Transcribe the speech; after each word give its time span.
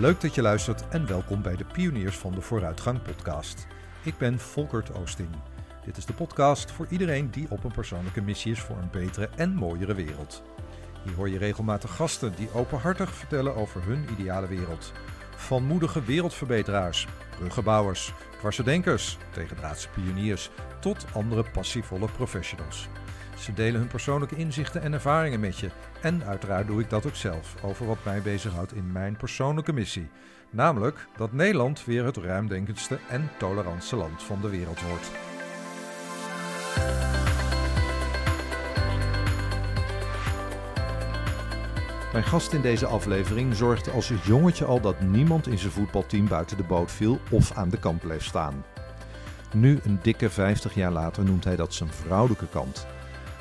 Leuk 0.00 0.20
dat 0.20 0.34
je 0.34 0.42
luistert 0.42 0.88
en 0.88 1.06
welkom 1.06 1.42
bij 1.42 1.56
de 1.56 1.64
Pioniers 1.64 2.16
van 2.16 2.32
de 2.32 2.40
Vooruitgang 2.40 3.02
podcast. 3.02 3.66
Ik 4.02 4.18
ben 4.18 4.38
Volkert 4.38 4.94
Oosting. 4.94 5.28
Dit 5.84 5.96
is 5.96 6.06
de 6.06 6.12
podcast 6.12 6.70
voor 6.70 6.86
iedereen 6.90 7.30
die 7.30 7.46
op 7.50 7.64
een 7.64 7.72
persoonlijke 7.72 8.20
missie 8.20 8.52
is 8.52 8.60
voor 8.60 8.76
een 8.76 8.90
betere 8.90 9.28
en 9.36 9.54
mooiere 9.54 9.94
wereld. 9.94 10.42
Hier 11.04 11.14
hoor 11.14 11.28
je 11.28 11.38
regelmatig 11.38 11.96
gasten 11.96 12.32
die 12.36 12.52
openhartig 12.52 13.14
vertellen 13.14 13.54
over 13.54 13.84
hun 13.84 14.04
ideale 14.18 14.46
wereld. 14.48 14.92
Van 15.36 15.64
moedige 15.64 16.02
wereldverbeteraars, 16.02 17.06
bruggenbouwers, 17.38 18.12
dwarsdenkers, 18.38 19.18
tegendraadse 19.30 19.88
pioniers 19.88 20.50
tot 20.78 21.04
andere 21.12 21.44
passievolle 21.52 22.08
professionals. 22.16 22.88
Ze 23.40 23.52
delen 23.54 23.80
hun 23.80 23.88
persoonlijke 23.88 24.36
inzichten 24.36 24.82
en 24.82 24.92
ervaringen 24.92 25.40
met 25.40 25.58
je. 25.58 25.70
En 26.00 26.24
uiteraard 26.24 26.66
doe 26.66 26.80
ik 26.80 26.90
dat 26.90 27.06
ook 27.06 27.16
zelf 27.16 27.54
over 27.62 27.86
wat 27.86 28.04
mij 28.04 28.22
bezighoudt 28.22 28.74
in 28.74 28.92
mijn 28.92 29.16
persoonlijke 29.16 29.72
missie. 29.72 30.08
Namelijk 30.50 31.06
dat 31.16 31.32
Nederland 31.32 31.84
weer 31.84 32.04
het 32.04 32.16
ruimdenkendste 32.16 32.98
en 33.08 33.30
tolerantste 33.38 33.96
land 33.96 34.22
van 34.22 34.40
de 34.40 34.48
wereld 34.48 34.80
wordt. 34.80 35.10
Mijn 42.12 42.24
gast 42.24 42.52
in 42.52 42.62
deze 42.62 42.86
aflevering 42.86 43.54
zorgde 43.54 43.90
als 43.90 44.12
jongetje 44.24 44.64
al 44.64 44.80
dat 44.80 45.00
niemand 45.00 45.46
in 45.46 45.58
zijn 45.58 45.72
voetbalteam 45.72 46.28
buiten 46.28 46.56
de 46.56 46.62
boot 46.62 46.92
viel 46.92 47.20
of 47.30 47.52
aan 47.52 47.68
de 47.68 47.78
kant 47.78 48.00
bleef 48.00 48.24
staan. 48.24 48.64
Nu, 49.54 49.78
een 49.82 49.98
dikke 50.02 50.30
50 50.30 50.74
jaar 50.74 50.92
later, 50.92 51.24
noemt 51.24 51.44
hij 51.44 51.56
dat 51.56 51.74
zijn 51.74 51.90
vrouwelijke 51.92 52.46
kant. 52.46 52.86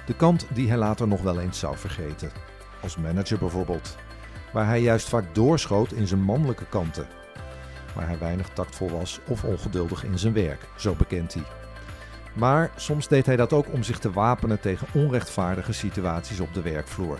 De 0.09 0.15
kant 0.15 0.47
die 0.53 0.67
hij 0.67 0.77
later 0.77 1.07
nog 1.07 1.21
wel 1.21 1.39
eens 1.39 1.59
zou 1.59 1.77
vergeten. 1.77 2.31
Als 2.81 2.97
manager 2.97 3.38
bijvoorbeeld. 3.38 3.95
Waar 4.53 4.65
hij 4.65 4.81
juist 4.81 5.09
vaak 5.09 5.35
doorschoot 5.35 5.91
in 5.91 6.07
zijn 6.07 6.21
mannelijke 6.21 6.65
kanten. 6.65 7.07
Waar 7.95 8.07
hij 8.07 8.17
weinig 8.17 8.49
tactvol 8.49 8.89
was 8.89 9.19
of 9.27 9.43
ongeduldig 9.43 10.03
in 10.03 10.19
zijn 10.19 10.33
werk, 10.33 10.67
zo 10.77 10.93
bekent 10.93 11.33
hij. 11.33 11.43
Maar 12.33 12.71
soms 12.75 13.07
deed 13.07 13.25
hij 13.25 13.35
dat 13.35 13.53
ook 13.53 13.73
om 13.73 13.83
zich 13.83 13.99
te 13.99 14.11
wapenen 14.11 14.59
tegen 14.59 14.87
onrechtvaardige 14.93 15.73
situaties 15.73 16.39
op 16.39 16.53
de 16.53 16.61
werkvloer. 16.61 17.19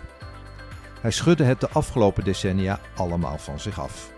Hij 1.02 1.12
schudde 1.12 1.44
het 1.44 1.60
de 1.60 1.70
afgelopen 1.70 2.24
decennia 2.24 2.80
allemaal 2.96 3.38
van 3.38 3.60
zich 3.60 3.80
af. 3.80 4.12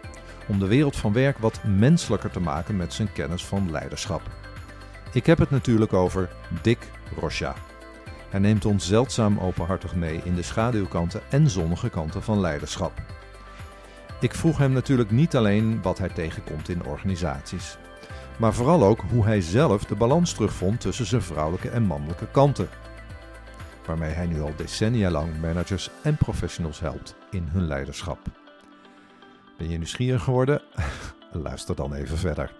Om 0.47 0.59
de 0.59 0.67
wereld 0.67 0.95
van 0.95 1.13
werk 1.13 1.37
wat 1.37 1.63
menselijker 1.63 2.31
te 2.31 2.39
maken 2.39 2.75
met 2.75 2.93
zijn 2.93 3.11
kennis 3.11 3.45
van 3.45 3.71
leiderschap. 3.71 4.21
Ik 5.13 5.25
heb 5.25 5.37
het 5.37 5.49
natuurlijk 5.49 5.93
over 5.93 6.29
Dick 6.61 6.91
Rocha. 7.19 7.55
Hij 8.31 8.39
neemt 8.39 8.65
ons 8.65 8.87
zeldzaam 8.87 9.39
openhartig 9.39 9.95
mee 9.95 10.21
in 10.23 10.35
de 10.35 10.41
schaduwkanten 10.41 11.21
en 11.29 11.49
zonnige 11.49 11.89
kanten 11.89 12.23
van 12.23 12.39
leiderschap. 12.39 12.91
Ik 14.19 14.33
vroeg 14.33 14.57
hem 14.57 14.71
natuurlijk 14.71 15.11
niet 15.11 15.35
alleen 15.35 15.81
wat 15.81 15.97
hij 15.97 16.09
tegenkomt 16.09 16.69
in 16.69 16.85
organisaties, 16.85 17.77
maar 18.37 18.53
vooral 18.53 18.83
ook 18.83 19.01
hoe 19.09 19.25
hij 19.25 19.41
zelf 19.41 19.85
de 19.85 19.95
balans 19.95 20.33
terugvond 20.33 20.81
tussen 20.81 21.05
zijn 21.05 21.21
vrouwelijke 21.21 21.69
en 21.69 21.83
mannelijke 21.83 22.27
kanten. 22.27 22.69
Waarmee 23.85 24.11
hij 24.11 24.25
nu 24.25 24.41
al 24.41 24.53
decennia 24.55 25.09
lang 25.09 25.41
managers 25.41 25.89
en 26.03 26.17
professionals 26.17 26.79
helpt 26.79 27.15
in 27.31 27.47
hun 27.51 27.67
leiderschap. 27.67 28.19
Ben 29.57 29.69
je 29.69 29.77
nieuwsgierig 29.77 30.23
geworden? 30.23 30.61
Luister 31.31 31.75
dan 31.75 31.93
even 31.93 32.17
verder. 32.17 32.53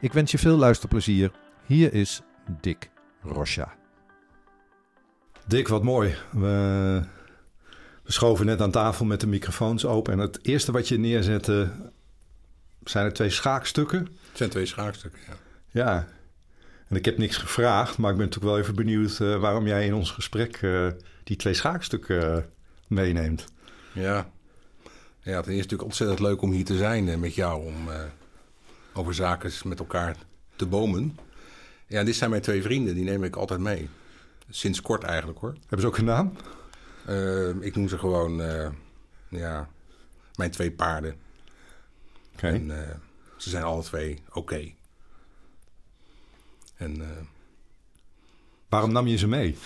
Ik 0.00 0.12
wens 0.12 0.30
je 0.30 0.38
veel 0.38 0.56
luisterplezier. 0.56 1.30
Hier 1.66 1.92
is 1.92 2.22
Dick 2.60 2.90
Rocha. 3.22 3.77
Dick, 5.48 5.68
wat 5.68 5.82
mooi. 5.82 6.14
We, 6.30 7.02
we 8.02 8.12
schoven 8.12 8.46
net 8.46 8.60
aan 8.60 8.70
tafel 8.70 9.04
met 9.04 9.20
de 9.20 9.26
microfoons 9.26 9.86
open. 9.86 10.12
En 10.12 10.18
het 10.18 10.38
eerste 10.42 10.72
wat 10.72 10.88
je 10.88 10.98
neerzette 10.98 11.70
zijn 12.84 13.04
er 13.04 13.12
twee 13.12 13.30
schaakstukken. 13.30 13.98
Het 13.98 14.36
zijn 14.36 14.50
twee 14.50 14.66
schaakstukken, 14.66 15.20
ja. 15.26 15.36
Ja. 15.70 16.08
En 16.88 16.96
ik 16.96 17.04
heb 17.04 17.18
niks 17.18 17.36
gevraagd, 17.36 17.98
maar 17.98 18.10
ik 18.10 18.16
ben 18.16 18.26
natuurlijk 18.26 18.52
wel 18.52 18.62
even 18.62 18.74
benieuwd 18.74 19.18
uh, 19.18 19.40
waarom 19.40 19.66
jij 19.66 19.86
in 19.86 19.94
ons 19.94 20.10
gesprek 20.10 20.62
uh, 20.62 20.88
die 21.24 21.36
twee 21.36 21.54
schaakstukken 21.54 22.36
uh, 22.36 22.42
meeneemt. 22.86 23.44
Ja. 23.92 24.30
ja, 25.22 25.36
het 25.36 25.46
is 25.46 25.54
natuurlijk 25.54 25.82
ontzettend 25.82 26.20
leuk 26.20 26.42
om 26.42 26.52
hier 26.52 26.64
te 26.64 26.76
zijn 26.76 27.20
met 27.20 27.34
jou, 27.34 27.66
om 27.66 27.88
over 28.92 29.14
zaken 29.14 29.52
met 29.64 29.78
elkaar 29.78 30.16
te 30.56 30.66
bomen. 30.66 31.18
Ja, 31.86 32.04
dit 32.04 32.16
zijn 32.16 32.30
mijn 32.30 32.42
twee 32.42 32.62
vrienden, 32.62 32.94
die 32.94 33.04
neem 33.04 33.24
ik 33.24 33.36
altijd 33.36 33.60
mee. 33.60 33.88
Sinds 34.50 34.80
kort 34.80 35.02
eigenlijk 35.02 35.38
hoor. 35.38 35.54
Hebben 35.60 35.80
ze 35.80 35.86
ook 35.86 35.98
een 35.98 36.04
naam? 36.04 36.32
Uh, 37.08 37.48
ik 37.48 37.76
noem 37.76 37.88
ze 37.88 37.98
gewoon, 37.98 38.40
uh, 38.40 38.68
ja, 39.28 39.68
mijn 40.34 40.50
twee 40.50 40.70
paarden. 40.70 41.14
Oké. 42.34 42.46
En 42.46 42.66
uh, 42.66 42.76
ze 43.36 43.50
zijn 43.50 43.62
alle 43.62 43.82
twee 43.82 44.22
oké. 44.28 44.38
Okay. 44.38 44.74
En... 46.76 47.02
Waarom 48.68 48.92
nam 48.92 49.06
je 49.06 49.16
ze 49.16 49.28
mee? 49.28 49.58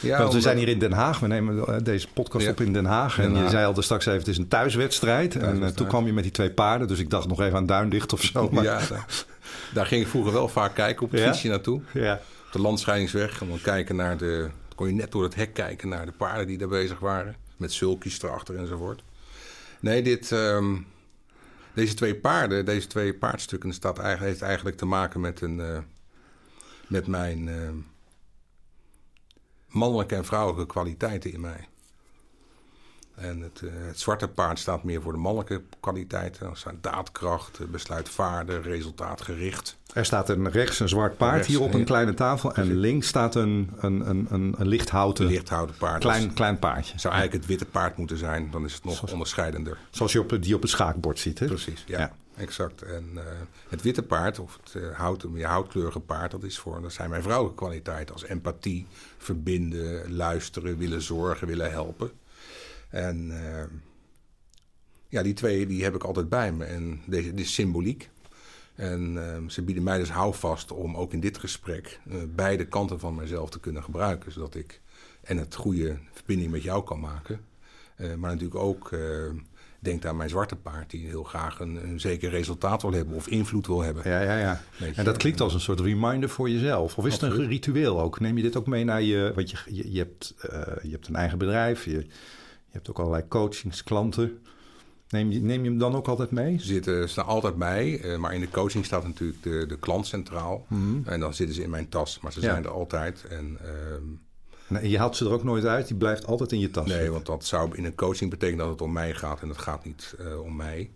Ja, 0.00 0.18
Want 0.18 0.32
we 0.32 0.40
zijn 0.40 0.56
hier 0.56 0.68
in 0.68 0.78
Den 0.78 0.92
Haag. 0.92 1.18
We 1.18 1.26
nemen 1.26 1.84
deze 1.84 2.08
podcast 2.08 2.44
ja. 2.44 2.50
op 2.50 2.60
in 2.60 2.72
Den 2.72 2.84
Haag. 2.84 3.18
En 3.18 3.36
je 3.36 3.48
zei 3.48 3.66
al 3.66 3.74
de 3.74 3.82
straks 3.82 4.06
even, 4.06 4.18
het 4.18 4.28
is 4.28 4.38
een 4.38 4.48
thuiswedstrijd. 4.48 5.36
En 5.36 5.74
toen 5.74 5.86
kwam 5.86 6.06
je 6.06 6.12
met 6.12 6.22
die 6.22 6.32
twee 6.32 6.50
paarden. 6.50 6.88
Dus 6.88 6.98
ik 6.98 7.10
dacht 7.10 7.28
nog 7.28 7.40
even 7.40 7.56
aan 7.56 7.66
Duindicht 7.66 8.12
of 8.12 8.22
zo. 8.22 8.48
Maar... 8.50 8.64
Ja, 8.64 8.78
daar, 8.88 9.24
daar, 9.74 9.86
ging 9.86 10.02
ik 10.02 10.08
vroeger 10.08 10.32
wel 10.32 10.48
vaak 10.48 10.74
kijken 10.74 11.02
op 11.02 11.10
het 11.10 11.20
fietsje 11.20 11.48
naartoe. 11.48 11.80
Ja 11.92 12.20
de 12.50 12.60
landscheidingsweg. 12.60 13.40
En 13.40 13.48
dan 13.48 13.60
kijken 13.60 13.96
naar 13.96 14.16
de. 14.16 14.50
kon 14.74 14.86
je 14.86 14.94
net 14.94 15.12
door 15.12 15.22
het 15.22 15.34
hek 15.34 15.54
kijken 15.54 15.88
naar 15.88 16.06
de 16.06 16.12
paarden 16.12 16.46
die 16.46 16.58
daar 16.58 16.68
bezig 16.68 16.98
waren. 16.98 17.36
Met 17.56 17.72
sulkies 17.72 18.22
erachter 18.22 18.56
enzovoort. 18.56 19.02
Nee, 19.80 20.02
dit, 20.02 20.30
um, 20.30 20.86
deze 21.74 21.94
twee 21.94 22.16
paarden, 22.16 22.64
deze 22.64 22.86
twee 22.86 23.14
paardstukken, 23.14 23.72
staat 23.72 23.98
eigenlijk, 23.98 24.30
heeft 24.30 24.42
eigenlijk 24.42 24.76
te 24.76 24.86
maken 24.86 25.20
met, 25.20 25.40
een, 25.40 25.58
uh, 25.58 25.78
met 26.88 27.06
mijn 27.06 27.46
uh, 27.46 27.70
mannelijke 29.68 30.14
en 30.14 30.24
vrouwelijke 30.24 30.66
kwaliteiten 30.66 31.32
in 31.32 31.40
mij. 31.40 31.68
En 33.20 33.40
het, 33.40 33.60
uh, 33.64 33.70
het, 33.86 34.00
zwarte 34.00 34.28
paard 34.28 34.58
staat 34.58 34.82
meer 34.82 35.02
voor 35.02 35.12
de 35.12 35.18
mannelijke 35.18 35.62
kwaliteiten. 35.80 36.46
Dat 36.46 36.58
zijn 36.58 36.78
daadkracht, 36.80 37.70
besluitvaardig, 37.70 38.64
resultaatgericht. 38.64 39.78
Er 39.92 40.04
staat 40.04 40.28
een 40.28 40.50
rechts 40.50 40.80
een 40.80 40.88
zwart 40.88 41.16
paard 41.16 41.46
hier 41.46 41.60
op 41.60 41.74
een 41.74 41.84
kleine 41.84 42.14
tafel. 42.14 42.54
En 42.54 42.74
links 42.74 43.06
staat 43.06 43.34
een, 43.34 43.70
een, 43.80 44.08
een, 44.08 44.26
een, 44.30 44.54
een 44.58 44.68
lichthouten, 44.68 45.26
lichthouten 45.26 45.76
paard. 45.76 46.00
Klein, 46.00 46.34
klein 46.34 46.58
paardje. 46.58 46.98
Zou 46.98 47.14
eigenlijk 47.14 47.42
het 47.42 47.52
witte 47.52 47.72
paard 47.72 47.96
moeten 47.96 48.16
zijn. 48.16 48.50
Dan 48.50 48.64
is 48.64 48.74
het 48.74 48.84
nog 48.84 48.94
zoals, 48.94 49.12
onderscheidender. 49.12 49.78
Zoals 49.90 50.12
je 50.12 50.20
op, 50.20 50.42
die 50.42 50.54
op 50.54 50.62
het 50.62 50.70
schaakbord 50.70 51.18
ziet. 51.18 51.38
Hè? 51.38 51.46
Precies, 51.46 51.84
ja. 51.86 52.12
Exact. 52.36 52.82
En 52.82 53.10
uh, 53.14 53.22
het 53.68 53.82
witte 53.82 54.02
paard, 54.02 54.38
of 54.38 54.58
het 54.62 54.82
uh, 54.82 54.96
houten, 54.96 55.32
meer 55.32 55.46
houtkleurige 55.46 56.00
paard, 56.00 56.30
dat, 56.30 56.42
is 56.42 56.58
voor, 56.58 56.82
dat 56.82 56.92
zijn 56.92 57.10
mijn 57.10 57.22
vrouwelijke 57.22 57.58
kwaliteiten. 57.62 58.14
Als 58.14 58.24
empathie, 58.24 58.86
verbinden, 59.18 60.14
luisteren, 60.14 60.78
willen 60.78 61.02
zorgen, 61.02 61.46
willen 61.46 61.70
helpen. 61.70 62.10
En 62.90 63.30
uh, 63.30 63.62
ja, 65.08 65.22
die 65.22 65.34
twee 65.34 65.66
die 65.66 65.82
heb 65.82 65.94
ik 65.94 66.04
altijd 66.04 66.28
bij 66.28 66.52
me. 66.52 66.64
En 66.64 67.00
deze, 67.06 67.34
dit 67.34 67.44
is 67.44 67.54
symboliek. 67.54 68.10
En 68.74 69.14
uh, 69.14 69.48
ze 69.48 69.62
bieden 69.62 69.82
mij 69.82 69.98
dus 69.98 70.10
houvast 70.10 70.72
om 70.72 70.96
ook 70.96 71.12
in 71.12 71.20
dit 71.20 71.38
gesprek 71.38 72.00
uh, 72.06 72.14
beide 72.34 72.66
kanten 72.66 73.00
van 73.00 73.14
mezelf 73.14 73.50
te 73.50 73.60
kunnen 73.60 73.82
gebruiken. 73.82 74.32
Zodat 74.32 74.54
ik 74.54 74.80
en 75.20 75.36
het 75.36 75.54
goede 75.54 75.98
verbinding 76.12 76.50
met 76.50 76.62
jou 76.62 76.84
kan 76.84 77.00
maken. 77.00 77.40
maar 77.96 78.30
natuurlijk 78.30 78.60
ook 78.60 78.92
denk 79.80 80.04
aan 80.04 80.16
mijn 80.16 80.28
zwarte 80.28 80.56
paard, 80.56 80.90
die 80.90 81.06
heel 81.06 81.22
graag 81.22 81.60
een, 81.60 81.88
een 81.88 82.00
zeker 82.00 82.30
resultaat 82.30 82.82
wil 82.82 82.92
hebben 82.92 83.14
of 83.14 83.28
invloed 83.28 83.66
wil 83.66 83.82
hebben. 83.82 84.02
Ja, 84.08 84.20
ja, 84.20 84.38
ja. 84.38 84.60
en 84.94 85.04
dat 85.04 85.16
klinkt 85.16 85.40
als 85.40 85.54
een 85.54 85.60
soort 85.60 85.80
reminder 85.80 86.28
voor 86.28 86.50
jezelf. 86.50 86.98
Of 86.98 87.06
is 87.06 87.12
het 87.12 87.22
een 87.22 87.46
ritueel 87.46 88.00
ook? 88.00 88.20
Neem 88.20 88.36
je 88.36 88.42
dit 88.42 88.56
ook 88.56 88.66
mee 88.66 88.84
naar 88.84 89.02
je. 89.02 89.32
Want 89.34 89.50
je, 89.50 89.56
je, 89.66 89.92
je 89.92 89.98
hebt, 89.98 90.34
je 90.82 90.90
hebt 90.90 91.08
een 91.08 91.16
eigen 91.16 91.38
bedrijf. 91.38 91.84
Je, 91.84 92.06
je 92.70 92.76
hebt 92.76 92.90
ook 92.90 92.98
allerlei 92.98 93.28
coachingsklanten. 93.28 94.38
Neem 95.08 95.30
je, 95.30 95.40
neem 95.40 95.62
je 95.64 95.70
hem 95.70 95.78
dan 95.78 95.94
ook 95.94 96.08
altijd 96.08 96.30
mee? 96.30 96.58
Ze 96.58 96.66
zitten, 96.66 97.08
staan 97.08 97.26
altijd 97.26 97.56
bij, 97.56 98.04
uh, 98.04 98.18
maar 98.18 98.34
in 98.34 98.40
de 98.40 98.48
coaching 98.48 98.84
staat 98.84 99.04
natuurlijk 99.04 99.42
de, 99.42 99.64
de 99.68 99.78
klant 99.78 100.06
centraal. 100.06 100.66
Mm-hmm. 100.68 101.02
En 101.06 101.20
dan 101.20 101.34
zitten 101.34 101.54
ze 101.54 101.62
in 101.62 101.70
mijn 101.70 101.88
tas, 101.88 102.20
maar 102.20 102.32
ze 102.32 102.40
zijn 102.40 102.64
er 102.64 102.70
altijd. 102.70 103.24
En, 103.24 103.58
en 104.68 104.88
je 104.88 104.98
haalt 104.98 105.16
ze 105.16 105.24
er 105.24 105.32
ook 105.32 105.44
nooit 105.44 105.64
uit, 105.64 105.86
die 105.86 105.96
blijft 105.96 106.26
altijd 106.26 106.52
in 106.52 106.58
je 106.58 106.70
tas. 106.70 106.86
Nee, 106.86 106.94
zitten. 106.94 107.12
want 107.12 107.26
dat 107.26 107.44
zou 107.44 107.76
in 107.76 107.84
een 107.84 107.94
coaching 107.94 108.30
betekenen 108.30 108.64
dat 108.64 108.72
het 108.72 108.82
om 108.82 108.92
mij 108.92 109.14
gaat. 109.14 109.42
En 109.42 109.48
het 109.48 109.58
gaat 109.58 109.84
niet 109.84 110.14
uh, 110.20 110.40
om 110.40 110.56
mij. 110.56 110.90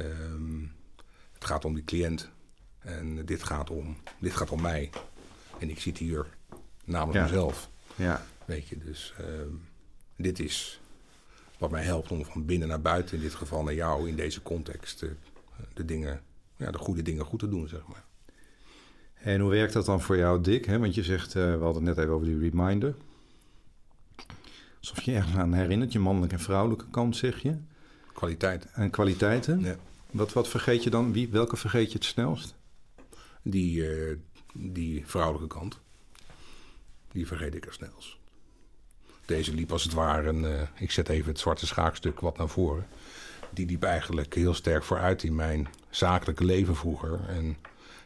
Um, 0.00 0.72
het 1.32 1.44
gaat 1.44 1.64
om 1.64 1.74
die 1.74 1.84
cliënt. 1.84 2.30
En 2.78 3.24
dit 3.24 3.42
gaat 3.42 3.70
om, 3.70 3.96
dit 4.18 4.36
gaat 4.36 4.50
om 4.50 4.60
mij. 4.60 4.90
En 5.58 5.70
ik 5.70 5.80
zit 5.80 5.98
hier 5.98 6.26
namelijk 6.84 7.18
ja. 7.18 7.22
mezelf. 7.24 7.70
Ja. 7.94 8.26
Weet 8.44 8.68
je, 8.68 8.78
dus 8.78 9.14
ehm, 9.18 9.54
dit 10.16 10.40
is 10.40 10.80
wat 11.62 11.70
mij 11.70 11.82
helpt 11.82 12.10
om 12.10 12.24
van 12.24 12.46
binnen 12.46 12.68
naar 12.68 12.80
buiten, 12.80 13.16
in 13.16 13.22
dit 13.22 13.34
geval 13.34 13.62
naar 13.62 13.74
jou, 13.74 14.08
in 14.08 14.16
deze 14.16 14.42
context, 14.42 15.00
de, 15.00 15.10
de 15.74 15.84
dingen, 15.84 16.20
ja, 16.56 16.70
de 16.70 16.78
goede 16.78 17.02
dingen 17.02 17.24
goed 17.24 17.38
te 17.38 17.48
doen, 17.48 17.68
zeg 17.68 17.86
maar. 17.86 18.04
En 19.14 19.40
hoe 19.40 19.50
werkt 19.50 19.72
dat 19.72 19.86
dan 19.86 20.00
voor 20.00 20.16
jou, 20.16 20.40
Dick? 20.40 20.64
Hè? 20.64 20.78
Want 20.78 20.94
je 20.94 21.02
zegt, 21.02 21.34
uh, 21.34 21.42
we 21.42 21.64
hadden 21.64 21.86
het 21.86 21.96
net 21.96 21.98
even 21.98 22.12
over 22.12 22.26
die 22.26 22.50
reminder. 22.50 22.94
Alsof 24.78 25.02
je 25.02 25.12
ergens 25.12 25.36
aan 25.36 25.52
herinnert, 25.52 25.92
je 25.92 25.98
mannelijke 25.98 26.34
en 26.34 26.40
vrouwelijke 26.40 26.84
kant, 26.90 27.16
zeg 27.16 27.42
je. 27.42 27.56
Kwaliteit. 28.12 28.66
En 28.72 28.90
kwaliteiten. 28.90 29.60
Ja. 29.60 29.76
Wat, 30.10 30.32
wat 30.32 30.48
vergeet 30.48 30.82
je 30.82 30.90
dan? 30.90 31.12
Wie, 31.12 31.28
welke 31.28 31.56
vergeet 31.56 31.92
je 31.92 31.98
het 31.98 32.06
snelst? 32.06 32.54
Die, 33.42 33.88
eh, 33.88 34.16
die 34.52 35.06
vrouwelijke 35.06 35.58
kant. 35.58 35.80
Die 37.12 37.26
vergeet 37.26 37.54
ik 37.54 37.66
er 37.66 37.72
snelst. 37.72 38.18
Deze 39.32 39.54
liep 39.54 39.72
als 39.72 39.82
het 39.82 39.92
ware, 39.92 40.28
een, 40.28 40.44
eh, 40.44 40.60
ik 40.78 40.90
zet 40.90 41.08
even 41.08 41.28
het 41.28 41.38
zwarte 41.38 41.66
schaakstuk 41.66 42.20
wat 42.20 42.38
naar 42.38 42.48
voren. 42.48 42.86
Die 43.50 43.66
liep 43.66 43.82
eigenlijk 43.82 44.34
heel 44.34 44.54
sterk 44.54 44.84
vooruit 44.84 45.22
in 45.22 45.34
mijn 45.34 45.68
zakelijke 45.90 46.44
leven 46.44 46.76
vroeger. 46.76 47.20
En 47.28 47.56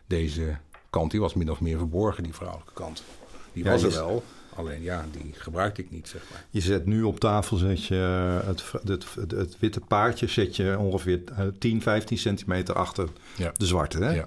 deze 0.06 0.56
kant 0.90 1.10
die 1.10 1.20
was 1.20 1.34
min 1.34 1.50
of 1.50 1.60
meer 1.60 1.78
verborgen, 1.78 2.22
die 2.22 2.34
vrouwelijke 2.34 2.72
kant. 2.72 3.02
Die 3.52 3.64
Ja, 3.64 3.70
was 3.70 3.82
er 3.82 3.90
wel, 3.90 4.24
alleen 4.54 4.82
ja, 4.82 5.04
die 5.12 5.32
gebruikte 5.36 5.80
ik 5.82 5.90
niet, 5.90 6.08
zeg 6.08 6.22
maar. 6.30 6.44
Je 6.50 6.60
zet 6.60 6.86
nu 6.86 7.02
op 7.02 7.20
tafel 7.20 7.56
zet 7.56 7.84
je 7.84 7.94
het, 8.44 8.72
het, 8.84 9.06
het, 9.14 9.30
het 9.30 9.56
witte 9.58 9.80
paardje 9.80 10.26
zet 10.26 10.56
je 10.56 10.78
ongeveer 10.78 11.20
eh, 11.36 11.46
10, 11.58 11.82
15 11.82 12.18
centimeter 12.18 12.74
achter 12.74 13.08
Ja. 13.36 13.52
de 13.56 13.66
zwarte. 13.66 13.98
Hè? 13.98 14.10
Ja. 14.14 14.26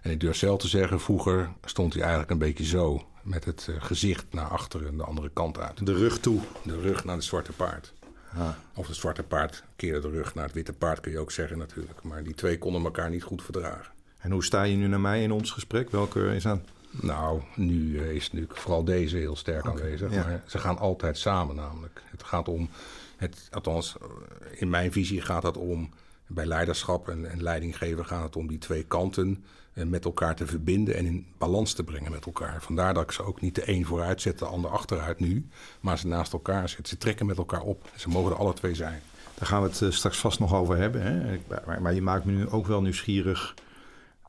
En 0.00 0.10
ik 0.10 0.20
durf 0.20 0.36
zelf 0.36 0.60
te 0.60 0.68
zeggen, 0.68 1.00
vroeger 1.00 1.50
stond 1.64 1.92
hij 1.92 2.02
eigenlijk 2.02 2.30
een 2.32 2.38
beetje 2.38 2.64
zo. 2.64 3.06
Met 3.28 3.44
het 3.44 3.66
eh, 3.70 3.74
gezicht 3.78 4.24
naar 4.30 4.46
achteren, 4.46 4.96
de 4.96 5.04
andere 5.04 5.30
kant 5.32 5.58
uit. 5.58 5.86
De 5.86 5.94
rug 5.94 6.18
toe. 6.18 6.40
De 6.64 6.80
rug 6.80 7.04
naar 7.04 7.14
het 7.14 7.24
zwarte 7.24 7.52
paard. 7.52 7.92
Ah. 8.34 8.48
Of 8.74 8.86
het 8.86 8.96
zwarte 8.96 9.22
paard 9.22 9.64
keerde 9.76 10.00
de 10.00 10.10
rug 10.10 10.34
naar 10.34 10.44
het 10.44 10.54
witte 10.54 10.72
paard, 10.72 11.00
kun 11.00 11.12
je 11.12 11.18
ook 11.18 11.30
zeggen 11.30 11.58
natuurlijk. 11.58 12.02
Maar 12.02 12.22
die 12.22 12.34
twee 12.34 12.58
konden 12.58 12.84
elkaar 12.84 13.10
niet 13.10 13.22
goed 13.22 13.42
verdragen. 13.42 13.92
En 14.18 14.30
hoe 14.30 14.44
sta 14.44 14.62
je 14.62 14.76
nu 14.76 14.86
naar 14.86 15.00
mij 15.00 15.22
in 15.22 15.32
ons 15.32 15.50
gesprek? 15.50 15.90
Welke 15.90 16.34
is 16.34 16.46
aan? 16.46 16.64
Nou, 16.90 17.42
nu 17.54 17.98
eh, 17.98 18.10
is 18.10 18.32
natuurlijk 18.32 18.58
vooral 18.58 18.84
deze 18.84 19.16
heel 19.16 19.36
sterk 19.36 19.66
aanwezig. 19.66 20.12
ja. 20.12 20.24
Maar 20.24 20.42
ze 20.46 20.58
gaan 20.58 20.78
altijd 20.78 21.18
samen 21.18 21.56
namelijk. 21.56 22.02
Het 22.04 22.22
gaat 22.22 22.48
om, 22.48 22.68
het, 23.16 23.48
althans 23.50 23.96
eh, 24.00 24.60
in 24.60 24.70
mijn 24.70 24.92
visie 24.92 25.20
gaat 25.20 25.42
het 25.42 25.56
om, 25.56 25.90
bij 26.26 26.46
leiderschap 26.46 27.08
en, 27.08 27.30
en 27.30 27.42
leidinggeven 27.42 28.06
gaat 28.06 28.22
het 28.22 28.36
om 28.36 28.46
die 28.46 28.58
twee 28.58 28.84
kanten 28.84 29.44
met 29.84 30.04
elkaar 30.04 30.36
te 30.36 30.46
verbinden 30.46 30.94
en 30.94 31.06
in 31.06 31.26
balans 31.38 31.72
te 31.72 31.84
brengen 31.84 32.10
met 32.10 32.26
elkaar. 32.26 32.62
Vandaar 32.62 32.94
dat 32.94 33.02
ik 33.02 33.12
ze 33.12 33.22
ook 33.22 33.40
niet 33.40 33.54
de 33.54 33.68
een 33.68 33.86
vooruit 33.86 34.20
zet, 34.20 34.38
de 34.38 34.44
ander 34.44 34.70
achteruit 34.70 35.20
nu, 35.20 35.46
maar 35.80 35.98
ze 35.98 36.06
naast 36.06 36.32
elkaar 36.32 36.68
zet. 36.68 36.88
Ze 36.88 36.96
trekken 36.96 37.26
met 37.26 37.38
elkaar 37.38 37.62
op. 37.62 37.90
Ze 37.96 38.08
mogen 38.08 38.32
er 38.32 38.38
alle 38.38 38.54
twee 38.54 38.74
zijn. 38.74 39.00
Daar 39.34 39.48
gaan 39.48 39.62
we 39.62 39.68
het 39.68 39.82
eh, 39.82 39.90
straks 39.90 40.18
vast 40.18 40.38
nog 40.38 40.54
over 40.54 40.76
hebben. 40.76 41.02
Hè? 41.02 41.38
Maar, 41.80 41.94
je 41.94 42.02
maakt 42.02 42.24
me 42.24 42.32
nu 42.32 42.48
ook 42.48 42.66
wel 42.66 42.82
nieuwsgierig 42.82 43.54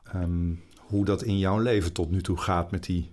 ehm, 0.04 0.52
hoe 0.76 1.04
dat 1.04 1.22
in 1.22 1.38
jouw 1.38 1.58
leven 1.58 1.92
tot 1.92 2.10
nu 2.10 2.22
toe 2.22 2.36
gaat 2.36 2.70
met 2.70 2.84
die 2.84 3.10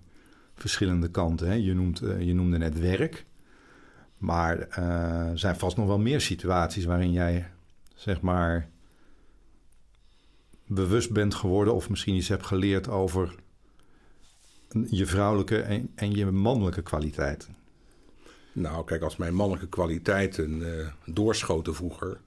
verschillende 0.55 1.09
kanten. 1.09 1.47
Hè? 1.47 1.53
Je, 1.53 1.73
noemt, 1.73 2.01
eh, 2.01 2.21
je 2.21 2.33
noemde 2.33 2.57
net 2.57 2.79
werk. 2.79 3.25
Maar 4.17 4.59
eh, 4.59 5.29
er 5.29 5.39
zijn 5.39 5.55
vast 5.55 5.77
nog 5.77 5.87
wel 5.87 5.99
meer 5.99 6.21
situaties 6.21 6.85
waarin 6.85 7.11
jij, 7.11 7.49
zeg 7.95 8.21
maar, 8.21 8.69
bewust 10.67 11.11
bent 11.11 11.35
geworden 11.35 11.73
of 11.73 11.89
misschien 11.89 12.15
iets 12.15 12.27
hebt 12.27 12.45
geleerd 12.45 12.87
over 12.87 13.35
je 14.89 15.05
vrouwelijke 15.05 15.61
en, 15.61 15.91
en 15.95 16.15
je 16.15 16.25
mannelijke 16.25 16.81
kwaliteiten. 16.81 17.55
Nou, 18.51 18.85
kijk, 18.85 19.01
als 19.01 19.15
mijn 19.15 19.33
mannelijke 19.33 19.69
kwaliteiten 19.69 20.79
eh, 20.79 20.87
doorschoten 21.05 21.75
vroeger, 21.75 22.19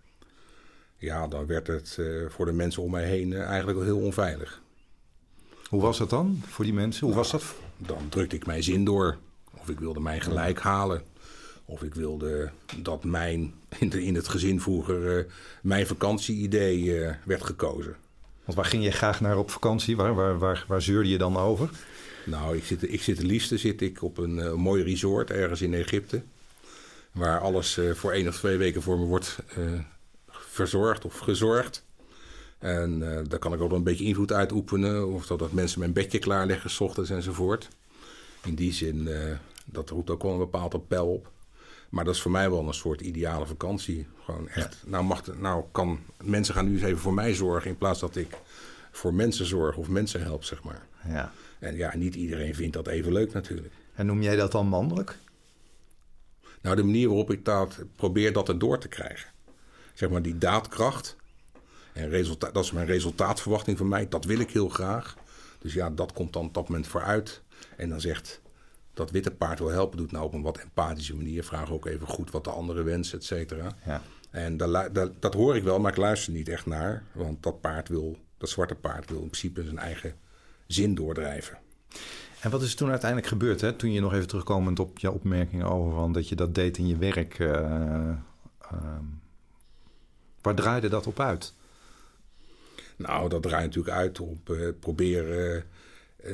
ja, 0.96 1.28
dan 1.28 1.46
werd 1.46 1.66
het 1.66 1.96
eh, 1.98 2.06
voor 2.28 2.46
de 2.46 2.52
mensen 2.52 2.82
om 2.82 2.90
mij 2.90 3.04
heen 3.04 3.32
eh, 3.32 3.42
eigenlijk 3.42 3.78
wel 3.78 3.86
heel 3.86 4.04
onveilig. 4.04 4.62
Hoe 5.68 5.80
was 5.80 5.98
dat 5.98 6.10
dan 6.10 6.42
voor 6.46 6.64
die 6.64 6.74
mensen? 6.74 7.06
Hoe 7.06 7.16
was 7.16 7.30
dat? 7.30 7.54
Dan 7.76 8.08
drukte 8.08 8.36
ik 8.36 8.46
mijn 8.46 8.62
zin 8.62 8.84
door. 8.84 9.16
Of 9.60 9.68
ik 9.68 9.80
wilde 9.80 10.00
mijn 10.00 10.20
gelijk 10.20 10.60
halen. 10.60 11.02
Of 11.64 11.82
ik 11.82 11.94
wilde 11.94 12.50
dat 12.76 13.04
mijn, 13.04 13.54
in, 13.78 14.14
het 14.14 14.28
gezin 14.28 14.60
vroeger, 14.60 15.26
mijn 15.62 15.86
vakantieidee 15.86 17.06
werd 17.24 17.44
gekozen. 17.44 17.96
Want 18.50 18.62
waar 18.62 18.70
ging 18.70 18.84
je 18.84 18.90
graag 18.90 19.20
naar 19.20 19.38
op 19.38 19.50
vakantie? 19.50 19.96
Waar, 19.96 20.14
waar, 20.14 20.38
waar, 20.38 20.64
waar 20.68 20.82
zeurde 20.82 21.08
je 21.08 21.18
dan 21.18 21.36
over? 21.36 21.70
Nou, 22.26 22.56
ik 22.56 22.64
zit, 22.64 22.92
ik 22.92 23.02
zit 23.02 23.16
het 23.16 23.26
liefste 23.26 23.58
zit 23.58 23.80
ik 23.80 24.02
op 24.02 24.18
een 24.18 24.38
eh, 24.38 24.52
mooi 24.52 24.82
resort 24.82 25.30
ergens 25.30 25.62
in 25.62 25.74
Egypte. 25.74 26.22
Waar 27.12 27.40
alles 27.40 27.78
eh, 27.78 27.94
voor 27.94 28.12
één 28.12 28.28
of 28.28 28.36
twee 28.36 28.56
weken 28.56 28.82
voor 28.82 28.98
me 28.98 29.04
wordt 29.04 29.38
eh, 29.56 29.64
verzorgd 30.28 31.04
of 31.04 31.18
gezorgd. 31.18 31.84
En 32.58 32.98
daar 33.28 33.38
kan 33.38 33.52
ik 33.52 33.60
ook 33.60 33.68
wel 33.68 33.78
een 33.78 33.84
beetje 33.84 34.04
invloed 34.04 34.32
uitoefenen. 34.32 35.08
Of 35.08 35.26
dat, 35.26 35.38
dat 35.38 35.52
mensen 35.52 35.78
mijn 35.78 35.92
bedje 35.92 36.18
klaarleggen, 36.18 36.70
s 36.70 36.80
ochtends 36.80 37.10
enzovoort. 37.10 37.68
In 38.44 38.54
die 38.54 38.72
zin, 38.72 39.08
dat 39.64 39.90
roept 39.90 40.10
ook 40.10 40.22
wel 40.22 40.32
een 40.32 40.38
bepaald 40.38 40.74
appel 40.74 41.06
op. 41.06 41.30
Maar 41.90 42.04
dat 42.04 42.14
is 42.14 42.22
voor 42.22 42.30
mij 42.30 42.50
wel 42.50 42.66
een 42.66 42.74
soort 42.74 43.00
ideale 43.00 43.46
vakantie. 43.46 44.06
Gewoon 44.24 44.48
echt. 44.48 44.82
Nou, 44.86 45.04
mag, 45.04 45.36
nou 45.36 45.64
kan 45.72 45.98
mensen 46.22 46.54
gaan 46.54 46.64
nu 46.64 46.72
eens 46.72 46.82
even 46.82 46.98
voor 46.98 47.14
mij 47.14 47.34
zorgen. 47.34 47.70
In 47.70 47.78
plaats 47.78 48.00
dat 48.00 48.16
ik 48.16 48.36
voor 48.90 49.14
mensen 49.14 49.46
zorg 49.46 49.76
of 49.76 49.88
mensen 49.88 50.22
help, 50.22 50.44
zeg 50.44 50.62
maar. 50.62 50.86
Ja. 51.08 51.32
En 51.58 51.76
ja, 51.76 51.96
niet 51.96 52.14
iedereen 52.14 52.54
vindt 52.54 52.72
dat 52.72 52.86
even 52.86 53.12
leuk 53.12 53.32
natuurlijk. 53.32 53.72
En 53.94 54.06
noem 54.06 54.22
jij 54.22 54.36
dat 54.36 54.52
dan 54.52 54.66
mannelijk? 54.66 55.18
Nou, 56.60 56.76
de 56.76 56.82
manier 56.82 57.08
waarop 57.08 57.30
ik 57.30 57.44
dat 57.44 57.78
probeer 57.96 58.32
dat 58.32 58.48
erdoor 58.48 58.78
te 58.78 58.88
krijgen. 58.88 59.30
Zeg 59.94 60.10
maar 60.10 60.22
die 60.22 60.38
daadkracht. 60.38 61.16
En 61.92 62.08
resultaat, 62.08 62.54
dat 62.54 62.64
is 62.64 62.72
mijn 62.72 62.86
resultaatverwachting 62.86 63.78
van 63.78 63.88
mij. 63.88 64.08
Dat 64.08 64.24
wil 64.24 64.38
ik 64.38 64.50
heel 64.50 64.68
graag. 64.68 65.16
Dus 65.58 65.72
ja, 65.72 65.90
dat 65.90 66.12
komt 66.12 66.32
dan 66.32 66.46
op 66.46 66.54
dat 66.54 66.68
moment 66.68 66.86
vooruit. 66.86 67.42
En 67.76 67.88
dan 67.88 68.00
zegt 68.00 68.40
dat 69.00 69.10
witte 69.10 69.30
paard 69.30 69.58
wil 69.58 69.68
helpen. 69.68 69.98
Doet 69.98 70.12
nou 70.12 70.24
op 70.24 70.32
een 70.34 70.42
wat 70.42 70.58
empathische 70.58 71.16
manier. 71.16 71.44
Vraag 71.44 71.70
ook 71.70 71.86
even 71.86 72.06
goed 72.06 72.30
wat 72.30 72.44
de 72.44 72.50
anderen 72.50 72.84
wensen, 72.84 73.18
et 73.18 73.24
cetera. 73.24 73.76
Ja. 73.86 74.02
En 74.30 74.56
daar, 74.56 74.68
lu- 74.68 74.92
daar- 74.92 75.08
dat 75.18 75.34
hoor 75.34 75.56
ik 75.56 75.62
wel, 75.62 75.78
maar 75.80 75.90
ik 75.90 75.96
luister 75.96 76.32
niet 76.32 76.48
echt 76.48 76.66
naar. 76.66 77.02
Want 77.12 77.42
dat 77.42 77.60
paard 77.60 77.88
wil, 77.88 78.16
dat 78.38 78.48
zwarte 78.48 78.74
paard 78.74 79.10
wil 79.10 79.20
in 79.20 79.26
principe 79.28 79.64
zijn 79.64 79.78
eigen 79.78 80.14
zin 80.66 80.94
doordrijven. 80.94 81.58
En 82.40 82.50
wat 82.50 82.62
is 82.62 82.74
toen 82.74 82.88
uiteindelijk 82.90 83.28
gebeurd? 83.30 83.60
Hè? 83.60 83.72
Toen 83.72 83.92
je 83.92 84.00
nog 84.00 84.12
even 84.14 84.26
terugkomend 84.28 84.78
op 84.78 84.98
je 84.98 85.10
opmerkingen 85.10 85.66
over 85.66 85.92
van 85.92 86.12
dat 86.12 86.28
je 86.28 86.34
dat 86.34 86.54
deed 86.54 86.78
in 86.78 86.86
je 86.86 86.96
werk. 86.96 87.38
ehm, 87.38 88.14
waar 90.40 90.54
draaide 90.54 90.88
dat 90.88 91.06
op 91.06 91.20
uit? 91.20 91.54
Nou, 92.96 93.28
dat 93.28 93.42
draait 93.42 93.64
natuurlijk 93.66 93.96
uit 93.96 94.20
op 94.20 94.50
eh, 94.50 94.68
proberen 94.80 95.64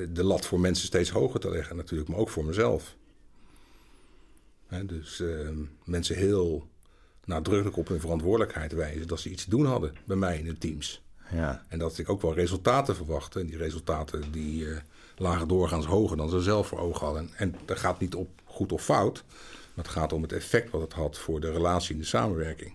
de 0.09 0.25
lat 0.25 0.47
voor 0.47 0.61
mensen 0.61 0.87
steeds 0.87 1.11
hoger 1.11 1.41
te 1.41 1.51
leggen, 1.51 1.77
natuurlijk, 1.77 2.11
maar 2.11 2.19
ook 2.19 2.29
voor 2.29 2.45
mezelf. 2.45 2.97
Dus 4.69 5.21
eh, 5.21 5.49
mensen 5.85 6.17
heel 6.17 6.69
nadrukkelijk 7.25 7.77
op 7.77 7.89
hun 7.89 8.01
verantwoordelijkheid 8.01 8.73
wijzen 8.73 9.07
dat 9.07 9.21
ze 9.21 9.31
iets 9.31 9.45
te 9.45 9.51
doen 9.51 9.67
hadden 9.67 9.95
bij 10.05 10.17
mij 10.17 10.39
in 10.39 10.45
de 10.45 10.59
teams. 10.59 11.05
Ja. 11.33 11.65
En 11.69 11.79
dat 11.79 11.99
ik 11.99 12.09
ook 12.09 12.23
wel 12.23 12.35
resultaten 12.35 12.97
verwachtte. 12.97 13.41
En 13.41 13.47
die 13.47 13.57
resultaten 13.57 14.33
die 14.33 14.71
eh, 14.71 14.77
lagen 15.17 15.49
doorgaans 15.49 15.87
hoger 15.87 16.17
dan 16.17 16.29
ze 16.29 16.41
zelf 16.41 16.67
voor 16.67 16.79
ogen 16.79 17.07
hadden. 17.07 17.31
En 17.37 17.55
dat 17.65 17.79
gaat 17.79 18.01
niet 18.01 18.15
op 18.15 18.29
goed 18.45 18.73
of 18.73 18.85
fout, 18.85 19.25
maar 19.75 19.85
het 19.85 19.95
gaat 19.95 20.13
om 20.13 20.23
het 20.23 20.33
effect 20.33 20.71
wat 20.71 20.81
het 20.81 20.93
had 20.93 21.19
voor 21.19 21.41
de 21.41 21.53
relatie 21.53 21.95
en 21.95 22.01
de 22.01 22.07
samenwerking. 22.07 22.75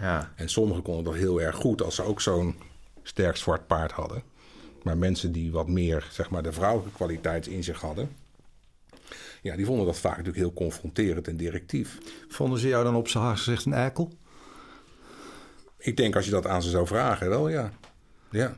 Ja. 0.00 0.32
En 0.36 0.48
sommigen 0.48 0.82
konden 0.82 1.04
dat 1.04 1.14
heel 1.14 1.40
erg 1.40 1.56
goed 1.56 1.82
als 1.82 1.94
ze 1.94 2.02
ook 2.02 2.20
zo'n 2.20 2.56
sterk 3.02 3.36
zwart 3.36 3.66
paard 3.66 3.92
hadden. 3.92 4.22
Maar 4.84 4.98
mensen 4.98 5.32
die 5.32 5.52
wat 5.52 5.68
meer, 5.68 6.08
zeg 6.10 6.30
maar, 6.30 6.42
de 6.42 6.52
vrouwelijke 6.52 6.94
kwaliteit 6.96 7.46
in 7.46 7.64
zich 7.64 7.80
hadden. 7.80 8.08
Ja, 9.42 9.56
die 9.56 9.66
vonden 9.66 9.86
dat 9.86 9.98
vaak 9.98 10.10
natuurlijk 10.16 10.44
heel 10.44 10.52
confronterend 10.52 11.28
en 11.28 11.36
directief. 11.36 11.98
Vonden 12.28 12.58
ze 12.58 12.68
jou 12.68 12.84
dan 12.84 12.94
op 12.96 13.08
zijn 13.08 13.36
gezegd 13.36 13.64
een 13.64 13.72
eikel? 13.72 14.12
Ik 15.78 15.96
denk 15.96 16.16
als 16.16 16.24
je 16.24 16.30
dat 16.30 16.46
aan 16.46 16.62
ze 16.62 16.70
zou 16.70 16.86
vragen, 16.86 17.28
wel 17.28 17.48
ja. 17.48 17.72
Ja. 18.30 18.56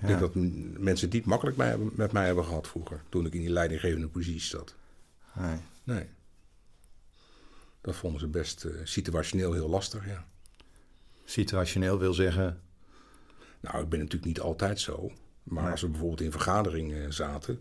Ik 0.00 0.06
denk 0.06 0.20
dat 0.20 0.34
mensen 0.34 1.06
het 1.06 1.12
niet 1.16 1.24
makkelijk 1.24 1.56
mij 1.56 1.68
hebben- 1.68 1.90
met 1.94 2.12
mij 2.12 2.26
hebben 2.26 2.44
gehad 2.44 2.68
vroeger. 2.68 3.02
Toen 3.08 3.26
ik 3.26 3.34
in 3.34 3.40
die 3.40 3.50
leidinggevende 3.50 4.08
positie 4.08 4.40
zat. 4.40 4.74
Nee. 5.34 5.56
Nee. 5.84 6.04
Dat 7.80 7.96
vonden 7.96 8.20
ze 8.20 8.26
best 8.28 8.64
eh, 8.64 8.72
situationeel 8.84 9.52
heel 9.52 9.68
lastig, 9.68 10.06
ja. 10.06 10.26
Situationeel 11.24 11.98
wil 11.98 12.12
zeggen. 12.14 12.60
Nou, 13.60 13.82
ik 13.82 13.88
ben 13.88 13.98
natuurlijk 13.98 14.24
niet 14.26 14.40
altijd 14.40 14.80
zo. 14.80 15.12
Maar 15.48 15.70
als 15.70 15.80
we 15.80 15.88
bijvoorbeeld 15.88 16.20
in 16.20 16.30
vergaderingen 16.30 17.12
zaten... 17.12 17.60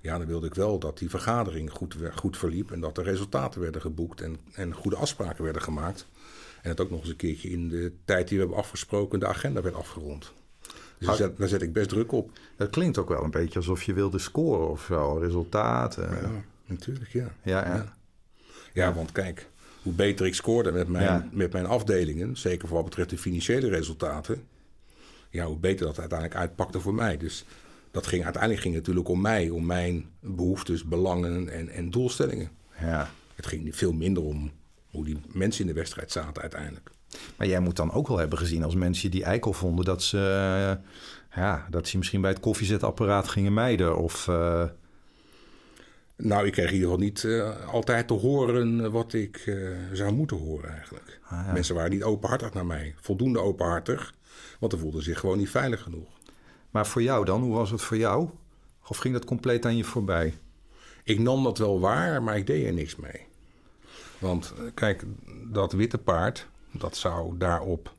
ja, 0.00 0.18
dan 0.18 0.26
wilde 0.26 0.46
ik 0.46 0.54
wel 0.54 0.78
dat 0.78 0.98
die 0.98 1.10
vergadering 1.10 1.70
goed, 1.70 1.96
goed 2.14 2.36
verliep... 2.36 2.70
en 2.70 2.80
dat 2.80 2.98
er 2.98 3.04
resultaten 3.04 3.60
werden 3.60 3.80
geboekt 3.80 4.20
en, 4.20 4.36
en 4.52 4.74
goede 4.74 4.96
afspraken 4.96 5.44
werden 5.44 5.62
gemaakt. 5.62 6.06
En 6.62 6.68
dat 6.68 6.80
ook 6.80 6.90
nog 6.90 7.00
eens 7.00 7.08
een 7.08 7.16
keertje 7.16 7.50
in 7.50 7.68
de 7.68 7.92
tijd 8.04 8.28
die 8.28 8.36
we 8.38 8.42
hebben 8.44 8.62
afgesproken... 8.62 9.20
de 9.20 9.26
agenda 9.26 9.62
werd 9.62 9.74
afgerond. 9.74 10.32
Dus 10.98 11.08
daar 11.08 11.16
zet, 11.16 11.38
daar 11.38 11.48
zet 11.48 11.62
ik 11.62 11.72
best 11.72 11.88
druk 11.88 12.12
op. 12.12 12.30
Dat 12.56 12.70
klinkt 12.70 12.98
ook 12.98 13.08
wel 13.08 13.24
een 13.24 13.30
beetje 13.30 13.58
alsof 13.58 13.82
je 13.82 13.92
wilde 13.92 14.18
scoren 14.18 14.70
of 14.70 14.84
zo. 14.84 15.16
Resultaten. 15.16 16.10
Ja, 16.10 16.30
natuurlijk, 16.66 17.10
ja. 17.10 17.34
Ja, 17.42 17.66
ja. 17.66 17.74
Ja. 17.74 17.98
Ja, 18.72 18.92
want 18.94 19.12
kijk, 19.12 19.48
hoe 19.82 19.92
beter 19.92 20.26
ik 20.26 20.34
scoorde 20.34 20.72
met 20.72 20.88
mijn, 20.88 21.04
Ja. 21.04 21.28
met 21.32 21.52
mijn 21.52 21.66
afdelingen, 21.66 22.36
zeker 22.36 22.68
voor 22.68 22.76
wat 22.76 22.86
betreft 22.86 23.10
de 23.10 23.18
financiële 23.18 23.68
resultaten, 23.68 24.42
ja, 25.30 25.44
hoe 25.46 25.58
beter 25.58 25.86
dat 25.86 25.98
uiteindelijk 25.98 26.40
uitpakte 26.40 26.80
voor 26.80 26.94
mij. 26.94 27.16
Dus 27.16 27.44
dat 27.90 28.06
ging, 28.06 28.24
uiteindelijk 28.24 28.62
ging 28.62 28.74
het 28.74 28.82
natuurlijk 28.82 29.08
om 29.08 29.20
mij, 29.20 29.48
om 29.48 29.66
mijn 29.66 30.08
behoeftes, 30.20 30.84
belangen 30.84 31.48
en, 31.48 31.68
en 31.68 31.90
doelstellingen. 31.90 32.50
ja. 32.80 33.10
Het 33.34 33.48
ging 33.48 33.76
veel 33.76 33.92
minder 33.92 34.22
om 34.22 34.50
hoe 34.90 35.04
die 35.04 35.20
mensen 35.32 35.60
in 35.60 35.66
de 35.66 35.78
wedstrijd 35.78 36.12
zaten 36.12 36.42
uiteindelijk. 36.42 36.90
Maar 37.36 37.46
jij 37.46 37.60
moet 37.60 37.76
dan 37.76 37.92
ook 37.92 38.08
wel 38.08 38.18
hebben 38.18 38.38
gezien 38.38 38.64
als 38.64 38.74
mensen 38.74 39.10
die 39.10 39.24
eikel 39.24 39.52
vonden 39.52 39.84
dat 39.84 40.02
ze, 40.02 40.18
eh, 40.18 41.42
ja, 41.42 41.66
dat 41.70 41.88
ze 41.88 41.98
misschien 41.98 42.20
bij 42.20 42.30
het 42.30 42.40
koffiezetapparaat 42.40 43.28
gingen 43.28 43.54
mijden. 43.54 43.96
Of, 43.96 44.26
uh... 44.26 44.64
Nou, 46.16 46.46
ik 46.46 46.52
kreeg 46.52 46.66
in 46.68 46.74
ieder 46.74 46.88
geval 46.88 47.04
niet 47.04 47.22
uh, 47.22 47.66
altijd 47.66 48.06
te 48.06 48.14
horen 48.14 48.90
wat 48.90 49.12
ik 49.12 49.56
zou 49.92 50.12
moeten 50.12 50.36
horen 50.36 50.70
eigenlijk. 50.70 51.20
Ah, 51.22 51.46
ja. 51.46 51.52
Mensen 51.52 51.74
waren 51.74 51.90
niet 51.90 52.02
openhartig 52.02 52.52
naar 52.52 52.66
mij, 52.66 52.94
voldoende 53.00 53.38
openhartig, 53.38 54.14
want 54.58 54.72
ze 54.72 54.78
voelden 54.78 55.02
zich 55.02 55.18
gewoon 55.18 55.38
niet 55.38 55.50
veilig 55.50 55.82
genoeg. 55.82 56.08
Maar 56.70 56.86
voor 56.86 57.02
jou 57.02 57.24
dan, 57.24 57.42
hoe 57.42 57.54
was 57.54 57.70
het 57.70 57.82
voor 57.82 57.96
jou? 57.96 58.28
Of 58.86 58.96
ging 58.96 59.14
dat 59.14 59.24
compleet 59.24 59.64
aan 59.64 59.76
je 59.76 59.84
voorbij? 59.84 60.34
Ik 61.04 61.18
nam 61.18 61.44
dat 61.44 61.58
wel 61.58 61.80
waar, 61.80 62.22
maar 62.22 62.36
ik 62.36 62.46
deed 62.46 62.66
er 62.66 62.72
niks 62.72 62.96
mee. 62.96 63.26
Want 64.18 64.54
kijk, 64.74 65.04
dat 65.46 65.72
witte 65.72 65.98
paard, 65.98 66.46
dat 66.70 66.96
zou 66.96 67.38
daarop, 67.38 67.92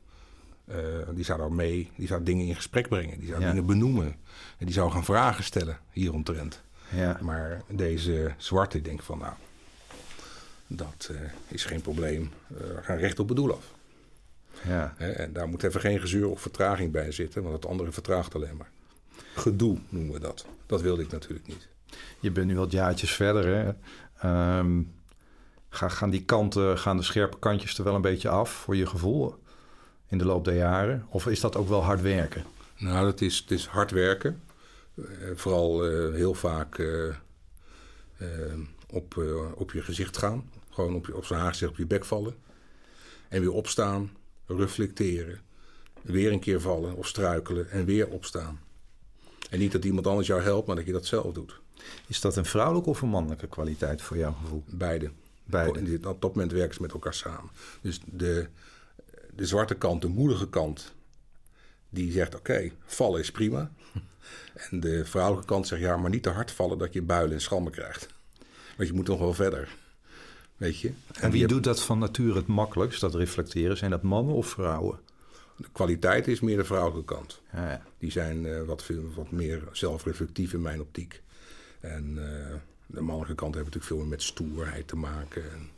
uh, 0.65 0.75
die 1.13 1.23
zou 1.23 1.39
daar 1.39 1.51
mee, 1.51 1.91
die 1.95 2.07
zou 2.07 2.23
dingen 2.23 2.45
in 2.45 2.55
gesprek 2.55 2.89
brengen, 2.89 3.19
die 3.19 3.27
zou 3.27 3.39
dingen 3.39 3.65
benoemen. 3.65 4.15
En 4.57 4.65
die 4.65 4.73
zou 4.73 4.91
gaan 4.91 5.05
vragen 5.05 5.43
stellen 5.43 5.79
hieromtrent. 5.91 6.61
Ja. 6.95 7.17
Maar 7.21 7.61
deze 7.67 8.33
zwarte 8.37 8.81
denkt 8.81 9.03
van, 9.03 9.17
nou, 9.17 9.33
dat 10.67 11.09
uh, 11.11 11.21
is 11.47 11.65
geen 11.65 11.81
probleem. 11.81 12.31
Uh, 12.51 12.57
we 12.57 12.81
gaan 12.81 12.97
recht 12.97 13.19
op 13.19 13.27
het 13.27 13.37
doel 13.37 13.53
af. 13.55 13.73
Ja. 14.67 14.93
En 14.97 15.33
daar 15.33 15.47
moet 15.47 15.63
even 15.63 15.81
geen 15.81 15.99
gezeur 15.99 16.29
of 16.29 16.41
vertraging 16.41 16.91
bij 16.91 17.11
zitten, 17.11 17.43
want 17.43 17.55
het 17.55 17.65
andere 17.65 17.91
vertraagt 17.91 18.35
alleen 18.35 18.57
maar. 18.57 18.69
Gedoe 19.35 19.77
noemen 19.89 20.13
we 20.13 20.19
dat. 20.19 20.45
Dat 20.65 20.81
wilde 20.81 21.01
ik 21.01 21.11
natuurlijk 21.11 21.47
niet. 21.47 21.67
Je 22.19 22.31
bent 22.31 22.47
nu 22.47 22.55
wat 22.55 22.71
jaartjes 22.71 23.11
verder. 23.11 23.45
Hè? 23.45 24.59
Um, 24.59 24.93
gaan 25.69 26.09
die 26.09 26.23
kanten, 26.23 26.77
gaan 26.77 26.97
de 26.97 27.03
scherpe 27.03 27.39
kantjes 27.39 27.77
er 27.77 27.83
wel 27.83 27.95
een 27.95 28.01
beetje 28.01 28.29
af 28.29 28.51
voor 28.51 28.75
je 28.75 28.85
gevoel 28.85 29.35
in 30.07 30.17
de 30.17 30.25
loop 30.25 30.45
der 30.45 30.55
jaren? 30.55 31.05
Of 31.09 31.27
is 31.27 31.39
dat 31.39 31.55
ook 31.55 31.67
wel 31.67 31.83
hard 31.83 32.01
werken? 32.01 32.43
Nou, 32.77 33.07
het 33.07 33.21
is, 33.21 33.37
het 33.37 33.51
is 33.51 33.65
hard 33.65 33.91
werken. 33.91 34.41
Uh, 34.95 35.05
vooral 35.35 35.91
uh, 35.91 36.13
heel 36.13 36.33
vaak 36.33 36.77
uh, 36.77 37.13
op, 38.89 39.23
op 39.55 39.71
je 39.71 39.81
gezicht 39.81 40.17
gaan. 40.17 40.49
Gewoon 40.69 40.95
op, 40.95 41.05
je, 41.05 41.15
op 41.15 41.25
zijn 41.25 41.39
haar 41.39 41.59
op 41.67 41.77
je 41.77 41.85
bek 41.85 42.05
vallen. 42.05 42.35
En 43.29 43.41
weer 43.41 43.51
opstaan, 43.51 44.11
reflecteren. 44.55 45.39
Weer 46.01 46.31
een 46.31 46.39
keer 46.39 46.61
vallen 46.61 46.95
of 46.95 47.07
struikelen 47.07 47.69
en 47.69 47.85
weer 47.85 48.07
opstaan. 48.07 48.59
En 49.49 49.59
niet 49.59 49.71
dat 49.71 49.85
iemand 49.85 50.07
anders 50.07 50.27
jou 50.27 50.41
helpt, 50.41 50.67
maar 50.67 50.75
dat 50.75 50.85
je 50.85 50.91
dat 50.91 51.05
zelf 51.05 51.33
doet. 51.33 51.59
Is 52.07 52.21
dat 52.21 52.35
een 52.35 52.45
vrouwelijke 52.45 52.89
of 52.89 53.01
een 53.01 53.09
mannelijke 53.09 53.47
kwaliteit 53.47 54.01
voor 54.01 54.17
jouw 54.17 54.33
gevoel? 54.41 54.63
Beide. 54.67 55.11
Beide. 55.43 56.09
Op 56.09 56.21
dat 56.21 56.35
moment 56.35 56.51
werken 56.51 56.75
ze 56.75 56.81
met 56.81 56.91
elkaar 56.91 57.13
samen. 57.13 57.49
Dus 57.81 57.99
de, 58.05 58.47
de 59.35 59.45
zwarte 59.45 59.75
kant, 59.75 60.01
de 60.01 60.07
moedige 60.07 60.49
kant, 60.49 60.93
die 61.89 62.11
zegt: 62.11 62.35
Oké, 62.35 62.71
vallen 62.85 63.19
is 63.19 63.31
prima. 63.31 63.71
En 64.53 64.79
de 64.79 65.05
vrouwelijke 65.05 65.47
kant 65.47 65.67
zegt: 65.67 65.81
Ja, 65.81 65.97
maar 65.97 66.09
niet 66.09 66.23
te 66.23 66.29
hard 66.29 66.51
vallen 66.51 66.77
dat 66.77 66.93
je 66.93 67.01
builen 67.01 67.33
en 67.33 67.41
schrammen 67.41 67.71
krijgt. 67.71 68.07
Want 68.77 68.89
je 68.89 68.95
moet 68.95 69.07
nog 69.07 69.19
wel 69.19 69.33
verder. 69.33 69.75
Weet 70.61 70.79
je? 70.79 70.91
En, 71.13 71.31
wie 71.31 71.47
doet 71.47 71.63
dat 71.63 71.83
van 71.83 71.99
nature 71.99 72.35
het 72.35 72.47
makkelijkst, 72.47 73.01
dat 73.01 73.15
reflecteren? 73.15 73.77
Zijn 73.77 73.91
dat 73.91 74.01
mannen 74.01 74.35
of 74.35 74.47
vrouwen? 74.47 74.99
De 75.57 75.67
kwaliteit 75.71 76.27
is 76.27 76.39
meer 76.39 76.57
de 76.57 76.63
vrouwelijke 76.63 77.15
kant. 77.15 77.41
Ja, 77.53 77.81
Die 77.97 78.11
zijn 78.11 78.43
uh, 78.45 78.61
wat, 78.63 78.83
veel, 78.83 79.03
wat 79.15 79.31
meer 79.31 79.63
zelfreflectief 79.71 80.53
in 80.53 80.61
mijn 80.61 80.81
optiek. 80.81 81.21
En 81.79 82.15
uh, 82.15 82.23
de 82.85 83.01
mannelijke 83.01 83.35
kant 83.35 83.53
heeft 83.55 83.65
natuurlijk 83.65 83.93
veel 83.93 83.97
meer 83.97 84.07
met 84.07 84.23
stoerheid 84.23 84.87
te 84.87 84.95
maken. 84.95 85.51
En, 85.51 85.69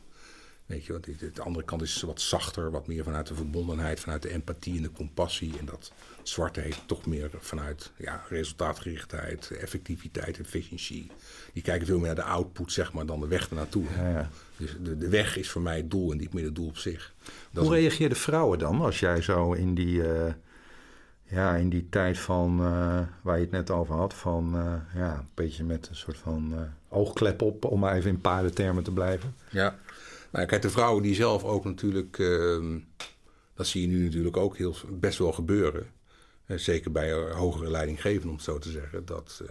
weet 0.66 0.84
je 0.84 0.92
wat, 0.92 1.04
de 1.04 1.42
andere 1.42 1.64
kant 1.64 1.82
is 1.82 2.02
wat 2.02 2.20
zachter, 2.20 2.70
wat 2.70 2.86
meer 2.86 3.04
vanuit 3.04 3.26
de 3.26 3.34
verbondenheid, 3.34 4.00
vanuit 4.00 4.22
de 4.22 4.30
empathie 4.30 4.76
en 4.76 4.82
de 4.82 4.92
compassie. 4.92 5.58
En 5.58 5.64
dat 5.64 5.92
zwarte 6.28 6.60
heeft 6.60 6.82
toch 6.86 7.06
meer 7.06 7.30
vanuit 7.38 7.92
ja, 7.96 8.24
resultaatgerichtheid, 8.28 9.50
effectiviteit, 9.50 10.38
efficiëntie. 10.38 11.10
Die 11.52 11.62
kijken 11.62 11.86
veel 11.86 11.98
meer 11.98 12.06
naar 12.06 12.14
de 12.14 12.22
output, 12.22 12.72
zeg 12.72 12.92
maar, 12.92 13.06
dan 13.06 13.20
de 13.20 13.26
weg 13.26 13.48
ernaartoe. 13.48 13.84
Ja, 13.96 14.08
ja. 14.08 14.30
Dus 14.56 14.76
de, 14.82 14.98
de 14.98 15.08
weg 15.08 15.36
is 15.36 15.50
voor 15.50 15.62
mij 15.62 15.76
het 15.76 15.90
doel 15.90 16.10
en 16.10 16.16
niet 16.16 16.32
meer 16.32 16.44
het 16.44 16.54
doel 16.54 16.68
op 16.68 16.78
zich. 16.78 17.14
Dat 17.50 17.64
Hoe 17.66 17.74
reageerden 17.74 18.18
vrouwen 18.18 18.58
dan 18.58 18.80
als 18.80 19.00
jij 19.00 19.22
zo 19.22 19.52
in 19.52 19.74
die. 19.74 19.96
Uh 19.96 20.32
ja, 21.26 21.54
in 21.54 21.68
die 21.68 21.88
tijd 21.88 22.18
van, 22.18 22.60
uh, 22.60 23.00
waar 23.22 23.36
je 23.36 23.42
het 23.42 23.50
net 23.50 23.70
over 23.70 23.94
had, 23.94 24.14
van 24.14 24.56
uh, 24.56 24.74
ja, 24.94 25.18
een 25.18 25.28
beetje 25.34 25.64
met 25.64 25.88
een 25.88 25.96
soort 25.96 26.16
van 26.16 26.54
oogklep 26.88 27.42
op, 27.42 27.64
om 27.64 27.80
maar 27.80 27.94
even 27.94 28.10
in 28.10 28.20
paardentermen 28.20 28.82
te 28.82 28.90
blijven. 28.90 29.34
Ja, 29.50 29.78
nou 30.30 30.46
kijk, 30.46 30.62
de 30.62 30.70
vrouwen 30.70 31.02
die 31.02 31.14
zelf 31.14 31.44
ook 31.44 31.64
natuurlijk, 31.64 32.18
ehm, 32.18 32.78
dat 33.54 33.66
zie 33.66 33.80
je 33.80 33.86
nu 33.86 34.04
natuurlijk 34.04 34.36
ook 34.36 34.56
heel, 34.56 34.74
best 34.90 35.18
wel 35.18 35.32
gebeuren. 35.32 35.86
Zeker 36.46 36.92
bij 36.92 37.12
hogere 37.12 37.70
leidinggevenden, 37.70 38.28
om 38.28 38.34
het 38.34 38.44
zo 38.44 38.58
te 38.58 38.70
zeggen. 38.70 39.04
Dat 39.04 39.42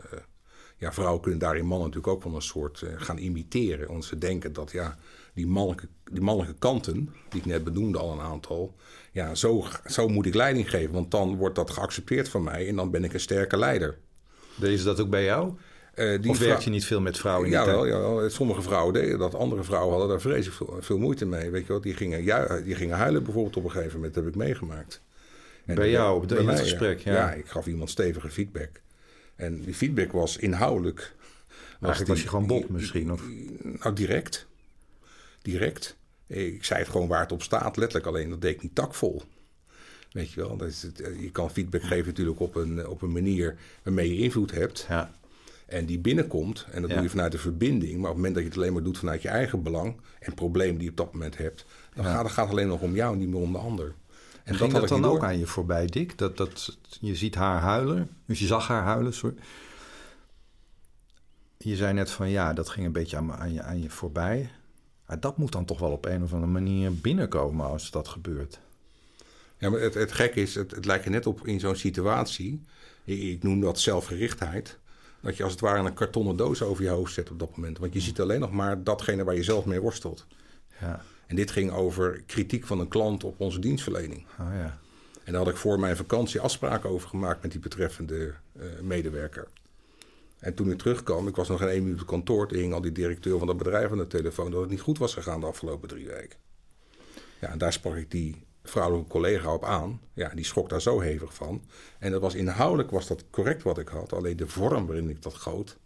ja, 0.78 0.94
vrouwen 0.94 1.22
kunnen 1.22 1.40
daarin 1.40 1.66
mannen 1.66 1.88
natuurlijk 1.88 2.14
ook 2.14 2.24
wel 2.24 2.36
een 2.36 2.42
soort 2.42 2.84
gaan 2.96 3.18
imiteren. 3.18 3.88
Want 3.88 4.06
ze 4.06 4.18
denken 4.18 4.54
dat 4.54 4.72
ja, 4.72 4.98
die 5.34 5.48
mannelijke, 5.48 5.88
die 6.12 6.22
mannelijke 6.22 6.60
kanten, 6.60 7.14
die 7.30 7.40
ik 7.40 7.46
net 7.46 7.64
benoemde 7.64 7.98
al 7.98 8.12
een 8.12 8.20
aantal, 8.20 8.76
ja, 9.12 9.36
zo, 9.36 9.66
zo 9.86 10.08
moet 10.08 10.26
ik 10.26 10.34
leiding 10.34 10.70
geven. 10.70 10.94
Want 10.94 11.12
dan 11.12 11.36
wordt 11.36 11.56
dat 11.56 11.72
geaccepteerd 11.72 12.30
van 12.30 12.44
mij 12.44 12.68
en 12.68 12.76
dan 12.76 12.92
ben 12.92 13.04
ik 13.04 13.14
een 13.14 13.20
sterke 13.20 13.58
leider. 13.58 13.98
Deze 14.56 14.84
dat 14.84 15.00
ook 15.00 15.10
bij 15.10 15.24
jou? 15.24 15.54
Uh, 15.96 16.22
die 16.22 16.32
of 16.32 16.40
werk 16.40 16.60
je 16.60 16.70
niet 16.70 16.86
veel 16.86 17.02
met 17.02 17.18
vrouwen? 17.18 17.46
In 17.46 17.52
ja, 17.52 17.66
wel, 17.66 17.86
ja, 17.86 18.30
sommige 18.30 18.62
vrouwen 18.62 18.94
deden 18.94 19.20
dat. 19.20 19.36
Andere 19.36 19.64
vrouwen 19.64 19.92
hadden 19.92 20.10
daar 20.10 20.22
vreselijk 20.22 20.56
veel, 20.56 20.78
veel, 20.80 20.98
moeite 20.98 21.26
mee. 21.26 21.50
Weet 21.50 21.68
je 21.68 21.74
wat? 21.74 21.84
Die 21.84 21.94
gingen, 21.94 22.64
die 22.64 22.76
gingen 22.76 22.98
huilen 22.98 23.24
bijvoorbeeld 23.24 23.58
op 23.58 23.64
een 23.64 23.72
gegeven 23.72 23.96
moment. 23.96 24.14
Dat 24.14 24.24
heb 24.24 24.34
ik 24.34 24.40
meegemaakt. 24.40 25.02
En 25.66 25.76
bij 25.76 25.90
jou, 25.90 26.16
op 26.16 26.30
het 26.30 26.60
gesprek? 26.60 27.00
Ja. 27.00 27.14
ja. 27.14 27.32
ik 27.32 27.48
gaf 27.48 27.68
iemand 27.68 27.90
stevige 27.90 28.30
feedback. 28.30 28.82
En 29.36 29.62
die 29.62 29.74
feedback 29.74 30.12
was 30.12 30.38
inhoudelijk. 30.38 31.14
Eigenlijk 31.82 32.14
was 32.14 32.22
je 32.22 32.28
gewoon 32.28 32.48
bot 32.48 32.70
misschien? 32.70 33.12
Of? 33.12 33.22
Nou, 33.62 33.96
direct. 33.96 34.48
Direct. 35.42 35.96
Ik 36.28 36.64
zei 36.64 36.80
het 36.80 36.90
gewoon 36.90 37.08
waar 37.08 37.22
het 37.22 37.32
op 37.32 37.42
staat, 37.42 37.78
letterlijk 37.78 38.08
alleen. 38.08 38.30
Dat 38.30 38.42
deed 38.42 38.56
ik 38.56 38.62
niet 38.62 38.76
takvol. 38.76 39.22
Weet 40.12 40.32
je 40.32 40.42
wel, 40.42 40.58
dat 40.58 40.68
is 40.68 40.82
het, 40.82 40.98
je 41.20 41.32
kan 41.32 41.52
feedback 41.52 41.82
geven 41.84 42.06
natuurlijk 42.06 42.40
op 42.40 42.56
een, 42.56 42.88
op 42.88 43.02
een 43.02 43.12
manier 43.12 43.56
waarmee 43.84 44.16
je 44.16 44.24
invloed 44.24 44.52
hebt. 44.52 44.86
Ja. 44.90 45.12
En 45.66 45.86
die 45.86 46.00
binnenkomt, 46.00 46.66
en 46.72 46.82
dat 46.82 46.92
doe 46.92 47.02
je 47.02 47.10
vanuit 47.10 47.32
de 47.32 47.38
verbinding. 47.38 47.92
Maar 47.92 48.10
op 48.10 48.16
het 48.16 48.16
moment 48.16 48.34
dat 48.34 48.44
je 48.44 48.50
het 48.50 48.58
alleen 48.58 48.74
maar 48.74 48.84
doet 48.84 48.98
vanuit 48.98 49.22
je 49.22 49.28
eigen 49.28 49.64
belang 49.64 49.96
en 50.20 50.34
probleem 50.34 50.74
die 50.74 50.84
je 50.84 50.90
op 50.90 50.98
dat 50.98 51.14
moment 51.14 51.38
hebt, 51.38 51.66
dan 51.94 52.06
gaat, 52.06 52.24
het 52.24 52.32
gaat 52.32 52.50
alleen 52.50 52.68
nog 52.68 52.82
om 52.82 52.96
jou, 52.96 53.18
niet 53.18 53.28
meer 53.28 53.42
om 53.42 53.52
de 53.52 53.58
ander. 53.58 53.94
En 54.44 54.56
Ging 54.56 54.72
dat, 54.72 54.80
dat 54.80 54.90
dan 54.90 55.06
ook 55.06 55.24
aan 55.24 55.40
je 55.40 55.48
voorbij, 55.48 55.86
Dick? 55.86 56.18
Dat, 56.18 56.38
dat, 56.38 56.78
je 57.00 57.16
ziet 57.16 57.36
haar 57.36 57.60
huilen, 57.60 58.10
dus 58.26 58.40
je 58.40 58.46
zag 58.46 58.68
haar 58.68 58.84
huilen, 58.84 59.14
sorry. 59.14 59.36
Je 61.58 61.76
zei 61.76 61.94
net 61.94 62.12
van 62.12 62.30
ja, 62.30 62.54
dat 62.54 62.70
ging 62.70 62.86
een 62.86 62.92
beetje 62.92 63.18
aan, 63.18 63.34
aan, 63.34 63.54
je, 63.54 63.62
aan 63.62 63.82
je 63.82 63.90
voorbij 63.90 64.50
dat 65.20 65.38
moet 65.38 65.52
dan 65.52 65.66
toch 65.66 65.80
wel 65.80 65.92
op 65.92 66.06
een 66.06 66.24
of 66.24 66.34
andere 66.34 66.52
manier 66.52 66.94
binnenkomen 66.96 67.66
als 67.66 67.92
dat 67.92 68.08
gebeurt. 68.08 68.60
Ja, 69.58 69.70
maar 69.70 69.80
het, 69.80 69.94
het 69.94 70.12
gek 70.12 70.36
is, 70.36 70.56
het, 70.56 70.72
het 70.72 70.86
lijkt 70.86 71.06
er 71.06 71.12
net 71.12 71.26
op 71.26 71.48
in 71.48 71.60
zo'n 71.60 71.76
situatie. 71.76 72.62
Ik, 73.04 73.22
ik, 73.22 73.44
noem 73.44 73.62
dat 73.62 73.80
zelfgerichtheid. 73.80 74.78
Dat 75.22 75.38
je 75.38 75.44
als 75.44 75.52
het 75.52 75.62
ware 75.62 75.88
een 75.88 75.94
kartonnen 75.94 76.36
doos 76.36 76.62
over 76.62 76.84
je 76.84 76.90
hoofd 76.90 77.14
zet 77.14 77.32
op 77.32 77.40
dat 77.40 77.56
moment. 77.56 77.78
Want 77.78 77.94
je 77.94 78.00
ziet 78.00 78.22
alleen 78.22 78.40
nog 78.40 78.52
maar 78.52 78.84
datgene 78.84 79.24
waar 79.24 79.36
je 79.36 79.44
zelf 79.44 79.66
mee 79.66 79.82
worstelt. 79.82 80.26
Ja. 80.80 81.02
En 81.28 81.36
dit 81.36 81.52
ging 81.52 81.72
over 81.72 82.24
kritiek 82.26 82.66
van 82.66 82.80
een 82.80 82.88
klant 82.88 83.24
op 83.24 83.40
onze 83.40 83.60
dienstverlening. 83.60 84.26
Oh, 84.40 84.48
ja. 84.54 84.80
En 85.24 85.32
daar 85.32 85.42
had 85.42 85.52
ik 85.52 85.58
voor 85.58 85.80
mijn 85.80 85.96
vakantie 85.96 86.40
afspraken 86.40 86.90
over 86.90 87.10
gemaakt 87.10 87.42
met 87.42 87.52
die 87.52 87.60
betreffende 87.60 88.34
uh, 88.54 88.64
medewerker. 88.82 89.48
En 90.40 90.54
toen 90.54 90.72
ik 90.72 90.78
terugkwam, 90.78 91.28
ik 91.28 91.36
was 91.36 91.48
nog 91.48 91.60
geen 91.60 91.68
één 91.68 91.84
minuut 91.84 92.02
op 92.02 92.08
kantoor, 92.08 92.48
toen 92.48 92.58
hing 92.58 92.74
al 92.74 92.82
die 92.82 92.92
directeur 92.92 93.38
van 93.38 93.48
dat 93.48 93.58
bedrijf 93.58 93.92
aan 93.92 93.98
de 93.98 94.08
telefoon 94.08 94.52
dat 94.52 94.62
het 94.62 94.70
niet 94.70 94.82
goed 94.82 94.98
was 94.98 95.14
gegaan 95.14 95.40
de 95.40 95.46
afgelopen 95.46 95.88
drie 95.88 96.08
weken. 96.08 96.40
Ja, 97.42 97.50
en 97.50 97.58
daar 97.58 97.74
sprak 97.74 97.96
ik 97.96 98.12
die 98.12 98.44
vrouwelijke 98.64 99.10
collega 99.10 99.54
op 99.54 99.64
aan. 99.64 100.02
Ja, 100.14 100.30
die 100.30 100.46
schrok 100.46 100.70
daar 100.70 100.82
zo 100.82 101.00
hevig 101.00 101.34
van. 101.34 101.64
En 102.00 102.12
dat 102.12 102.22
was 102.22 102.36
inhoudelijk 102.36 102.92
was 102.92 103.08
dat 103.08 103.24
correct 103.30 103.64
wat 103.64 103.78
ik 103.78 103.88
had, 103.88 104.14
alleen 104.14 104.38
de 104.38 104.48
vorm 104.48 104.86
waarin 104.86 105.10
ik 105.10 105.22
dat 105.22 105.34
goot. 105.34 105.78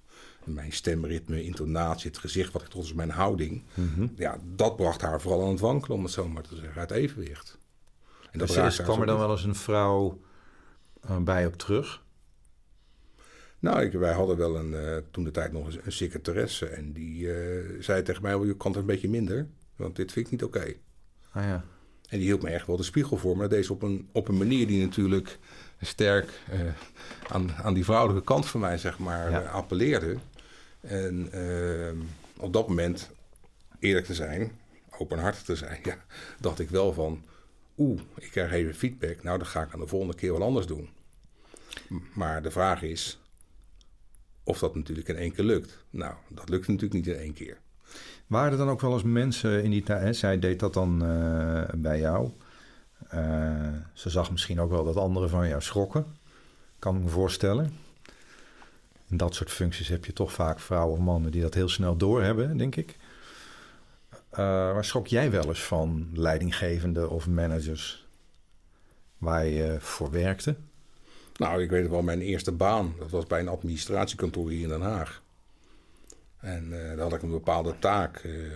Mijn 0.48 0.72
stemritme, 0.72 1.44
intonatie, 1.44 2.10
het 2.10 2.20
gezicht 2.20 2.54
wat 2.54 2.62
ik 2.62 2.68
trots 2.68 2.94
mijn 2.94 3.10
houding. 3.10 3.63
Mhm. 3.74 4.08
Ja, 4.16 4.38
dat 4.56 4.75
bracht 4.75 5.01
haar 5.01 5.22
vooral 5.22 5.44
aan 5.44 5.50
het 5.50 5.60
wankelen, 5.60 5.98
om 5.98 6.04
het 6.04 6.13
zo 6.13 6.27
maar 6.27 6.44
te 6.44 6.56
zeggen, 6.56 6.80
uit 6.80 6.92
evenwicht. 6.92 7.58
En 8.32 8.39
dat 8.39 8.82
kwam 8.84 9.00
er 9.00 9.06
dan 9.06 9.18
wel 9.18 9.32
eens 9.32 9.44
een 9.44 9.56
vrouw 9.56 10.22
uh, 11.10 11.18
bij 11.18 11.46
op 11.46 11.56
terug? 11.56 12.04
Nou, 13.60 13.82
ik, 13.82 13.92
wij 13.92 14.13
hadden 14.13 14.38
wel 14.38 14.58
een, 14.58 14.72
uh, 14.72 14.98
toen 15.12 15.24
de 15.24 15.32
tijd 15.32 15.51
nog 15.51 15.68
een, 15.68 15.80
een 15.84 15.92
secretaresse. 15.92 16.66
En 16.66 16.92
die 16.92 17.25
uh, 17.25 17.82
zei 17.82 18.04
tegen 18.04 18.22
mij, 18.22 18.38
je 18.38 18.58
kan 18.58 18.72
het 18.72 18.80
een 18.80 18.86
beetje 18.86 19.10
minder. 19.10 19.48
Want 19.75 19.96
dit 19.96 20.12
vind 20.12 20.25
ik 20.25 20.32
niet 20.32 20.44
oké. 20.44 20.74
Ah, 21.32 21.44
ja. 21.44 21.63
En 22.10 22.18
die 22.18 22.27
hield 22.27 22.42
me 22.42 22.50
echt 22.50 22.68
wel 22.68 22.77
de 22.77 22.84
spiegel 22.84 23.18
voor. 23.18 23.38
Maar 23.38 23.50
deze 23.50 23.74
op 23.74 23.82
een, 23.82 24.10
op 24.12 24.27
een 24.27 24.38
manier 24.38 24.68
die 24.68 24.86
natuurlijk 24.86 25.39
sterk 25.82 26.42
aan, 27.27 27.51
aan 27.51 27.74
die 27.74 27.86
vrouwelijke 27.86 28.24
kant 28.24 28.46
van 28.46 28.60
mij, 28.60 28.77
zeg 28.77 29.00
maar, 29.00 29.48
appelleerde. 29.48 30.18
En 30.88 31.32
op 32.38 32.53
dat 32.53 32.67
moment, 32.67 33.10
eerlijk 33.79 34.06
te 34.06 34.13
zijn, 34.13 34.51
openhartig 34.98 35.44
te 35.44 35.56
zijn, 35.56 35.79
ja, 35.89 35.98
dacht 36.39 36.60
ik 36.60 36.70
wel 36.70 36.94
van... 36.94 37.24
oeh, 37.77 38.01
ik 38.15 38.32
krijg 38.32 38.51
even 38.51 38.75
feedback. 38.75 39.24
Nou, 39.24 39.38
dan 39.38 39.48
ga 39.48 39.62
ik 39.62 39.74
aan 39.74 39.79
de 39.79 39.88
volgende 39.88 40.15
keer 40.15 40.32
wel 40.32 40.44
anders 40.44 40.65
doen. 40.65 40.89
Maar 42.13 42.41
de 42.41 42.51
vraag 42.51 42.82
is 42.82 43.20
of 44.48 44.60
dat 44.60 44.75
natuurlijk 44.75 45.08
in 45.08 45.15
één 45.15 45.32
keer 45.32 45.46
lukt. 45.46 45.84
Nou, 45.89 46.13
dat 46.27 46.50
lukt 46.50 46.67
natuurlijk 46.67 46.94
niet 46.94 47.08
in 47.08 47.22
één 47.22 47.34
keer. 47.34 47.58
Waren 48.27 48.51
er 48.51 48.58
dan 48.58 48.70
ook 48.70 48.82
wel 48.82 48.94
eens 48.94 49.03
mensen 49.03 49.63
in 49.63 49.72
die 49.72 49.84
tijd, 49.84 50.15
zij 50.15 50.39
deed 50.39 50.60
dat 50.60 50.74
dan 50.74 51.03
uh, 51.03 51.63
bij 51.75 52.00
jou. 52.00 52.32
Uh, 53.13 53.74
ze 53.94 54.10
zag 54.10 54.32
misschien 54.32 54.60
ook 54.60 54.70
wel 54.70 54.84
dat 54.84 54.96
anderen 54.96 55.29
van 55.29 55.48
jou 55.48 55.62
schrokken. 55.62 56.06
Kan 56.79 56.96
ik 56.96 57.03
me 57.03 57.10
voorstellen. 57.10 57.74
In 59.10 59.18
dat 59.18 59.36
soort 59.36 59.52
functies 59.52 59.88
heb 59.88 60.06
je 60.06 60.14
toch 60.14 60.34
vaak 60.34 60.60
vrouwen 60.60 60.98
of 60.98 61.04
mannen 61.04 61.32
die 61.32 61.42
dat 61.42 61.54
heel 61.54 61.70
snel 61.70 61.98
doorhebben, 61.98 62.58
denk 62.58 62.76
ik. 62.76 62.96
Uh, 64.12 64.38
waar 64.38 64.86
schrok 64.86 65.08
jij 65.08 65.32
wel 65.32 65.46
eens 65.46 65.64
van 65.64 66.10
leidinggevende 66.14 67.10
of 67.10 67.28
managers 67.28 68.08
waar 69.18 69.46
je 69.46 69.78
voor 69.80 70.12
werkte? 70.12 70.56
Nou, 71.38 71.62
ik 71.62 71.70
weet 71.70 71.90
wel, 71.90 72.02
mijn 72.02 72.22
eerste 72.22 72.52
baan, 72.52 72.94
dat 73.00 73.10
was 73.10 73.26
bij 73.26 73.40
een 73.40 73.48
administratiekantoor 73.48 74.50
hier 74.50 74.62
in 74.62 74.70
Den 74.70 74.82
Haag. 74.82 75.22
En 76.40 76.68
uh, 76.70 76.88
daar 76.88 77.00
had 77.00 77.14
ik 77.14 77.22
een 77.22 77.32
bepaalde 77.32 77.80
taak. 77.80 78.24
Uh, 78.24 78.52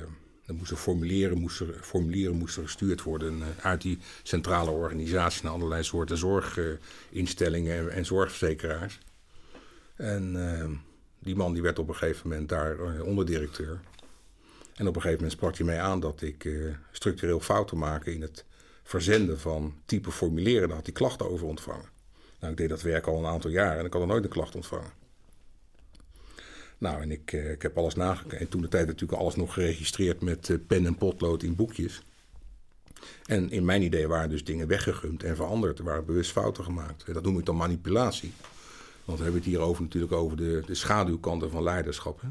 er 0.46 0.54
moesten 0.54 0.78
formulieren, 0.78 1.38
moesten, 1.38 1.74
formulieren 1.82 2.38
moesten 2.38 2.64
gestuurd 2.64 3.04
worden 3.04 3.42
uit 3.62 3.82
die 3.82 4.00
centrale 4.24 4.72
organisatie 4.72 5.44
naar 5.44 5.52
allerlei 5.52 5.84
soorten 5.84 6.18
zorginstellingen 6.18 7.78
en, 7.78 7.90
en 7.90 8.06
zorgverzekeraars. 8.06 9.00
En 10.02 10.84
die 11.20 11.36
man 11.36 11.54
die 11.54 11.62
werd 11.62 11.80
op 11.80 11.88
een 11.88 11.96
gegeven 11.96 12.30
moment 12.30 12.50
daar 12.50 13.02
onderdirecteur. 13.02 13.80
En 14.76 14.88
op 14.88 14.96
een 14.96 15.02
gegeven 15.02 15.24
moment 15.24 15.32
sprak 15.32 15.58
hij 15.58 15.66
mij 15.66 15.82
aan 15.82 16.00
dat 16.00 16.22
ik 16.22 16.50
structureel 16.92 17.40
fouten 17.40 17.78
maakte 17.78 18.14
in 18.14 18.22
het 18.22 18.46
verzenden 18.84 19.40
van 19.40 19.76
type 19.86 20.12
formulieren. 20.12 20.68
Daar 20.68 20.78
had 20.78 20.86
hij 20.86 20.96
klachten 20.96 21.30
over 21.30 21.48
ontvangen. 21.48 21.90
Nou, 22.40 22.52
ik 22.52 22.58
deed 22.58 22.70
dat 22.70 22.82
werk 22.82 23.08
al 23.08 23.18
een 23.18 23.26
aantal 23.26 23.50
jaar 23.50 23.78
en 23.78 23.86
ik 23.86 23.94
had 23.94 24.02
er 24.02 24.08
nooit 24.08 24.24
een 24.24 24.30
klacht 24.30 24.56
ontvangen. 24.56 24.92
Nou, 26.78 27.02
en 27.02 27.12
ik, 27.12 27.34
eh, 27.34 27.52
ik 27.52 27.62
heb 27.62 27.78
alles 27.78 27.96
nagekeken. 27.96 28.40
En 28.40 28.50
toen 28.50 28.62
de 28.62 28.68
tijd 28.68 28.88
natuurlijk 28.88 29.22
alles 29.22 29.36
nog 29.36 29.54
geregistreerd 29.54 30.22
met 30.22 30.50
eh, 30.50 30.58
pen 30.68 30.86
en 30.86 30.98
potlood 30.98 31.44
in 31.44 31.56
boekjes. 31.56 32.02
En 33.26 33.52
in 33.52 33.66
mijn 33.66 33.82
idee 33.82 34.08
waren 34.08 34.30
dus 34.30 34.44
dingen 34.44 34.68
weggegumd 34.68 35.24
en 35.24 35.36
veranderd. 35.36 35.80
Er 35.80 35.86
waren 35.86 36.06
bewust 36.06 36.32
fouten 36.32 36.64
gemaakt. 36.64 37.14
Dat 37.14 37.24
noem 37.24 37.40
ik 37.40 37.46
dan 37.46 37.56
manipulatie. 37.56 38.34
Want 39.06 39.18
we 39.18 39.24
hebben 39.24 39.42
het 39.42 39.52
hier 39.52 39.60
over, 39.60 39.82
natuurlijk 39.82 40.14
over 40.14 40.38
de, 40.38 40.64
de 40.66 40.76
schaduwkanten 40.76 41.52
van 41.52 41.64
leiderschap. 41.64 42.22
Hè? 42.22 42.28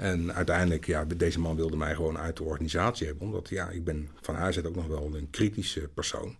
En 0.00 0.34
uiteindelijk, 0.34 0.86
ja, 0.86 1.04
deze 1.04 1.40
man 1.40 1.56
wilde 1.56 1.76
mij 1.76 1.94
gewoon 1.94 2.18
uit 2.18 2.36
de 2.36 2.42
organisatie 2.42 3.06
hebben. 3.06 3.26
Omdat, 3.26 3.48
ja, 3.48 3.68
ik 3.68 3.84
ben 3.84 4.08
van 4.20 4.34
huis 4.34 4.64
ook 4.64 4.74
nog 4.74 4.86
wel 4.86 5.14
een 5.14 5.30
kritische 5.30 5.88
persoon. 5.94 6.36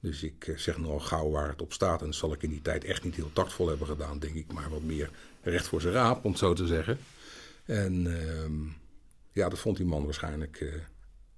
Dus 0.00 0.22
ik 0.22 0.48
eh, 0.48 0.56
zeg 0.56 0.78
nogal 0.78 1.00
gauw 1.00 1.30
waar 1.30 1.48
het 1.48 1.62
op 1.62 1.72
staat. 1.72 2.00
En 2.00 2.06
dat 2.06 2.14
zal 2.14 2.32
ik 2.32 2.42
in 2.42 2.50
die 2.50 2.62
tijd 2.62 2.84
echt 2.84 3.04
niet 3.04 3.14
heel 3.14 3.32
tactvol 3.32 3.68
hebben 3.68 3.86
gedaan, 3.86 4.18
denk 4.18 4.34
ik. 4.34 4.52
Maar 4.52 4.70
wat 4.70 4.82
meer 4.82 5.10
recht 5.42 5.66
voor 5.66 5.80
zijn 5.80 5.94
raap, 5.94 6.24
om 6.24 6.30
het 6.30 6.40
zo 6.40 6.52
te 6.52 6.66
zeggen. 6.66 6.98
En 7.64 8.06
uh, 8.06 8.72
ja, 9.32 9.48
dat 9.48 9.58
vond 9.58 9.76
die 9.76 9.86
man 9.86 10.04
waarschijnlijk 10.04 10.60
uh, 10.60 10.74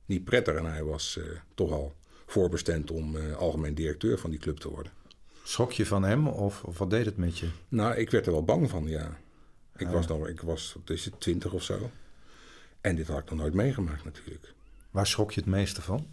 niet 0.06 0.24
prettig. 0.24 0.54
En 0.54 0.64
hij 0.64 0.82
was 0.82 1.16
uh, 1.18 1.24
toch 1.54 1.70
al 1.70 1.94
voorbestemd 2.26 2.90
om 2.90 3.16
algemeen 3.32 3.74
directeur 3.74 4.18
van 4.18 4.30
die 4.30 4.38
club 4.38 4.58
te 4.58 4.68
worden. 4.68 4.92
Schrok 5.42 5.72
je 5.72 5.86
van 5.86 6.02
hem 6.02 6.28
of, 6.28 6.64
of, 6.64 6.78
wat 6.78 6.90
deed 6.90 7.04
het 7.04 7.16
met 7.16 7.38
je? 7.38 7.48
Nou, 7.68 7.94
ik 7.94 8.10
werd 8.10 8.26
er 8.26 8.32
wel 8.32 8.44
bang 8.44 8.70
van, 8.70 8.86
ja. 8.86 9.18
Ik 9.76 9.86
ah, 9.86 9.92
was 9.92 10.06
nog, 10.06 10.28
ik 10.28 10.40
was, 10.40 10.76
is 10.84 11.04
het 11.04 11.20
twintig 11.20 11.52
of 11.52 11.62
zo. 11.62 11.90
En 12.80 12.96
dit 12.96 13.08
had 13.08 13.18
ik 13.18 13.30
nog 13.30 13.38
nooit 13.38 13.54
meegemaakt 13.54 14.04
natuurlijk. 14.04 14.54
Waar 14.90 15.06
schrok 15.06 15.32
je 15.32 15.40
het 15.40 15.48
meeste 15.48 15.82
van? 15.82 16.06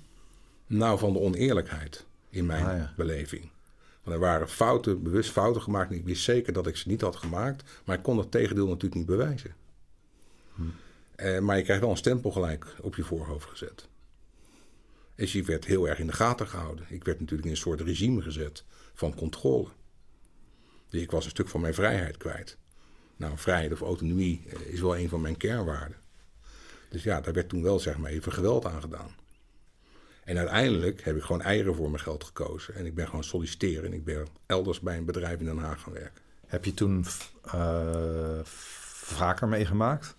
Nou, 0.68 1.00
van 1.00 1.14
de 1.14 1.20
oneerlijkheid 1.20 2.06
in 2.30 2.46
mijn 2.46 2.66
ah, 2.66 2.78
ja. 2.78 2.94
beleving. 2.96 3.50
Want 4.04 4.16
er 4.16 4.22
waren 4.22 4.50
fouten, 4.50 5.04
bewust 5.04 5.32
fouten 5.32 5.62
gemaakt. 5.62 5.92
En 5.92 5.98
ik 5.98 6.06
wist 6.06 6.24
zeker 6.24 6.54
dat 6.54 6.68
ik 6.68 6.76
ze 6.76 6.88
niet 6.88 7.02
had 7.02 7.16
gemaakt. 7.16 7.82
Maar 7.86 7.98
ik 7.98 8.04
kon 8.04 8.18
het 8.18 8.32
tegendeel 8.32 8.68
natuurlijk 8.68 8.96
niet 8.96 9.06
bewijzen. 9.06 9.56
Hm. 10.56 10.62
Eh, 11.16 11.40
maar 11.40 11.58
je 11.58 11.64
krijgt 11.64 11.82
wel 11.82 11.92
een 11.92 11.98
stempel 11.98 12.32
gelijk 12.32 12.76
op 12.82 12.96
je 12.96 13.04
voorhoofd 13.04 13.50
gezet. 13.50 13.88
Dus 15.20 15.32
je 15.32 15.44
werd 15.44 15.66
heel 15.66 15.88
erg 15.88 16.00
in 16.00 16.08
de 16.08 16.14
gaten 16.14 16.48
gehouden. 16.48 16.86
Ik 16.90 17.04
werd 17.04 17.20
natuurlijk 17.20 17.46
in 17.46 17.54
een 17.54 17.62
soort 17.62 17.82
regime 17.82 18.22
gezet 18.22 18.64
van 18.94 19.16
controle. 19.16 19.68
Dus 20.90 21.02
ik 21.02 21.12
was 21.12 21.24
een 21.26 21.30
stuk 21.30 21.48
van 21.48 21.62
mijn 21.62 21.74
vrijheid 21.74 22.18
kwijt. 22.18 22.58
Nou, 23.16 23.38
vrijheid 23.38 23.72
of 23.72 23.82
autonomie 23.82 24.44
eh, 24.50 24.74
is 24.74 24.80
wel 24.80 24.98
een 24.98 25.10
van 25.10 25.22
mijn 25.22 25.38
kernwaarden. 25.38 25.98
Dus 26.90 27.04
ja, 27.04 27.22
daar 27.22 27.34
werd 27.34 27.50
toen 27.50 27.64
wel 27.64 27.80
zeg 27.80 27.98
maar 27.98 28.12
even 28.12 28.32
geweld 28.32 28.66
aan 28.66 28.82
gedaan. 28.82 29.16
En 30.24 30.38
uiteindelijk 30.38 31.04
heb 31.04 31.16
ik 31.16 31.24
gewoon 31.24 31.42
eieren 31.42 31.76
voor 31.76 31.90
mijn 31.90 32.04
geld 32.04 32.24
gekozen. 32.24 32.76
En 32.76 32.86
ik 32.86 32.96
ben 32.96 33.06
gewoon 33.06 33.24
solliciteren. 33.24 33.86
En 33.86 33.94
ik 33.94 34.04
ben 34.04 34.28
elders 34.46 34.80
bij 34.80 34.98
een 34.98 35.06
bedrijf 35.06 35.40
in 35.40 35.46
Den 35.46 35.58
Haag 35.58 35.82
gaan 35.82 35.94
werken. 35.94 36.22
Heb 36.46 36.66
je 36.66 36.74
toen 36.74 37.06
uh, 37.46 38.40
vaker 38.44 39.48
meegemaakt? 39.48 40.16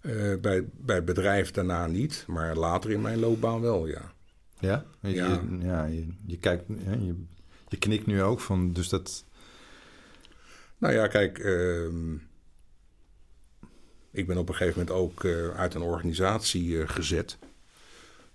Uh, 0.00 0.40
bij, 0.40 0.68
bij 0.72 0.96
het 0.96 1.04
bedrijf 1.04 1.50
daarna 1.50 1.86
niet, 1.86 2.24
maar 2.26 2.56
later 2.56 2.90
in 2.90 3.00
mijn 3.00 3.18
loopbaan 3.18 3.60
wel, 3.60 3.86
ja. 3.86 4.12
Ja? 4.58 4.84
Je, 5.00 5.14
ja. 5.14 5.42
Je, 5.50 5.58
ja, 5.66 5.84
je, 5.84 6.06
je 6.26 6.38
kijkt, 6.38 6.64
je, 6.66 7.14
je 7.68 7.78
knikt 7.78 8.06
nu 8.06 8.22
ook 8.22 8.40
van, 8.40 8.72
dus 8.72 8.88
dat... 8.88 9.24
Nou 10.78 10.94
ja, 10.94 11.06
kijk, 11.06 11.38
uh, 11.38 11.92
ik 14.10 14.26
ben 14.26 14.38
op 14.38 14.48
een 14.48 14.54
gegeven 14.54 14.78
moment 14.78 14.96
ook 14.96 15.24
uh, 15.24 15.48
uit 15.48 15.74
een 15.74 15.82
organisatie 15.82 16.86
gezet 16.86 17.38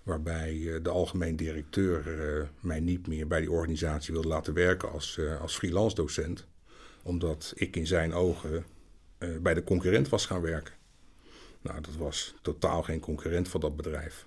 waarbij 0.06 0.74
eh, 0.74 0.82
de 0.82 0.90
algemeen 0.90 1.36
directeur 1.36 1.98
eh, 1.98 2.46
mij 2.60 2.80
niet 2.80 3.06
meer 3.06 3.26
bij 3.26 3.40
die 3.40 3.50
organisatie 3.50 4.12
wilde 4.12 4.28
laten 4.28 4.54
werken 4.54 4.90
als, 4.90 5.18
eh, 5.18 5.40
als 5.40 5.56
freelance 5.56 5.94
docent, 5.94 6.46
omdat 7.02 7.52
ik 7.54 7.76
in 7.76 7.86
zijn 7.86 8.12
ogen 8.12 8.64
bij 9.40 9.54
de 9.54 9.64
concurrent 9.64 10.08
was 10.08 10.26
gaan 10.26 10.40
werken. 10.40 10.74
Nou, 11.66 11.80
dat 11.80 11.96
was 11.96 12.34
totaal 12.42 12.82
geen 12.82 13.00
concurrent 13.00 13.48
van 13.48 13.60
dat 13.60 13.76
bedrijf. 13.76 14.26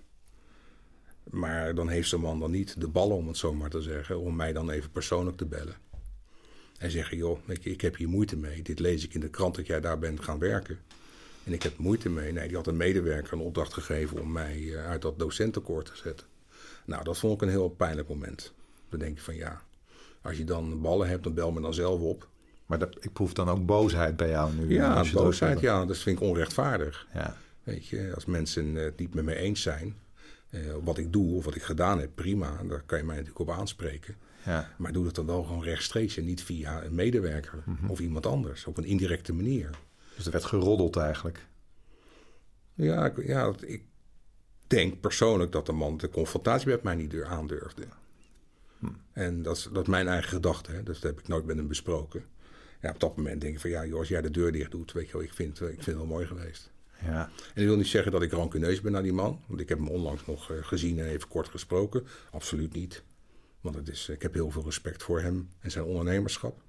Maar 1.24 1.76
dan 1.76 1.90
heeft 1.90 2.10
zo'n 2.10 2.22
man 2.22 2.40
dan 2.40 2.52
niet 2.52 2.82
de 2.82 2.88
ballen, 2.88 3.16
om 3.16 3.28
het 3.28 3.38
zo 3.38 3.54
maar 3.54 3.70
te 3.70 3.82
zeggen, 3.82 4.20
om 4.20 4.36
mij 4.36 4.54
dan 4.54 4.70
even 4.70 4.92
persoonlijk 4.92 5.38
te 5.38 5.46
bellen. 5.46 5.76
En 6.78 6.92
zeggen, 6.92 7.18
joh, 7.18 7.40
ik 7.60 7.82
heb 7.82 7.96
hier 7.96 8.10
moeite 8.10 8.38
mee. 8.38 8.62
Dit 8.62 8.80
lees 8.80 9.04
ik 9.04 9.14
in 9.14 9.20
de 9.20 9.30
krant 9.30 9.56
dat 9.56 9.68
jij 9.68 9.82
daar 9.82 10.00
bent 10.00 10.20
gaan 10.20 10.40
werken. 10.40 10.80
En 11.44 11.54
ik 11.54 11.64
heb 11.64 11.78
moeite 11.78 12.10
mee. 12.10 12.32
Nee, 12.32 12.48
die 12.48 12.58
had 12.58 12.68
een 12.68 12.78
medewerker 12.78 13.34
een 13.34 13.40
opdracht 13.40 13.74
gegeven 13.74 14.22
om 14.22 14.32
mij 14.32 14.74
eh, 14.74 14.86
uit 14.86 15.02
dat 15.02 15.20
docentenkoord 15.20 15.86
te 15.86 15.96
zetten. 15.96 16.28
Nou, 16.86 17.04
dat 17.04 17.18
vond 17.18 17.34
ik 17.34 17.42
een 17.42 17.50
heel 17.50 17.70
pijnlijk 17.70 18.10
moment. 18.10 18.54
Dan 18.90 19.00
denk 19.00 19.18
je 19.18 19.24
van 19.24 19.36
ja, 19.36 19.62
als 20.22 20.38
je 20.38 20.44
dan 20.44 20.82
ballen 20.82 21.08
hebt, 21.08 21.24
dan 21.24 21.34
bel 21.34 21.52
me 21.52 21.62
dan 21.62 21.74
zelf 21.74 22.02
op. 22.02 22.28
Maar 22.70 22.80
dat, 22.80 22.98
ik 23.00 23.14
proef 23.14 23.34
dan 23.34 23.50
ook 23.50 23.66
boosheid 23.66 24.16
bij 24.16 24.30
jou 24.30 24.54
nu. 24.54 24.74
Ja, 24.74 25.04
boosheid, 25.14 25.60
ja. 25.60 25.86
Dat 25.86 25.98
vind 25.98 26.18
ik 26.18 26.24
onrechtvaardig. 26.24 27.08
Ja. 27.14 27.38
Weet 27.64 27.88
je, 27.88 28.12
als 28.16 28.26
mensen 28.26 28.76
het 28.76 29.00
niet 29.00 29.14
met 29.14 29.26
me 29.26 29.36
eens 29.36 29.62
zijn, 29.62 29.96
eh, 30.50 30.62
wat 30.84 30.98
ik 30.98 31.14
doe 31.14 31.36
of 31.36 31.46
wat 31.46 31.56
ik 31.56 31.62
gedaan 31.62 32.00
heb, 32.00 32.10
prima. 32.16 32.64
Daar 32.64 32.82
kan 32.86 32.98
je 32.98 33.04
mij 33.04 33.16
natuurlijk 33.16 33.50
op 33.50 33.50
aanspreken. 33.50 34.16
Ja. 34.46 34.74
Maar 34.78 34.92
doe 34.92 35.04
dat 35.04 35.16
dan 35.16 35.26
wel 35.26 35.44
gewoon 35.44 35.64
rechtstreeks 35.64 36.18
en 36.18 36.26
niet 36.26 36.44
via 36.44 36.84
een 36.84 36.96
medewerker 36.96 37.64
mhm. 37.66 37.90
of 37.90 38.00
iemand 38.00 38.26
anders. 38.26 38.66
Op 38.66 38.78
een 38.78 38.86
indirecte 38.86 39.34
manier. 39.34 39.70
Dus 40.16 40.26
er 40.26 40.32
werd 40.32 40.46
geroddeld 40.46 40.96
eigenlijk. 40.96 41.46
Ja, 42.74 43.06
ik, 43.06 43.28
ja, 43.28 43.54
ik 43.60 43.84
denk 44.68 45.00
persoonlijk 45.00 45.52
dat 45.52 45.66
de 45.66 45.72
man 45.72 45.98
de 45.98 46.10
confrontatie 46.10 46.68
met 46.68 46.84
mij 46.84 46.96
niet 46.96 47.24
aandurfde. 47.24 47.84
Hm. 48.80 48.88
En 49.14 49.42
dat 49.42 49.58
is, 49.58 49.70
dat 49.74 49.88
mijn 49.88 50.08
eigen 50.08 50.30
gedachte, 50.30 50.72
hè? 50.72 50.84
Dus 50.84 51.00
dat 51.00 51.12
heb 51.12 51.20
ik 51.20 51.28
nooit 51.28 51.46
met 51.46 51.56
hem 51.56 51.68
besproken. 51.68 52.24
Ja, 52.82 52.90
op 52.90 53.00
dat 53.00 53.16
moment 53.16 53.42
denk 53.42 53.54
ik 53.54 53.60
van 53.60 53.70
ja, 53.70 53.86
joh, 53.86 54.00
als 54.00 54.08
jij 54.08 54.22
de 54.22 54.32
deur 54.32 54.52
dicht 54.52 54.72
doet, 54.72 54.92
weet 54.92 55.06
je 55.06 55.14
wel, 55.14 55.22
ik 55.22 55.34
vind, 55.34 55.62
ik 55.62 55.66
vind 55.66 55.86
het 55.86 55.96
wel 55.96 56.06
mooi 56.06 56.26
geweest. 56.26 56.72
Ja. 57.04 57.30
En 57.54 57.62
ik 57.62 57.68
wil 57.68 57.78
niet 57.78 57.88
zeggen 57.88 58.12
dat 58.12 58.22
ik 58.22 58.32
rancuneus 58.32 58.82
ben 58.82 58.92
naar 58.92 59.04
die 59.04 59.14
man, 59.14 59.42
want 59.46 59.60
ik 59.60 59.70
heb 59.70 59.78
hem 59.78 59.88
onlangs 59.88 60.26
nog 60.26 60.52
eh, 60.52 60.58
gezien 60.62 61.00
en 61.00 61.06
even 61.06 61.28
kort 61.28 61.48
gesproken. 61.48 62.08
Absoluut 62.32 62.74
niet. 62.74 63.04
Want 63.62 63.76
het 63.76 63.90
is, 63.90 64.10
ik 64.10 64.22
heb 64.22 64.34
heel 64.34 64.52
veel 64.52 64.64
respect 64.64 65.04
voor 65.04 65.22
hem 65.22 65.50
en 65.60 65.72
zijn 65.72 65.86
ondernemerschap. 65.86 66.62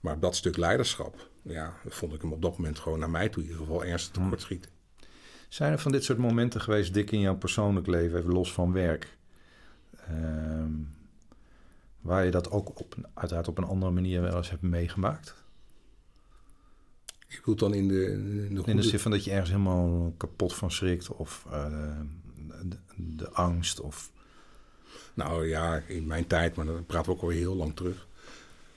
Maar 0.00 0.20
dat 0.20 0.36
stuk 0.36 0.56
leiderschap, 0.56 1.28
ja, 1.42 1.76
vond 1.86 2.12
ik 2.12 2.20
hem 2.20 2.32
op 2.32 2.42
dat 2.42 2.56
moment 2.56 2.78
gewoon 2.78 2.98
naar 2.98 3.10
mij 3.10 3.28
toe 3.28 3.42
in 3.42 3.48
ieder 3.48 3.64
geval 3.64 3.84
ernstig 3.84 4.12
tekort 4.12 4.34
hm. 4.34 4.40
schieten. 4.40 4.70
Zijn 5.48 5.72
er 5.72 5.78
van 5.78 5.92
dit 5.92 6.04
soort 6.04 6.18
momenten 6.18 6.60
geweest, 6.60 6.94
dik 6.94 7.10
in 7.10 7.20
jouw 7.20 7.36
persoonlijk 7.36 7.86
leven, 7.86 8.18
even 8.18 8.32
los 8.32 8.52
van 8.52 8.72
werk, 8.72 9.16
uh, 10.10 10.64
waar 12.04 12.24
je 12.24 12.30
dat 12.30 12.50
ook 12.50 12.80
op, 12.80 12.94
uiteraard 13.14 13.48
op 13.48 13.58
een 13.58 13.64
andere 13.64 13.92
manier 13.92 14.20
wel 14.20 14.36
eens 14.36 14.50
hebt 14.50 14.62
meegemaakt? 14.62 15.34
Je 17.28 17.36
bedoelt 17.38 17.58
dan 17.58 17.74
in 17.74 17.88
de, 17.88 18.06
in 18.48 18.54
de, 18.54 18.62
in 18.64 18.76
de 18.76 18.82
zin 18.82 18.98
van 18.98 19.10
dat 19.10 19.24
je 19.24 19.30
ergens 19.30 19.50
helemaal 19.50 20.14
kapot 20.16 20.54
van 20.54 20.70
schrikt 20.70 21.08
of 21.08 21.46
uh, 21.50 22.00
de, 22.62 22.76
de, 22.96 23.30
angst 23.30 23.80
of... 23.80 24.12
Nou 25.14 25.48
ja, 25.48 25.82
in 25.86 26.06
mijn 26.06 26.26
tijd, 26.26 26.54
maar 26.54 26.66
dan 26.66 26.86
praten 26.86 27.10
we 27.10 27.16
ook 27.16 27.22
alweer 27.22 27.38
heel 27.38 27.56
lang 27.56 27.76
terug. 27.76 28.06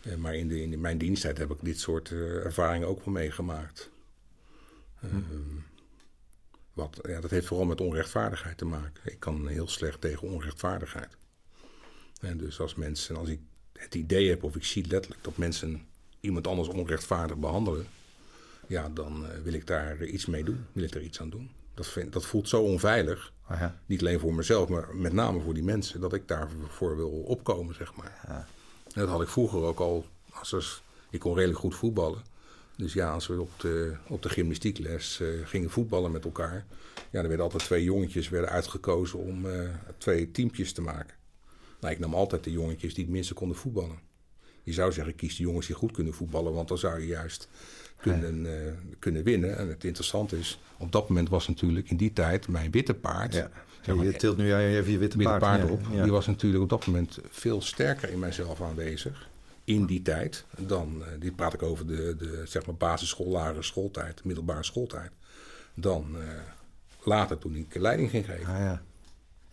Eh, 0.02 0.16
maar 0.16 0.36
in, 0.36 0.48
de, 0.48 0.62
in 0.62 0.82
mijn 0.82 0.98
diensttijd 0.98 1.38
heb 1.38 1.52
ik 1.52 1.58
dit 1.62 1.80
soort 1.80 2.10
uh, 2.10 2.46
ervaringen 2.46 2.88
ook 2.88 3.06
wel 3.06 3.14
meegemaakt. 3.14 3.90
Hm. 5.00 5.06
Uh, 5.16 5.22
Wat, 6.74 7.00
ja, 7.02 7.22
dat 7.22 7.32
heeft 7.32 7.48
vooral 7.48 7.66
met 7.66 7.82
onrechtvaardigheid 7.82 8.58
te 8.58 8.66
maken. 8.66 9.12
Ik 9.12 9.20
kan 9.20 9.48
heel 9.48 9.68
slecht 9.68 10.02
tegen 10.02 10.28
onrechtvaardigheid. 10.28 11.17
En 12.22 12.38
dus 12.38 12.60
als 12.60 12.76
mensen, 12.76 13.16
als 13.16 13.30
ik 13.30 13.40
het 13.74 13.96
idee 13.96 14.30
heb 14.30 14.44
of 14.44 14.56
ik 14.56 14.64
zie 14.64 14.88
letterlijk 14.88 15.24
dat 15.24 15.38
mensen 15.38 15.86
iemand 16.20 16.48
anders 16.48 16.68
onrechtvaardig 16.68 17.38
behandelen, 17.38 17.88
ja, 18.68 18.90
dan 18.94 19.24
uh, 19.24 19.30
wil 19.44 19.54
ik 19.54 19.68
daar 19.68 20.04
iets 20.06 20.26
mee 20.26 20.44
doen. 20.44 20.66
Wil 20.72 20.84
ik 20.84 20.96
er 20.96 21.02
iets 21.02 21.22
aan 21.22 21.30
doen. 21.30 21.50
Dat, 21.74 21.88
vind, 21.88 22.14
dat 22.14 22.26
voelt 22.26 22.50
zo 22.50 22.62
onveilig. 22.62 23.34
Ja. 23.50 23.80
Niet 23.86 24.00
alleen 24.00 24.20
voor 24.20 24.34
mezelf, 24.34 24.70
maar 24.70 24.96
met 24.96 25.14
name 25.14 25.40
voor 25.42 25.54
die 25.54 25.64
mensen. 25.64 26.02
Dat 26.02 26.14
ik 26.14 26.28
daarvoor 26.28 26.96
wil 26.96 27.10
opkomen, 27.10 27.76
zeg 27.76 27.96
maar. 27.96 28.20
Ja. 28.28 28.48
En 28.94 29.02
dat 29.02 29.10
had 29.10 29.22
ik 29.22 29.28
vroeger 29.28 29.62
ook 29.62 29.80
al. 29.80 30.06
Als 30.30 30.52
er, 30.52 30.82
ik 31.10 31.20
kon 31.20 31.36
redelijk 31.36 31.60
goed 31.60 31.76
voetballen. 31.76 32.22
Dus 32.76 32.94
ja, 32.94 33.12
als 33.12 33.28
we 33.28 33.42
op 33.42 33.60
de, 33.60 33.96
op 34.08 34.22
de 34.22 34.30
gymnastiekles 34.30 35.20
uh, 35.20 35.48
gingen 35.48 35.70
voetballen 35.70 36.12
met 36.12 36.24
elkaar. 36.24 36.66
Ja, 36.96 37.20
dan 37.20 37.28
werden 37.28 37.46
altijd 37.46 37.64
twee 37.64 37.84
jongetjes 37.84 38.30
werden 38.30 38.50
uitgekozen 38.50 39.20
om 39.20 39.46
uh, 39.46 39.70
twee 39.98 40.32
teampjes 40.32 40.74
te 40.74 40.82
maken. 40.82 41.17
Nou, 41.80 41.94
ik 41.94 42.00
nam 42.00 42.14
altijd 42.14 42.44
de 42.44 42.52
jongetjes 42.52 42.94
die 42.94 43.04
het 43.04 43.14
minste 43.14 43.34
konden 43.34 43.58
voetballen. 43.58 44.00
Je 44.64 44.74
zou 44.74 44.92
zeggen, 44.92 45.16
kies 45.16 45.36
de 45.36 45.44
jongens 45.44 45.68
die 45.68 45.76
goed 45.76 45.92
kunnen 45.92 46.14
voetballen, 46.14 46.54
want 46.54 46.68
dan 46.68 46.78
zou 46.78 47.00
je 47.00 47.08
juist 47.08 47.50
kunnen, 48.02 48.46
uh, 48.46 48.52
kunnen 49.00 49.24
winnen. 49.24 49.58
En 49.58 49.68
het 49.68 49.84
interessante 49.84 50.38
is, 50.38 50.60
op 50.78 50.92
dat 50.92 51.10
moment 51.10 51.30
was 51.30 51.48
natuurlijk 51.48 51.90
in 51.90 51.98
die 51.98 52.14
tijd 52.14 52.48
mijn 52.48 52.72
witte 52.72 52.94
paard. 52.94 53.34
Ja. 53.34 53.50
Zeg 53.82 53.96
maar, 53.96 54.06
je 54.06 54.14
tilt 54.14 54.38
nu 54.38 54.56
even 54.56 54.92
je 54.92 54.98
witte 54.98 55.18
paard, 55.18 55.70
op. 55.70 55.82
ja. 55.92 56.04
Die 56.04 56.12
was 56.12 56.28
natuurlijk 56.28 56.64
op 56.64 56.70
dat 56.70 56.86
moment 56.86 57.20
veel 57.30 57.62
sterker 57.62 58.10
in 58.10 58.20
mijzelf 58.20 58.62
aanwezig. 58.62 59.30
In 59.64 59.86
die 59.86 60.02
tijd. 60.02 60.46
Dan, 60.58 60.96
uh, 61.00 61.06
dit 61.20 61.36
praat 61.36 61.54
ik 61.54 61.64
over 61.64 61.88
de, 61.88 62.16
de 62.18 62.42
zeg 62.46 62.66
maar 62.66 62.76
basisschool, 62.76 63.28
lagere 63.28 63.64
schooltijd, 63.64 64.24
middelbare 64.24 64.64
schooltijd. 64.64 65.12
Dan 65.74 66.16
uh, 66.18 66.24
later 67.04 67.38
toen 67.38 67.56
ik 67.56 67.76
leiding 67.76 68.10
ging 68.10 68.26
geven. 68.26 68.54
Ah, 68.54 68.60
ja. 68.60 68.82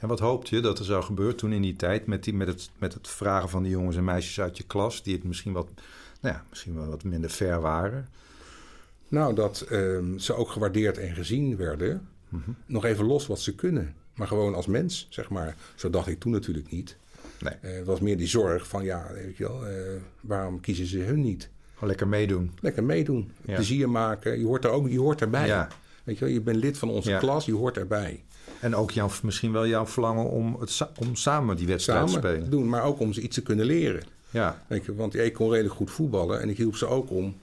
En 0.05 0.11
wat 0.11 0.19
hoopte 0.21 0.55
je 0.55 0.61
dat 0.61 0.79
er 0.79 0.85
zou 0.85 1.03
gebeuren 1.03 1.37
toen 1.37 1.53
in 1.53 1.63
die 1.63 1.77
tijd 1.77 2.07
met, 2.07 2.25
die, 2.25 2.35
met, 2.35 2.49
het, 2.49 2.71
met 2.79 2.95
het 2.95 3.09
vragen 3.09 3.49
van 3.49 3.63
de 3.63 3.69
jongens 3.69 3.97
en 3.97 4.05
meisjes 4.05 4.41
uit 4.41 4.57
je 4.57 4.65
klas, 4.65 5.03
die 5.03 5.15
het 5.15 5.25
misschien 5.25 5.53
wat, 5.53 5.69
nou 6.21 6.35
ja, 6.35 6.45
misschien 6.49 6.75
wel 6.75 6.87
wat 6.87 7.05
minder 7.05 7.31
ver 7.31 7.61
waren? 7.61 8.09
Nou, 9.09 9.35
dat 9.35 9.67
uh, 9.71 10.19
ze 10.19 10.35
ook 10.35 10.49
gewaardeerd 10.49 10.99
en 10.99 11.15
gezien 11.15 11.57
werden. 11.57 12.09
Mm 12.29 12.43
-hmm. 12.45 12.57
Nog 12.67 12.85
even 12.85 13.05
los 13.05 13.27
wat 13.27 13.41
ze 13.41 13.55
kunnen. 13.55 13.95
Maar 14.15 14.27
gewoon 14.27 14.55
als 14.55 14.67
mens, 14.67 15.07
zeg 15.11 15.29
maar. 15.29 15.57
Zo 15.75 15.91
dacht 15.91 16.09
ik 16.09 16.21
toen 16.21 16.33
natuurlijk 16.33 16.71
niet. 16.71 16.97
Nee. 17.41 17.55
Uh, 17.63 17.77
het 17.77 17.87
was 17.87 18.01
meer 18.01 18.17
die 18.17 18.29
zorg 18.29 18.69
van, 18.69 18.85
ja, 18.85 19.11
weet 19.13 19.37
je 19.37 19.45
wel, 19.45 19.71
uh, 19.71 20.01
waarom 20.21 20.61
kiezen 20.61 20.87
ze 20.87 20.99
hun 20.99 21.21
niet? 21.21 21.51
Gewoon 21.73 21.89
lekker 21.89 22.09
meedoen. 22.09 22.53
Lekker 22.61 22.85
meedoen. 22.85 23.31
Ja. 23.45 23.55
Plezier 23.55 23.91
maken. 23.91 24.39
Je 24.39 24.45
hoort 24.45 24.65
er 24.65 24.71
ook 24.71 24.89
je 24.89 25.01
hoort 25.01 25.21
erbij. 25.21 25.47
Ja. 25.47 25.69
Weet 26.05 26.19
je 26.19 26.25
wel, 26.25 26.35
je 26.35 26.41
bent 26.41 26.57
lid 26.57 26.79
van 26.79 26.89
onze 26.89 27.11
Ja. 27.11 27.19
klas, 27.19 27.45
je 27.45 27.55
hoort 27.55 27.77
erbij. 27.77 28.25
En 28.65 28.75
ook 28.77 28.91
jouw, 28.91 29.11
misschien 29.23 29.53
wel 29.53 29.67
jouw 29.67 29.87
verlangen 29.87 30.31
om, 30.31 30.57
het, 30.61 30.81
om 30.97 31.15
samen 31.17 31.57
die 31.57 31.67
wedstrijd 31.67 32.09
Samen 32.09 32.23
te 32.23 32.29
spelen. 32.29 32.51
doen, 32.51 32.69
maar 32.69 32.83
ook 32.83 32.99
om 33.01 33.13
ze 33.13 33.21
iets 33.21 33.35
te 33.35 33.43
kunnen 33.43 33.67
leren. 33.67 34.03
Ja, 34.31 34.63
Weet 34.67 34.85
je, 34.85 34.95
want 34.95 35.15
ik 35.15 35.33
kon 35.33 35.51
redelijk 35.51 35.75
goed 35.75 35.91
voetballen 35.91 36.41
en 36.41 36.49
ik 36.49 36.57
hielp 36.57 36.77
ze 36.77 36.87
ook 36.87 37.11
om 37.11 37.37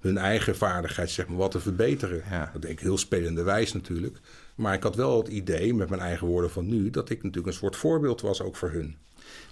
hun 0.00 0.18
eigen 0.18 0.56
vaardigheid 0.56 1.10
zeg 1.10 1.26
maar, 1.28 1.36
wat 1.36 1.50
te 1.50 1.60
verbeteren. 1.60 2.22
Ja. 2.30 2.50
Dat 2.52 2.62
deed 2.62 2.70
ik 2.70 2.80
heel 2.80 2.98
spelende 2.98 3.42
wijs 3.42 3.72
natuurlijk. 3.72 4.18
Maar 4.54 4.74
ik 4.74 4.82
had 4.82 4.94
wel 4.96 5.18
het 5.18 5.28
idee, 5.28 5.74
met 5.74 5.88
mijn 5.88 6.00
eigen 6.00 6.26
woorden 6.26 6.50
van 6.50 6.66
nu, 6.66 6.90
dat 6.90 7.10
ik 7.10 7.16
natuurlijk 7.22 7.46
een 7.46 7.58
soort 7.60 7.76
voorbeeld 7.76 8.20
was 8.20 8.42
ook 8.42 8.56
voor 8.56 8.70
hun. 8.70 8.96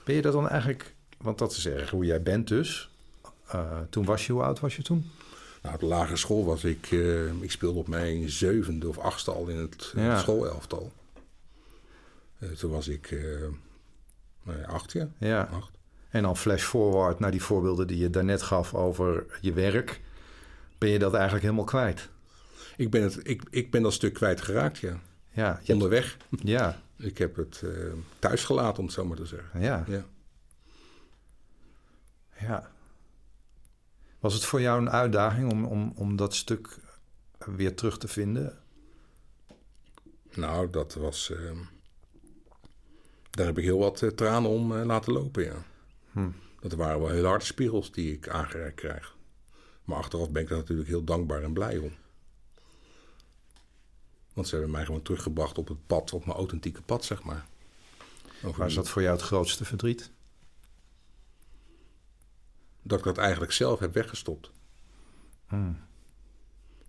ben 0.05 0.15
je 0.15 0.23
dat 0.23 0.33
dan 0.33 0.49
eigenlijk, 0.49 0.95
want 1.21 1.39
dat 1.39 1.53
is 1.53 1.67
erg 1.67 1.91
hoe 1.91 2.05
jij 2.05 2.23
bent 2.23 2.49
dus. 2.49 2.91
Uh, 3.55 3.79
toen 3.91 4.05
was 4.05 4.27
je, 4.27 4.33
hoe 4.33 4.43
oud 4.43 4.61
was 4.61 4.77
je 4.77 4.83
toen? 4.83 5.11
Nou, 5.63 5.75
op 5.75 5.81
de 5.81 5.87
lagere 5.87 6.17
school 6.17 6.45
was 6.45 6.65
ik, 6.65 6.91
uh, 6.91 7.43
ik 7.43 7.51
speelde 7.51 7.79
op 7.79 7.89
mijn 7.89 8.31
zevende 8.31 8.89
of 8.89 8.99
achtste 8.99 9.31
al 9.31 9.47
in 9.47 9.57
het, 9.57 9.93
Ja. 9.97 10.01
het 10.03 10.21
schoolelftal. 10.21 10.93
Uh, 12.43 12.51
toen 12.51 12.71
was 12.71 12.89
ik 12.89 13.11
nou 14.43 14.59
ja, 14.59 14.65
acht 14.65 14.93
jaar. 14.93 15.09
Ja. 15.19 15.43
Acht. 15.43 15.71
En 16.11 16.23
dan 16.23 16.37
flash 16.37 16.63
forward 16.65 17.19
naar 17.19 17.31
die 17.31 17.43
voorbeelden 17.43 17.87
die 17.87 17.99
je 17.99 18.11
daarnet 18.11 18.43
gaf 18.43 18.75
over 18.75 19.39
je 19.41 19.53
werk. 19.53 20.01
Ben 20.79 20.91
je 20.91 20.99
dat 20.99 21.13
eigenlijk 21.15 21.43
helemaal 21.45 21.65
kwijt? 21.65 22.09
Ik 22.77 22.91
ben, 22.91 23.03
het, 23.03 23.29
ik, 23.29 23.43
ik 23.51 23.71
ben 23.71 23.83
dat 23.83 23.93
stuk 23.93 24.13
kwijtgeraakt, 24.15 24.79
ja. 24.79 25.01
Ja, 25.31 25.55
hebt- 25.57 25.71
Onderweg. 25.71 26.17
ja, 26.31 26.81
Ik 26.97 27.19
heb 27.19 27.37
het 27.37 27.61
uh, 27.65 27.93
thuis 28.19 28.45
gelaten, 28.45 28.79
om 28.79 28.85
het 28.85 28.95
zo 28.95 29.05
maar 29.05 29.17
te 29.17 29.27
zeggen. 29.27 29.61
ja, 29.61 29.85
Ja. 29.89 30.05
ja. 32.41 32.71
Was 34.21 34.35
het 34.35 34.45
voor 34.45 34.61
jou 34.61 34.81
een 34.81 34.91
uitdaging 34.91 35.51
om, 35.53 35.65
om, 35.65 35.93
om 35.97 36.17
dat 36.17 36.35
stuk 36.35 36.79
weer 37.57 37.75
terug 37.77 37.99
te 37.99 38.09
vinden? 38.09 38.59
Nou, 40.35 40.71
dat 40.71 40.95
was. 40.95 41.31
Uh, 41.31 41.51
daar 43.33 43.47
heb 43.47 43.59
ik 43.59 43.65
heel 43.65 43.79
wat 43.79 44.03
uh, 44.03 44.11
tranen 44.11 44.51
om 44.51 44.73
uh, 44.73 44.85
laten 44.85 45.13
lopen, 45.13 45.45
ja. 45.45 45.65
Hm. 46.13 46.31
Dat 46.61 46.73
waren 46.73 47.01
wel 47.01 47.11
heel 47.11 47.25
harde 47.25 47.45
spiegels 47.45 47.93
die 47.93 48.13
ik 48.13 48.29
aangereikt 48.29 48.81
krijg. 48.81 49.17
Maar 49.85 49.97
achteraf 49.97 50.31
ben 50.31 50.43
ik 50.43 50.51
er 50.51 50.57
natuurlijk 50.57 50.89
heel 50.89 51.05
dankbaar 51.05 51.43
en 51.43 51.53
blij 51.53 51.79
om. 51.79 51.93
Want 54.33 54.49
ze 54.49 54.55
hebben 54.55 54.73
mij 54.73 54.85
gewoon 54.85 55.03
teruggebracht 55.03 55.59
op 55.59 55.69
het 55.69 55.87
pad, 55.87 56.13
op 56.13 56.25
mijn 56.25 56.37
authentieke 56.37 56.83
pad, 56.83 57.05
zeg 57.05 57.23
maar. 57.23 57.47
Over 58.45 58.59
Waar 58.59 58.69
is 58.69 58.75
dat 58.75 58.89
voor 58.89 59.03
jou 59.03 59.17
het 59.17 59.25
grootste 59.25 59.65
verdriet? 59.65 60.11
Dat 62.83 62.99
ik 62.99 63.05
dat 63.05 63.19
eigenlijk 63.19 63.53
zelf 63.53 63.79
heb 63.79 63.95
weggestopt. 63.95 64.51
Hm. 65.47 65.73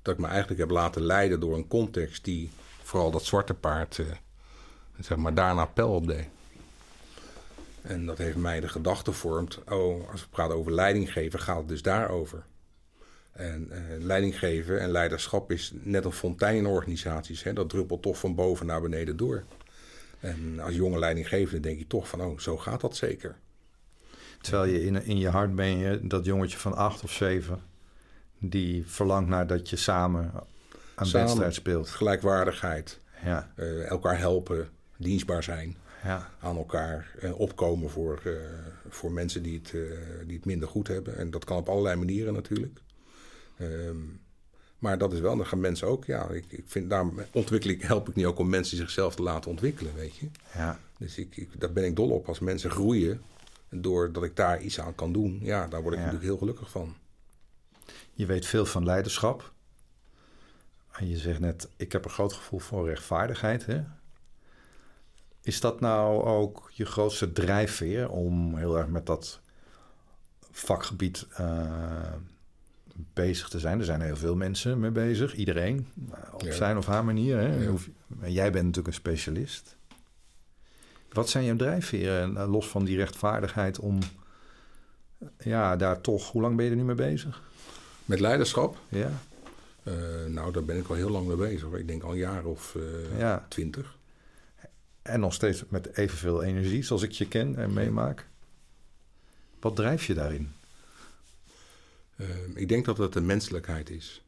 Dat 0.01 0.13
ik 0.13 0.19
me 0.19 0.27
eigenlijk 0.27 0.60
heb 0.60 0.69
laten 0.69 1.01
leiden 1.01 1.39
door 1.39 1.56
een 1.56 1.67
context 1.67 2.23
die 2.23 2.51
vooral 2.82 3.12
dat 3.12 3.25
zwarte 3.25 3.53
paard, 3.53 3.99
eh, 3.99 4.06
zeg 4.99 5.17
maar, 5.17 5.34
daarna 5.34 5.65
pijl 5.65 5.89
op 5.93 6.08
deed. 6.08 6.27
En 7.82 8.06
dat 8.06 8.17
heeft 8.17 8.36
mij 8.38 8.60
de 8.60 8.67
gedachte 8.67 9.12
gevormd, 9.12 9.60
oh, 9.69 10.12
als 10.12 10.21
we 10.21 10.27
praten 10.29 10.56
over 10.56 10.71
leidinggeven, 10.71 11.39
gaat 11.39 11.58
het 11.58 11.67
dus 11.67 11.82
daarover. 11.82 12.43
En 13.32 13.67
eh, 13.71 14.03
leidinggeven 14.03 14.79
en 14.79 14.91
leiderschap 14.91 15.51
is 15.51 15.71
net 15.73 16.06
een 16.06 16.12
fontein 16.12 16.56
in 16.56 16.65
organisaties. 16.65 17.43
Hè? 17.43 17.53
Dat 17.53 17.69
druppelt 17.69 18.01
toch 18.01 18.17
van 18.17 18.36
boven 18.36 18.65
naar 18.65 18.82
beneden 18.82 19.17
door. 19.17 19.43
En 20.19 20.60
als 20.60 20.75
jonge 20.75 20.99
leidinggevende 20.99 21.60
denk 21.60 21.77
je 21.79 21.88
toch 21.88 22.08
van, 22.08 22.21
oh, 22.21 22.39
zo 22.39 22.58
gaat 22.58 22.82
dat 22.82 22.95
zeker. 22.95 23.36
Terwijl 24.41 24.71
je 24.71 24.84
in, 24.84 25.03
in 25.03 25.17
je 25.17 25.29
hart 25.29 25.56
ben 25.56 25.77
je 25.77 25.99
dat 26.08 26.25
jongetje 26.25 26.58
van 26.58 26.75
acht 26.75 27.03
of 27.03 27.12
zeven... 27.12 27.62
die 28.39 28.88
verlangt 28.88 29.29
naar 29.29 29.47
dat 29.47 29.69
je 29.69 29.75
samen 29.75 30.32
een 30.95 31.06
Samen. 31.06 31.25
wedstrijd 31.25 31.53
speelt. 31.53 31.89
Gelijkwaardigheid, 31.89 32.99
Ja, 33.23 33.51
eh, 33.56 33.89
elkaar 33.89 34.17
helpen, 34.17 34.69
dienstbaar 35.04 35.44
zijn. 35.44 35.78
ja, 36.04 36.30
aan 36.39 36.58
elkaar 36.58 37.16
eh, 37.22 37.39
opkomen 37.39 37.89
voor, 37.89 38.22
eh, 38.26 38.32
voor 38.89 39.12
mensen 39.12 39.44
die 39.44 39.58
het, 39.63 39.74
eh, 39.74 39.82
die 40.28 40.36
het 40.36 40.46
minder 40.46 40.68
goed 40.68 40.88
hebben. 40.88 41.18
En 41.18 41.32
dat 41.32 41.44
kan 41.46 41.58
op 41.58 41.70
allerlei 41.70 41.96
manieren 41.96 42.34
natuurlijk. 42.34 42.80
Ehm, 43.58 43.98
maar 44.80 44.98
dat 44.98 45.13
is 45.13 45.20
wel, 45.20 45.38
dan 45.38 45.46
gaan 45.46 45.60
mensen 45.60 45.88
ook, 45.88 46.06
ja, 46.06 46.30
ik, 46.30 46.46
ik 46.48 46.63
vind, 46.66 46.89
daar 46.89 47.06
ontwikkel 47.32 47.70
ik, 47.70 47.82
help 47.82 48.10
ik 48.10 48.16
niet 48.16 48.26
ook 48.26 48.39
om 48.39 48.50
mensen 48.50 48.78
zichzelf 48.78 49.16
te 49.16 49.22
laten 49.24 49.50
ontwikkelen, 49.52 49.96
weet 49.96 50.16
je. 50.16 50.30
ja. 50.54 50.80
Dus 50.98 51.18
ik, 51.18 51.38
ik, 51.38 51.60
daar 51.60 51.72
ben 51.74 51.86
ik 51.86 51.96
dol 51.96 52.10
op. 52.10 52.28
Als 52.28 52.39
mensen 52.39 52.72
groeien, 52.72 53.22
doordat 53.70 54.24
ik 54.24 54.36
daar 54.36 54.62
iets 54.62 54.80
aan 54.80 54.96
kan 54.96 55.13
doen, 55.13 55.39
ja, 55.42 55.68
daar 55.68 55.82
word 55.82 55.94
ik 55.94 56.00
Ja. 56.00 56.06
natuurlijk 56.06 56.32
heel 56.32 56.39
gelukkig 56.39 56.70
van. 56.70 56.96
Je 58.13 58.26
weet 58.26 58.46
veel 58.46 58.66
van 58.66 58.86
leiderschap. 58.86 59.52
En 60.92 61.08
je 61.10 61.18
zegt 61.18 61.39
net, 61.39 61.68
ik 61.76 61.92
heb 61.92 62.06
een 62.06 62.12
groot 62.12 62.34
gevoel 62.34 62.60
voor 62.60 62.88
rechtvaardigheid. 62.88 63.66
Hè? 63.66 63.82
Is 65.43 65.60
dat 65.60 65.79
nou 65.79 66.23
ook 66.23 66.69
je 66.73 66.86
grootste 66.86 67.32
drijfveer 67.32 68.10
om 68.10 68.58
heel 68.58 68.77
erg 68.77 68.88
met 68.88 69.06
dat 69.06 69.39
vakgebied 70.51 71.25
eh, 71.36 72.13
bezig 73.13 73.49
te 73.49 73.60
zijn? 73.60 73.79
Er 73.79 73.86
zijn 73.86 74.01
heel 74.01 74.15
veel 74.15 74.36
mensen 74.36 74.79
mee 74.79 74.91
bezig, 74.91 75.36
iedereen, 75.36 75.88
eh, 76.12 76.34
op 76.34 76.41
Ja. 76.41 76.51
zijn 76.53 76.77
of 76.77 76.86
haar 76.86 77.06
manier. 77.06 77.38
Hè? 77.38 77.63
Ja. 77.63 77.73
Jij 78.25 78.51
bent 78.51 78.65
natuurlijk 78.65 78.88
een 78.88 78.93
specialist. 78.93 79.75
Wat 81.12 81.29
zijn 81.29 81.45
jouw 81.45 81.56
drijfveren, 81.56 82.38
eh, 82.38 82.51
los 82.51 82.67
van 82.67 82.84
die 82.86 82.97
rechtvaardigheid, 82.97 83.79
om 83.79 83.99
ja, 85.39 85.75
daar 85.75 86.01
toch... 86.01 86.32
Hoe 86.32 86.41
lang 86.41 86.56
ben 86.56 86.65
je 86.65 86.71
er 86.71 86.77
nu 86.77 86.84
mee 86.84 86.95
bezig? 86.95 87.41
Met 88.06 88.19
leiderschap, 88.19 88.77
Ja, 88.89 89.12
nou, 90.27 90.51
daar 90.51 90.63
ben 90.63 90.77
ik 90.77 90.88
al 90.88 90.95
heel 90.95 91.10
lang 91.10 91.27
mee 91.27 91.36
bezig. 91.36 91.71
Ik 91.71 91.88
denk 91.88 92.03
al 92.03 92.12
een 92.12 92.17
jaar 92.17 92.45
of 92.45 92.77
ja. 93.17 93.45
En 95.04 95.20
nog 95.20 95.34
steeds 95.34 95.63
met 95.70 95.98
evenveel 95.98 96.44
energie, 96.44 96.84
zoals 96.84 97.02
ik 97.02 97.12
je 97.12 97.28
ken 97.28 97.56
en 97.56 97.74
meemaak. 97.74 98.28
Wat 99.60 99.76
drijft 99.76 100.04
je 100.06 100.13
daarin? 100.13 100.54
Uh, 102.16 102.28
ik 102.54 102.68
denk 102.68 102.86
dat 102.86 102.98
het 102.98 103.13
de 103.13 103.22
menselijkheid 103.22 103.89
is. 103.89 104.24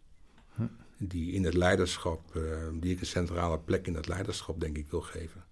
Die 0.97 1.31
in 1.31 1.43
het 1.43 1.53
leiderschap, 1.53 2.35
uh, 2.35 2.67
die 2.73 2.93
ik 2.93 2.99
een 2.99 3.05
centrale 3.05 3.59
plek 3.59 3.87
in 3.87 3.95
het 3.95 4.07
leiderschap, 4.07 4.59
denk 4.59 4.77
ik, 4.77 4.89
wil 4.89 5.01
geven. 5.01 5.43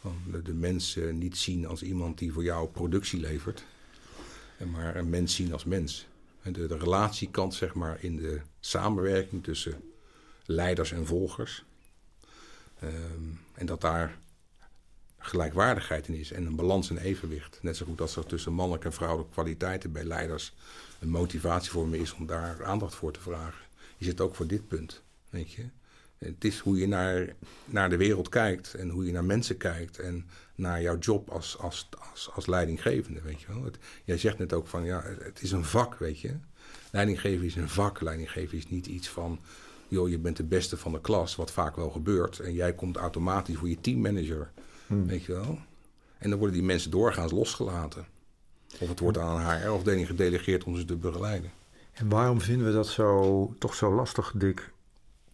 Van 0.00 0.16
de, 0.44 0.54
mensen 0.54 1.18
niet 1.18 1.36
zien 1.36 1.66
als 1.66 1.82
iemand 1.82 2.18
die 2.18 2.32
voor 2.32 2.44
jou 2.44 2.68
productie 2.68 3.20
levert, 3.20 3.64
maar 4.70 4.96
een 4.96 5.10
mens 5.10 5.34
zien 5.34 5.52
als 5.52 5.64
mens. 5.64 6.06
En 6.42 6.52
de, 6.52 6.66
de 6.66 6.78
relatiekant, 6.78 7.54
zeg 7.54 7.74
maar, 7.74 8.04
in 8.04 8.16
de 8.16 8.40
samenwerking 8.60 9.44
tussen 9.44 9.92
leiders 10.44 10.92
en 10.92 11.06
volgers, 11.06 11.64
Ehm, 12.84 13.30
en 13.54 13.66
dat 13.66 13.80
daar 13.80 14.18
gelijkwaardigheid 15.18 16.08
in 16.08 16.14
is 16.14 16.32
en 16.32 16.46
een 16.46 16.56
balans 16.56 16.90
en 16.90 16.98
evenwicht. 16.98 17.58
Net 17.62 17.76
zo 17.76 17.86
goed 17.86 18.00
als 18.00 18.16
er 18.16 18.26
tussen 18.26 18.52
mannelijke 18.52 18.86
en 18.86 18.92
vrouwelijke 18.92 19.32
kwaliteiten 19.32 19.92
bij 19.92 20.04
leiders 20.04 20.54
een 21.00 21.08
motivatie 21.08 21.70
voor 21.70 21.88
me 21.88 21.98
is 21.98 22.14
om 22.14 22.26
daar 22.26 22.64
aandacht 22.64 22.94
voor 22.94 23.12
te 23.12 23.20
vragen. 23.20 23.64
Is 23.98 24.06
het 24.06 24.20
ook 24.20 24.34
voor 24.34 24.46
dit 24.46 24.68
punt, 24.68 25.02
weet 25.30 25.52
je? 25.52 25.64
Het 26.18 26.44
is 26.44 26.58
hoe 26.58 26.78
je 26.78 26.86
naar, 26.86 27.34
naar 27.64 27.90
de 27.90 27.96
wereld 27.96 28.28
kijkt 28.28 28.74
en 28.74 28.88
hoe 28.88 29.06
je 29.06 29.12
naar 29.12 29.24
mensen 29.24 29.56
kijkt 29.56 29.98
en 29.98 30.28
naar 30.54 30.82
jouw 30.82 30.98
job 30.98 31.30
als, 31.30 31.58
als, 31.58 31.88
als, 32.10 32.30
als 32.34 32.46
leidinggevende, 32.46 33.20
weet 33.20 33.40
je 33.40 33.46
wel. 33.46 33.70
Jij 34.04 34.18
zegt 34.18 34.38
net 34.38 34.52
ook 34.52 34.66
van, 34.66 34.84
ja, 34.84 35.02
het 35.18 35.42
is 35.42 35.52
een 35.52 35.64
vak, 35.64 35.94
weet 35.98 36.20
je. 36.20 36.34
Leidinggeven 36.90 37.46
is 37.46 37.54
een 37.54 37.68
vak. 37.68 38.00
Leidinggeven 38.00 38.58
is 38.58 38.68
niet 38.68 38.86
iets 38.86 39.08
van, 39.08 39.40
joh, 39.88 40.08
je 40.08 40.18
bent 40.18 40.36
de 40.36 40.44
beste 40.44 40.76
van 40.76 40.92
de 40.92 41.00
klas, 41.00 41.36
wat 41.36 41.50
vaak 41.50 41.76
wel 41.76 41.90
gebeurt. 41.90 42.38
En 42.38 42.52
jij 42.52 42.74
komt 42.74 42.96
automatisch 42.96 43.56
voor 43.56 43.68
je 43.68 43.80
teammanager, 43.80 44.50
hmm. 44.86 45.06
weet 45.06 45.24
je 45.24 45.32
wel. 45.32 45.58
En 46.18 46.30
dan 46.30 46.38
worden 46.38 46.56
die 46.56 46.66
mensen 46.66 46.90
doorgaans 46.90 47.32
losgelaten. 47.32 48.06
Of 48.80 48.88
het 48.88 49.00
wordt 49.00 49.18
aan 49.18 49.40
een 49.40 49.60
HR-afdeling 49.60 50.06
gedelegeerd 50.06 50.64
om 50.64 50.76
ze 50.76 50.84
te 50.84 50.96
begeleiden. 50.96 51.50
En 51.92 52.08
waarom 52.08 52.40
vinden 52.40 52.66
we 52.66 52.72
dat 52.72 52.86
zo, 52.86 53.54
toch 53.58 53.74
zo 53.74 53.94
lastig, 53.94 54.32
Dick, 54.36 54.72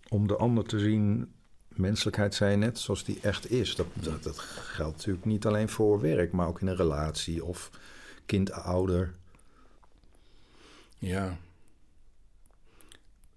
om 0.09 0.27
de 0.27 0.37
ander 0.37 0.65
te 0.65 0.79
zien 0.79 1.33
menselijkheid 1.69 2.35
zijn 2.35 2.59
net 2.59 2.79
zoals 2.79 3.05
die 3.05 3.19
echt 3.23 3.51
is. 3.51 3.75
Dat, 3.75 3.87
dat, 3.93 4.23
dat, 4.23 4.39
geldt 4.39 4.97
natuurlijk 4.97 5.25
niet 5.25 5.47
alleen 5.47 5.69
voor 5.69 6.01
werk, 6.01 6.33
maar 6.33 6.47
ook 6.47 6.61
in 6.61 6.67
een 6.67 6.77
relatie 6.77 7.45
of 7.45 7.71
kind-ouder. 8.27 9.15
Ja. 10.99 11.39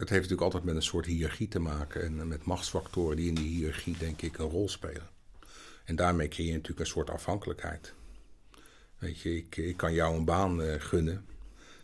Het 0.03 0.11
heeft 0.11 0.29
natuurlijk 0.29 0.53
altijd 0.53 0.73
met 0.73 0.83
een 0.83 0.89
soort 0.89 1.05
hiërarchie 1.05 1.47
te 1.47 1.59
maken 1.59 2.01
en 2.03 2.27
met 2.27 2.45
machtsfactoren 2.45 3.17
die 3.17 3.27
in 3.27 3.35
die 3.35 3.47
hiërarchie, 3.47 3.97
denk 3.97 4.21
ik, 4.21 4.37
een 4.37 4.49
rol 4.49 4.69
spelen. 4.69 5.09
En 5.83 5.95
daarmee 5.95 6.27
creëer 6.27 6.47
je 6.47 6.53
natuurlijk 6.53 6.79
een 6.79 6.85
soort 6.85 7.09
afhankelijkheid. 7.09 7.93
Weet 8.97 9.19
je, 9.19 9.37
ik, 9.37 9.57
ik 9.57 9.77
kan 9.77 9.93
jou 9.93 10.15
een 10.15 10.25
baan 10.25 10.61
uh, 10.61 10.75
gunnen 10.77 11.25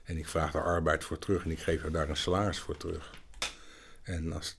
en 0.04 0.18
ik 0.18 0.28
vraag 0.28 0.52
daar 0.52 0.64
arbeid 0.64 1.04
voor 1.04 1.20
terug 1.20 1.44
en 1.44 1.52
ik 1.52 1.60
geef 1.60 1.84
er 1.84 1.92
daar 1.92 2.10
een 2.10 2.18
salaris 2.18 2.60
voor 2.60 2.78
terug. 2.78 3.14
En 4.04 4.34
als 4.34 4.58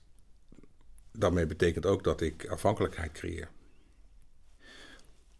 daarmee 1.11 1.45
betekent 1.45 1.85
ook 1.85 2.03
dat 2.03 2.21
ik 2.21 2.47
afhankelijkheid 2.47 3.11
creëer. 3.11 3.49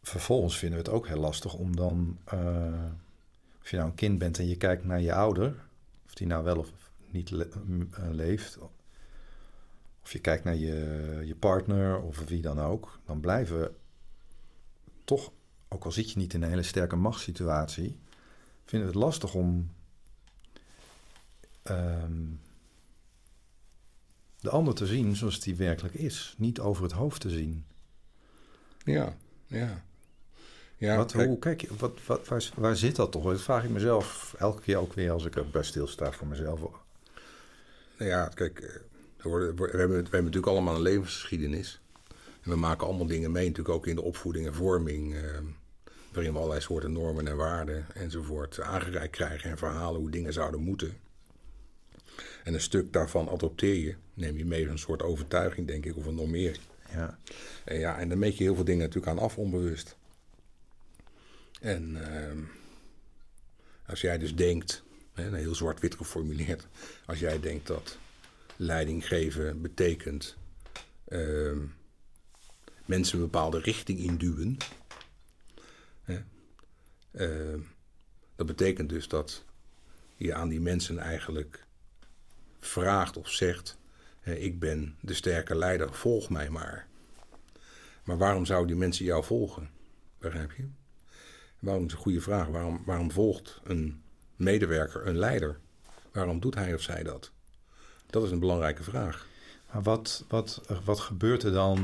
Vervolgens 0.01 0.57
vinden 0.57 0.77
we 0.77 0.84
het 0.86 0.93
ook 0.93 1.07
heel 1.07 1.19
lastig 1.19 1.53
om 1.53 1.75
dan, 1.75 2.19
als 3.60 3.69
je 3.69 3.77
nou 3.77 3.89
een 3.89 3.95
kind 3.95 4.17
bent 4.17 4.39
en 4.39 4.47
je 4.47 4.57
kijkt 4.57 4.86
naar 4.86 5.01
je 5.01 5.13
ouder, 5.13 5.55
of 6.05 6.13
die 6.13 6.27
nou 6.27 6.43
wel 6.43 6.57
of 6.57 6.90
niet 7.13 7.32
eh, 7.32 8.10
leeft, 8.12 8.58
of 10.04 10.12
je 10.12 10.19
kijkt 10.19 10.43
naar 10.43 10.56
je, 10.56 11.21
je 11.26 11.36
partner 11.36 12.02
of 12.02 12.24
wie 12.28 12.41
dan 12.41 12.60
ook, 12.60 13.00
dan 13.06 13.19
blijven 13.19 13.76
toch, 15.04 15.32
ook 15.67 15.86
al 15.86 15.91
zit 15.91 16.12
je 16.12 16.17
niet 16.17 16.34
in 16.34 16.41
een 16.41 16.50
hele 16.50 16.63
sterke 16.63 16.95
machtssituatie, 16.95 18.00
vinden 18.65 18.89
we 18.89 18.93
het 18.93 19.04
lastig 19.04 19.34
om 19.34 19.71
ehm, 21.63 22.24
de 24.39 24.50
ander 24.50 24.74
te 24.74 24.86
zien 24.86 25.15
zoals 25.15 25.39
die 25.39 25.56
werkelijk 25.56 25.93
is. 25.93 26.36
Niet 26.38 26.60
over 26.60 26.84
het 26.84 26.91
hoofd 26.91 27.21
te 27.21 27.30
zien. 27.30 27.65
Ja, 28.84 29.15
ja. 29.47 29.84
ja 30.78 30.95
wat, 30.95 31.12
kijk, 31.12 31.28
hoe, 31.28 31.39
kijk 31.39 31.67
wat, 31.78 32.06
wat, 32.06 32.28
waar, 32.28 32.50
waar 32.56 32.76
zit 32.76 32.95
dat 32.95 33.12
toch? 33.12 33.24
Dat 33.24 33.41
vraag 33.41 33.63
ik 33.63 33.69
mezelf 33.69 34.36
elke 34.39 34.62
keer 34.62 34.78
ook 34.78 34.93
weer 34.93 35.12
als 35.12 35.26
ik 35.26 35.36
er 35.36 35.50
bij 35.50 35.63
stilsta 35.63 36.12
voor 36.12 36.28
mezelf. 36.28 36.60
Nou 38.02 38.14
ja, 38.14 38.28
kijk, 38.34 38.60
eh, 38.60 38.70
we, 39.18 39.30
worden, 39.30 39.56
we, 39.56 39.64
hebben, 39.64 39.88
we 39.88 39.96
hebben 39.96 40.24
natuurlijk 40.24 40.48
allemaal 40.48 40.76
een 40.76 40.82
levensgeschiedenis. 40.82 41.82
En 42.42 42.50
we 42.50 42.56
maken 42.56 42.88
allemaal 42.88 43.08
dingen 43.08 43.32
mee, 43.32 43.48
natuurlijk 43.48 43.76
ook 43.76 43.88
in 43.88 43.96
de 43.96 44.02
opvoeding 44.02 44.46
en 44.46 44.54
vorming. 44.54 45.16
Eh, 45.16 45.22
waarin 46.12 46.32
we 46.32 46.38
allerlei 46.38 46.62
soorten 46.62 46.92
normen 46.92 47.28
en 47.28 47.36
waarden 47.36 47.86
enzovoort 47.94 48.62
aangereikt 48.62 49.16
krijgen 49.16 49.50
en 49.50 49.58
verhalen 49.58 50.00
hoe 50.00 50.10
dingen 50.10 50.34
zouden 50.34 50.62
moeten. 50.62 50.98
En 52.44 52.54
een 52.54 52.62
stuk 52.62 52.94
daarvan 52.94 53.30
adopteer 53.30 53.76
je, 53.76 53.96
neem 54.14 54.38
je 54.38 54.46
mee 54.46 54.68
een 54.68 54.80
soort 54.80 55.04
overtuiging, 55.04 55.68
denk 55.68 55.86
ik, 55.86 55.98
of 55.98 56.06
een 56.06 56.16
normering. 56.16 56.64
Ja. 56.92 57.18
En, 57.64 57.80
ja, 57.80 58.00
en 58.00 58.10
dan 58.10 58.20
meet 58.20 58.38
je 58.38 58.44
heel 58.44 58.56
veel 58.56 58.64
dingen 58.64 58.86
natuurlijk 58.86 59.12
aan 59.12 59.24
af, 59.24 59.38
onbewust. 59.38 59.96
En 61.60 61.92
uh, 61.92 62.44
als 63.86 64.02
jij 64.02 64.18
dus 64.18 64.36
denkt, 64.36 64.84
heel 65.13 65.56
zwart-wit 65.56 65.95
geformuleerd, 65.95 66.67
als 67.06 67.19
jij 67.19 67.39
denkt 67.39 67.67
dat 67.67 67.97
leiding 68.56 69.08
geven 69.08 69.62
betekent 69.62 70.38
uh, 71.08 71.58
mensen 72.86 73.17
een 73.17 73.24
bepaalde 73.24 73.60
richting 73.60 74.00
induwen, 74.00 74.58
uh, 77.12 77.60
dat 78.36 78.45
betekent 78.45 78.89
dus 78.89 79.08
dat 79.08 79.45
je 80.15 80.34
aan 80.34 80.50
die 80.50 80.62
mensen 80.62 80.97
eigenlijk 80.97 81.65
vraagt 82.60 83.17
of 83.17 83.30
zegt: 83.30 83.78
Ik 84.24 84.60
ben 84.60 84.95
de 85.02 85.13
sterke 85.13 85.56
leider, 85.56 85.93
volg 85.93 86.30
mij 86.30 86.50
maar. 86.50 86.88
Maar 88.04 88.17
waarom 88.17 88.45
zouden 88.45 88.67
die 88.67 88.78
mensen 88.78 89.06
jou 89.06 89.24
volgen? 89.24 89.69
Begrijp 90.17 90.52
je? 90.52 90.67
Waarom 91.60 91.86
is 91.86 91.91
een 91.91 91.97
goede 91.97 92.21
vraag? 92.21 92.47
Waarom, 92.47 92.84
waarom 92.86 93.12
volgt 93.12 93.60
een 93.63 94.01
medewerker 94.41 95.08
een 95.08 95.17
leider? 95.17 95.60
Waarom 96.12 96.39
doet 96.39 96.56
hij 96.56 96.73
of 96.73 96.82
zij 96.82 97.04
dat? 97.04 97.32
Dat 98.10 98.23
is 98.23 98.32
een 98.32 98.39
belangrijke 98.39 98.84
vraag. 98.84 99.27
Maar 99.71 99.82
wat, 99.82 100.25
wat, 100.27 100.62
wat 100.84 100.99
gebeurt 100.99 101.43
er 101.43 101.51
dan, 101.51 101.80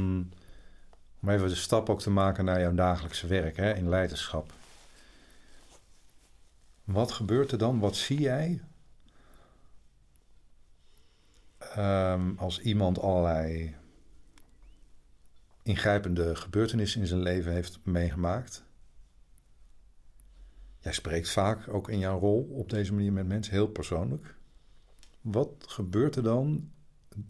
om 1.22 1.30
even 1.30 1.48
de 1.48 1.56
stap 1.56 1.89
ook 1.89 2.02
te 2.02 2.10
maken 2.10 2.46
naar 2.46 2.60
jouw 2.60 2.74
dagelijkse 2.74 3.28
werk 3.28 3.58
hè, 3.58 3.74
in 3.74 3.89
leiderschap? 3.89 4.52
Wat 6.84 7.12
gebeurt 7.12 7.52
er 7.52 7.58
dan? 7.58 7.80
Wat 7.80 7.96
zie 7.96 8.20
jij 8.20 8.62
Ehm, 11.58 12.32
als 12.38 12.60
iemand 12.60 13.00
allerlei 13.00 13.76
ingrijpende 15.63 16.36
gebeurtenissen 16.36 17.02
in 17.02 17.08
zijn 17.08 17.22
leven 17.22 17.52
heeft 17.52 17.80
meegemaakt. 17.84 18.63
Jij 20.80 20.94
spreekt 20.94 21.30
vaak 21.30 21.74
ook 21.74 21.90
in 21.90 22.00
jouw 22.00 22.20
rol 22.20 22.50
op 22.52 22.70
deze 22.70 22.94
manier 22.94 23.13
met 23.13 23.28
mensen, 23.28 23.54
heel 23.54 23.68
persoonlijk. 23.68 24.36
Wat 25.22 25.50
gebeurt 25.68 26.16
er 26.16 26.24
dan 26.24 26.72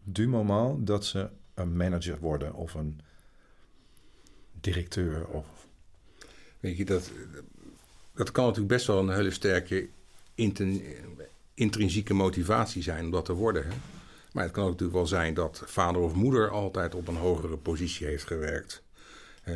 du 0.03 0.27
moment 0.27 0.87
dat 0.87 1.05
ze 1.05 1.29
een 1.53 1.77
manager 1.77 2.19
worden 2.19 2.53
of 2.53 2.73
een 2.73 3.01
directeur? 4.61 5.27
Of... 5.27 5.45
Weet 6.59 6.77
je, 6.77 6.85
dat, 6.85 7.11
dat 8.13 8.31
kan 8.31 8.43
natuurlijk 8.43 8.73
best 8.73 8.87
wel 8.87 8.99
een 8.99 9.15
hele 9.15 9.31
sterke 9.31 9.89
intrinsieke 11.53 12.13
motivatie 12.13 12.81
zijn 12.83 13.05
om 13.05 13.11
dat 13.11 13.25
te 13.25 13.33
worden. 13.33 13.63
Hè? 13.63 13.75
Maar 14.31 14.43
het 14.43 14.53
kan 14.53 14.63
ook 14.63 14.69
natuurlijk 14.69 14.97
wel 14.97 15.07
zijn 15.07 15.33
dat 15.33 15.63
vader 15.65 16.01
of 16.01 16.13
moeder 16.13 16.49
altijd 16.49 16.95
op 16.95 17.07
een 17.07 17.15
hogere 17.15 17.57
positie 17.57 18.07
heeft 18.07 18.27
gewerkt. 18.27 18.83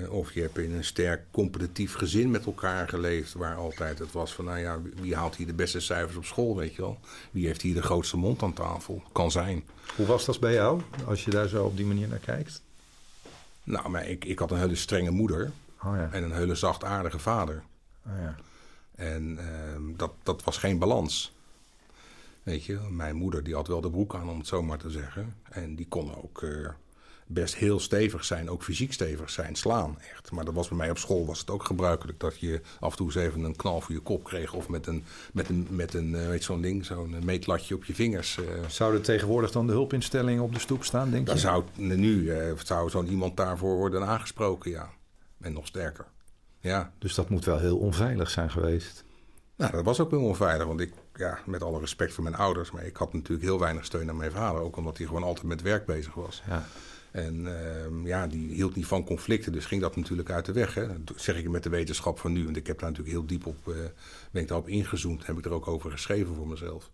Of 0.09 0.33
je 0.33 0.41
hebt 0.41 0.57
in 0.57 0.73
een 0.73 0.83
sterk 0.83 1.23
competitief 1.31 1.93
gezin 1.93 2.31
met 2.31 2.45
elkaar 2.45 2.89
geleefd, 2.89 3.33
waar 3.33 3.55
altijd 3.55 3.99
het 3.99 4.11
was 4.11 4.33
van, 4.33 4.45
nou 4.45 4.59
ja, 4.59 4.81
wie 4.95 5.15
haalt 5.15 5.35
hier 5.35 5.47
de 5.47 5.53
beste 5.53 5.79
cijfers 5.79 6.15
op 6.15 6.25
school, 6.25 6.55
weet 6.55 6.75
je 6.75 6.81
wel? 6.81 6.99
Wie 7.31 7.45
heeft 7.45 7.61
hier 7.61 7.73
de 7.73 7.81
grootste 7.81 8.17
mond 8.17 8.43
aan 8.43 8.53
tafel? 8.53 9.03
Kan 9.11 9.31
zijn. 9.31 9.63
Hoe 9.95 10.05
was 10.05 10.25
dat 10.25 10.39
bij 10.39 10.53
jou, 10.53 10.81
als 11.05 11.25
je 11.25 11.31
daar 11.31 11.47
zo 11.47 11.65
op 11.65 11.77
die 11.77 11.85
manier 11.85 12.07
naar 12.07 12.19
kijkt? 12.19 12.61
Nou, 13.63 13.89
maar 13.89 14.07
ik, 14.07 14.25
ik 14.25 14.39
had 14.39 14.51
een 14.51 14.59
hele 14.59 14.75
strenge 14.75 15.11
moeder 15.11 15.51
oh 15.83 15.95
ja. 15.95 16.09
en 16.11 16.23
een 16.23 16.35
hele 16.35 16.55
zachtaardige 16.55 17.19
vader. 17.19 17.63
Oh 18.05 18.13
ja. 18.19 18.35
En 18.95 19.37
ehm, 19.37 19.81
dat, 19.95 20.11
dat 20.23 20.43
was 20.43 20.57
geen 20.57 20.79
balans. 20.79 21.33
Weet 22.43 22.65
je, 22.65 22.79
mijn 22.89 23.15
moeder 23.15 23.43
die 23.43 23.55
had 23.55 23.67
wel 23.67 23.81
de 23.81 23.89
broek 23.89 24.15
aan, 24.15 24.29
om 24.29 24.37
het 24.37 24.47
zo 24.47 24.63
maar 24.63 24.77
te 24.77 24.89
zeggen. 24.89 25.35
En 25.49 25.75
die 25.75 25.87
kon 25.87 26.15
ook 26.15 26.41
uh, 26.41 26.69
best 27.33 27.55
heel 27.55 27.79
stevig 27.79 28.25
zijn, 28.25 28.49
ook 28.49 28.63
fysiek 28.63 28.93
stevig 28.93 29.29
zijn, 29.29 29.55
slaan 29.55 29.97
echt. 30.11 30.31
Maar 30.31 30.45
dat 30.45 30.53
was 30.53 30.67
bij 30.67 30.77
mij 30.77 30.89
op 30.89 30.97
school 30.97 31.25
was 31.25 31.39
het 31.39 31.49
ook 31.49 31.63
gebruikelijk 31.63 32.19
dat 32.19 32.39
je 32.39 32.61
af 32.79 32.91
en 32.91 32.97
toe 32.97 33.05
eens 33.05 33.15
even 33.15 33.43
een 33.43 33.55
knal 33.55 33.81
voor 33.81 33.95
je 33.95 34.01
kop 34.01 34.23
kreeg. 34.23 34.53
Of 34.53 34.69
met 34.69 34.87
een, 34.87 35.03
met 35.33 35.49
een, 35.49 35.67
met 35.69 35.93
een 35.93 36.13
uh, 36.13 36.27
weet 36.27 36.43
zo'n 36.43 36.61
ding, 36.61 36.85
zo'n 36.85 37.15
meetlatje 37.25 37.75
op 37.75 37.83
je 37.83 37.93
vingers. 37.93 38.37
Uh. 38.37 38.45
Zou 38.67 38.95
er 38.95 39.01
tegenwoordig 39.01 39.51
dan 39.51 39.67
de 39.67 39.73
hulpinstellingen 39.73 40.43
op 40.43 40.53
de 40.53 40.59
stoep 40.59 40.83
staan, 40.83 41.11
denk 41.11 41.29
je? 41.29 41.37
Zou, 41.37 41.63
nu 41.75 42.33
zou 42.63 42.89
zo'n 42.89 43.07
iemand 43.07 43.37
daarvoor 43.37 43.75
worden 43.75 44.05
aangesproken, 44.05 44.71
ja. 44.71 44.89
En 45.41 45.53
nog 45.53 45.67
sterker. 45.67 46.05
Ja. 46.59 46.93
Dus 46.97 47.15
dat 47.15 47.29
moet 47.29 47.45
wel 47.45 47.59
heel 47.59 47.77
onveilig 47.77 48.29
zijn 48.29 48.51
geweest. 48.51 49.03
Nou, 49.55 49.71
dat 49.71 49.85
was 49.85 49.99
ook 49.99 50.11
wel 50.11 50.23
onveilig, 50.23 50.67
want 50.67 50.79
ik 50.79 50.93
ja, 51.15 51.39
met 51.45 51.63
alle 51.63 51.79
respect 51.79 52.13
voor 52.13 52.23
mijn 52.23 52.35
ouders, 52.35 52.71
maar 52.71 52.85
ik 52.85 52.95
had 52.95 53.13
natuurlijk 53.13 53.43
heel 53.43 53.59
weinig 53.59 53.85
steun 53.85 54.09
aan 54.09 54.17
mijn 54.17 54.31
vader. 54.31 54.61
Ook 54.61 54.77
omdat 54.77 54.97
hij 54.97 55.07
gewoon 55.07 55.23
altijd 55.23 55.45
met 55.45 55.61
werk 55.61 55.85
bezig 55.85 56.13
was. 56.13 56.43
Ja. 56.47 56.65
En 57.11 57.39
uh, 57.45 58.05
ja, 58.05 58.27
die 58.27 58.53
hield 58.53 58.75
niet 58.75 58.85
van 58.85 59.03
conflicten, 59.05 59.51
dus 59.51 59.65
ging 59.65 59.81
dat 59.81 59.95
natuurlijk 59.95 60.29
uit 60.29 60.45
de 60.45 60.51
weg. 60.51 60.73
Hè. 60.73 61.03
Dat 61.03 61.21
zeg 61.21 61.37
ik 61.37 61.49
met 61.49 61.63
de 61.63 61.69
wetenschap 61.69 62.19
van 62.19 62.31
nu, 62.31 62.43
want 62.43 62.57
ik 62.57 62.67
heb 62.67 62.79
daar 62.79 62.89
natuurlijk 62.89 63.17
heel 63.17 63.25
diep 63.27 63.45
op, 63.45 63.67
uh, 63.67 63.75
ben 64.31 64.41
ik 64.41 64.47
daarop 64.47 64.67
ingezoomd, 64.67 65.25
heb 65.25 65.37
ik 65.37 65.45
er 65.45 65.51
ook 65.51 65.67
over 65.67 65.91
geschreven 65.91 66.35
voor 66.35 66.47
mezelf. 66.47 66.89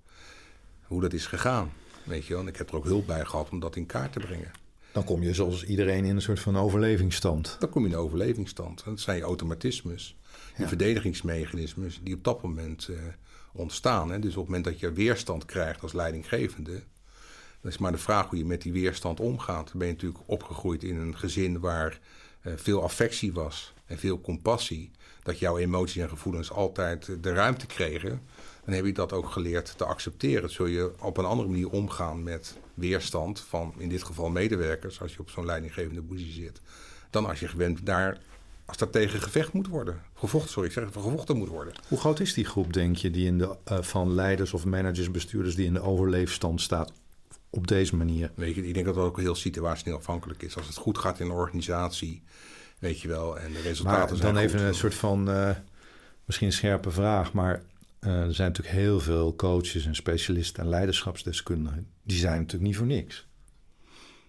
Hoe 0.83 1.01
dat 1.01 1.13
is 1.13 1.25
gegaan, 1.25 1.71
weet 2.03 2.25
je 2.25 2.33
wel. 2.33 2.41
En 2.41 2.47
ik 2.47 2.55
heb 2.57 2.69
er 2.69 2.75
ook 2.75 2.83
hulp 2.85 3.07
bij 3.07 3.25
gehad 3.25 3.49
om 3.49 3.59
dat 3.59 3.75
in 3.75 3.85
kaart 3.85 4.11
te 4.13 4.19
brengen. 4.19 4.51
Dan 4.91 5.03
kom 5.03 5.23
je 5.23 5.33
zoals 5.33 5.63
iedereen 5.65 6.05
in 6.05 6.15
een 6.15 6.21
soort 6.21 6.39
van 6.39 6.57
overlevingsstand. 6.57 7.55
Dan 7.59 7.69
kom 7.69 7.81
je 7.83 7.87
in 7.87 7.93
een 7.93 7.99
overlevingsstand. 8.01 8.83
Dat 8.85 8.99
zijn 8.99 9.17
je 9.17 9.23
automatismes, 9.23 10.15
je 10.55 10.61
Ja. 10.61 10.67
verdedigingsmechanismes 10.67 11.99
die 12.03 12.15
op 12.15 12.23
dat 12.23 12.41
moment 12.41 12.87
eh, 12.87 12.97
ontstaan. 13.53 14.11
Hè. 14.11 14.19
Dus 14.19 14.31
op 14.31 14.37
het 14.37 14.45
moment 14.45 14.63
dat 14.63 14.79
je 14.79 14.91
weerstand 14.91 15.45
krijgt 15.45 15.81
als 15.81 15.93
leidinggevende, 15.93 16.81
dan 17.61 17.71
is 17.71 17.77
maar 17.77 17.91
de 17.91 17.97
vraag 17.97 18.29
hoe 18.29 18.37
je 18.37 18.45
met 18.45 18.61
die 18.61 18.71
weerstand 18.71 19.19
omgaat. 19.19 19.67
Dan 19.67 19.77
ben 19.77 19.87
je 19.87 19.93
natuurlijk 19.93 20.23
opgegroeid 20.25 20.83
in 20.83 20.95
een 20.95 21.17
gezin 21.17 21.59
waar 21.59 21.99
eh, 22.41 22.53
veel 22.55 22.83
affectie 22.83 23.33
was 23.33 23.73
en 23.85 23.97
veel 23.97 24.21
compassie. 24.21 24.91
Dat 25.23 25.39
jouw 25.39 25.57
emoties 25.57 26.01
en 26.01 26.09
gevoelens 26.09 26.51
altijd 26.51 27.23
de 27.23 27.33
ruimte 27.33 27.65
kregen. 27.65 28.21
Dan 28.65 28.73
heb 28.73 28.85
je 28.85 28.93
dat 28.93 29.13
ook 29.13 29.29
geleerd 29.29 29.77
te 29.77 29.85
accepteren. 29.85 30.49
Zul 30.49 30.65
je 30.65 30.91
op 30.99 31.17
een 31.17 31.25
andere 31.25 31.49
manier 31.49 31.69
omgaan 31.69 32.23
met 32.23 32.55
weerstand 32.73 33.39
van 33.39 33.73
in 33.77 33.89
dit 33.89 34.03
geval 34.03 34.29
medewerkers 34.29 35.01
als 35.01 35.13
je 35.13 35.19
op 35.19 35.29
zo'n 35.29 35.45
leidinggevende 35.45 36.01
positie 36.01 36.43
zit. 36.43 36.61
Dan 37.09 37.25
als 37.25 37.39
je 37.39 37.47
gewend 37.47 37.85
daar, 37.85 38.17
als 38.65 38.77
daar 38.77 38.89
tegen 38.89 39.21
gevecht 39.21 39.53
moet 39.53 39.67
worden. 39.67 40.01
Gevochten, 40.13 40.51
sorry, 40.51 40.67
ik 40.67 40.73
zeg 40.73 40.91
gevochten 40.91 41.37
moet 41.37 41.47
worden. 41.47 41.73
Hoe 41.87 41.99
groot 41.99 42.19
is 42.19 42.33
die 42.33 42.45
groep, 42.45 42.73
denk 42.73 42.95
je, 42.95 43.11
die 43.11 43.25
in 43.25 43.37
de, 43.37 43.55
eh, 43.63 43.81
van 43.81 44.13
leiders 44.13 44.53
of 44.53 44.65
managers, 44.65 45.11
bestuurders 45.11 45.55
die 45.55 45.65
in 45.65 45.73
de 45.73 45.81
overleefstand 45.81 46.61
staat 46.61 46.91
op 47.49 47.67
deze 47.67 47.95
manier? 47.95 48.31
Weet 48.35 48.55
je, 48.55 48.67
ik 48.67 48.73
denk 48.73 48.85
dat 48.85 48.95
dat 48.95 49.03
ook 49.05 49.19
heel 49.19 49.35
situatieafhankelijk 49.35 50.43
is. 50.43 50.57
Als 50.57 50.67
het 50.67 50.75
goed 50.75 50.97
gaat 50.97 51.19
in 51.19 51.25
een 51.25 51.31
organisatie, 51.31 52.21
weet 52.79 53.01
je 53.01 53.07
wel, 53.07 53.39
en 53.39 53.51
de 53.51 53.61
resultaten 53.61 53.99
Maar 54.09 54.17
zijn 54.17 54.33
dan 54.33 54.43
goed. 54.43 54.53
even 54.53 54.67
een 54.67 54.73
soort 54.75 54.95
van, 54.95 55.29
eh, 55.29 55.55
misschien 56.25 56.47
een 56.47 56.53
scherpe 56.53 56.91
vraag, 56.91 57.33
maar 57.33 57.61
eh, 57.99 58.11
er 58.21 58.33
zijn 58.33 58.47
natuurlijk 58.47 58.75
heel 58.77 58.99
veel 58.99 59.35
coaches 59.35 59.85
en 59.85 59.95
specialisten 59.95 60.63
en 60.63 60.69
leiderschapsdeskundigen. 60.69 61.87
Die 62.03 62.17
zijn 62.17 62.37
natuurlijk 62.37 62.63
niet 62.63 62.77
voor 62.77 62.85
niks. 62.85 63.27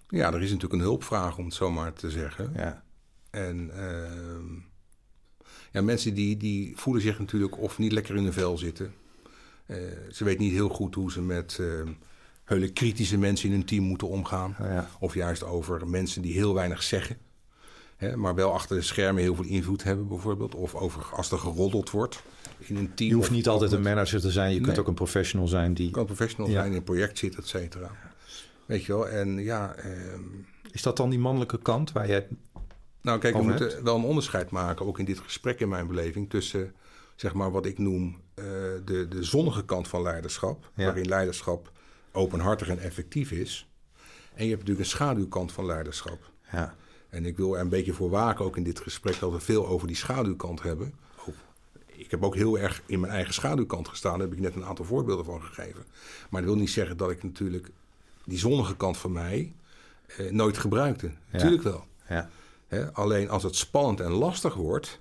Ja, 0.08 0.32
er 0.32 0.42
is 0.42 0.48
natuurlijk 0.50 0.74
een 0.74 0.88
hulpvraag, 0.88 1.38
om 1.38 1.44
het 1.44 1.54
zo 1.54 1.70
maar 1.70 1.92
te 1.92 2.10
zeggen. 2.10 2.52
Ja, 2.56 2.82
En 3.30 3.70
ehm, 3.74 4.44
ja, 5.72 5.82
mensen 5.82 6.14
die, 6.14 6.36
die 6.36 6.72
voelen 6.76 7.02
zich 7.02 7.18
natuurlijk 7.18 7.58
of 7.58 7.78
niet 7.78 7.92
lekker 7.92 8.16
in 8.16 8.22
hun 8.24 8.32
vel 8.32 8.58
zitten. 8.58 8.92
Eh, 9.66 9.76
ze 10.10 10.24
weten 10.24 10.42
niet 10.42 10.52
heel 10.52 10.68
goed 10.68 10.94
hoe 10.94 11.12
ze 11.12 11.22
met 11.22 11.56
ehm, 11.60 11.92
hele 12.48 12.72
kritische 12.72 13.18
mensen 13.18 13.48
in 13.48 13.54
hun 13.54 13.64
team 13.64 13.84
moeten 13.84 14.08
omgaan. 14.08 14.56
Ja. 14.58 14.88
Of 15.00 15.14
juist 15.14 15.44
over 15.44 15.88
mensen 15.88 16.22
die 16.22 16.32
heel 16.32 16.54
weinig 16.54 16.82
zeggen. 16.82 17.16
Hè, 17.96 18.16
maar 18.16 18.34
wel 18.34 18.52
achter 18.52 18.76
de 18.76 18.82
schermen 18.82 19.22
heel 19.22 19.34
veel 19.34 19.44
invloed 19.44 19.82
hebben 19.82 20.08
bijvoorbeeld. 20.08 20.54
Of 20.54 20.74
over 20.74 21.04
als 21.12 21.30
er 21.30 21.38
geroddeld 21.38 21.90
wordt 21.90 22.22
in 22.58 22.76
een 22.76 22.94
team. 22.94 23.08
Je 23.10 23.14
hoeft 23.16 23.30
niet 23.30 23.48
altijd 23.48 23.72
een 23.72 23.82
manager 23.82 24.20
te 24.20 24.30
zijn. 24.30 24.54
Je 24.54 24.60
kunt 24.60 24.78
ook 24.78 24.86
een 24.88 24.94
professional 24.94 25.48
zijn 25.48 25.74
die... 25.74 25.86
Je 25.86 25.92
kan 25.92 26.06
professional 26.06 26.50
Ja. 26.50 26.58
zijn, 26.58 26.70
in 26.70 26.76
een 26.76 26.82
project 26.84 27.18
zit, 27.18 27.36
et 27.36 27.46
cetera. 27.46 27.90
Weet 28.66 28.84
je 28.84 28.92
wel, 28.92 29.08
en 29.08 29.38
ja... 29.38 29.74
ehm, 29.74 30.20
Is 30.70 30.82
dat 30.82 30.96
dan 30.96 31.10
die 31.10 31.18
mannelijke 31.18 31.58
kant 31.58 31.92
waar 31.92 32.08
jij... 32.08 32.26
Nou, 33.02 33.18
kijk, 33.18 33.36
we 33.36 33.42
moeten 33.42 33.84
wel 33.84 33.96
een 33.96 34.04
onderscheid 34.04 34.50
maken, 34.50 34.86
ook 34.86 34.98
in 34.98 35.04
dit 35.04 35.18
gesprek 35.18 35.60
in 35.60 35.68
mijn 35.68 35.86
beleving, 35.86 36.30
tussen 36.30 36.72
zeg 37.16 37.34
maar 37.34 37.50
wat 37.50 37.66
ik 37.66 37.78
noem 37.78 38.20
eh, 38.34 38.44
de, 38.84 39.06
de 39.08 39.22
zonnige 39.22 39.64
kant 39.64 39.88
van 39.88 40.02
leiderschap, 40.02 40.70
Ja. 40.74 40.84
waarin 40.84 41.08
leiderschap 41.08 41.72
openhartig 42.12 42.68
en 42.68 42.78
effectief 42.78 43.30
is. 43.30 43.68
En 44.34 44.44
je 44.44 44.50
hebt 44.50 44.60
natuurlijk 44.60 44.78
een 44.88 44.94
schaduwkant 44.96 45.52
van 45.52 45.66
leiderschap. 45.66 46.30
Ja, 46.52 46.74
En 47.08 47.24
ik 47.26 47.36
wil 47.36 47.54
er 47.54 47.60
een 47.60 47.68
beetje 47.68 47.92
voor 47.92 48.10
waken, 48.10 48.44
ook 48.44 48.56
in 48.56 48.62
dit 48.62 48.80
gesprek, 48.80 49.18
dat 49.18 49.32
we 49.32 49.40
veel 49.40 49.66
over 49.66 49.86
die 49.86 49.96
schaduwkant 49.96 50.62
hebben. 50.62 50.94
Ook- 51.28 51.34
Ik 51.86 52.10
heb 52.10 52.22
ook 52.24 52.34
heel 52.34 52.58
erg 52.58 52.82
in 52.86 53.00
mijn 53.00 53.12
eigen 53.12 53.34
schaduwkant 53.34 53.88
gestaan, 53.88 54.18
daar 54.18 54.28
heb 54.28 54.36
ik 54.36 54.42
net 54.42 54.54
een 54.54 54.64
aantal 54.64 54.84
voorbeelden 54.84 55.24
van 55.24 55.42
gegeven. 55.42 55.84
Maar 56.30 56.40
dat 56.40 56.50
wil 56.50 56.60
niet 56.60 56.70
zeggen 56.70 56.96
dat 56.96 57.10
ik 57.10 57.22
natuurlijk 57.22 57.70
die 58.24 58.38
zonnige 58.38 58.76
kant 58.76 58.96
van 58.96 59.12
mij 59.12 59.52
eh, 60.16 60.30
nooit 60.30 60.58
gebruikte. 60.58 61.10
Natuurlijk 61.30 61.62
wel. 61.62 61.86
ja. 62.08 62.30
Alleen 62.92 63.30
als 63.30 63.42
het 63.42 63.56
spannend 63.56 64.00
en 64.00 64.10
lastig 64.10 64.54
wordt, 64.54 65.00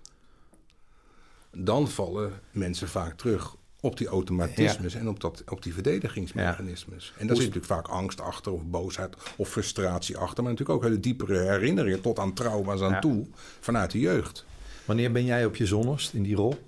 dan 1.51 1.87
vallen 1.87 2.39
mensen 2.51 2.87
vaak 2.87 3.17
terug 3.17 3.55
op 3.79 3.97
die 3.97 4.07
automatismes 4.07 4.93
en 4.93 5.07
op, 5.07 5.19
dat, 5.19 5.43
op 5.49 5.63
die 5.63 5.73
verdedigingsmechanismes. 5.73 7.13
En 7.17 7.27
daar 7.27 7.35
zit 7.35 7.45
natuurlijk 7.45 7.73
vaak 7.73 7.87
angst 7.87 8.21
achter, 8.21 8.51
of 8.51 8.63
boosheid, 8.65 9.15
of 9.35 9.49
frustratie 9.49 10.17
achter. 10.17 10.43
Maar 10.43 10.51
natuurlijk 10.51 10.79
ook 10.79 10.85
hele 10.85 10.99
diepere 10.99 11.39
herinneringen 11.39 12.01
tot 12.01 12.19
aan 12.19 12.33
trauma's 12.33 12.81
aan 12.81 12.91
Ja. 12.91 12.99
toe 12.99 13.27
vanuit 13.59 13.91
de 13.91 13.99
jeugd. 13.99 14.45
Wanneer 14.85 15.11
ben 15.11 15.25
jij 15.25 15.45
op 15.45 15.55
je 15.55 15.65
zonnigst 15.65 16.13
in 16.13 16.23
die 16.23 16.35
rol? 16.35 16.59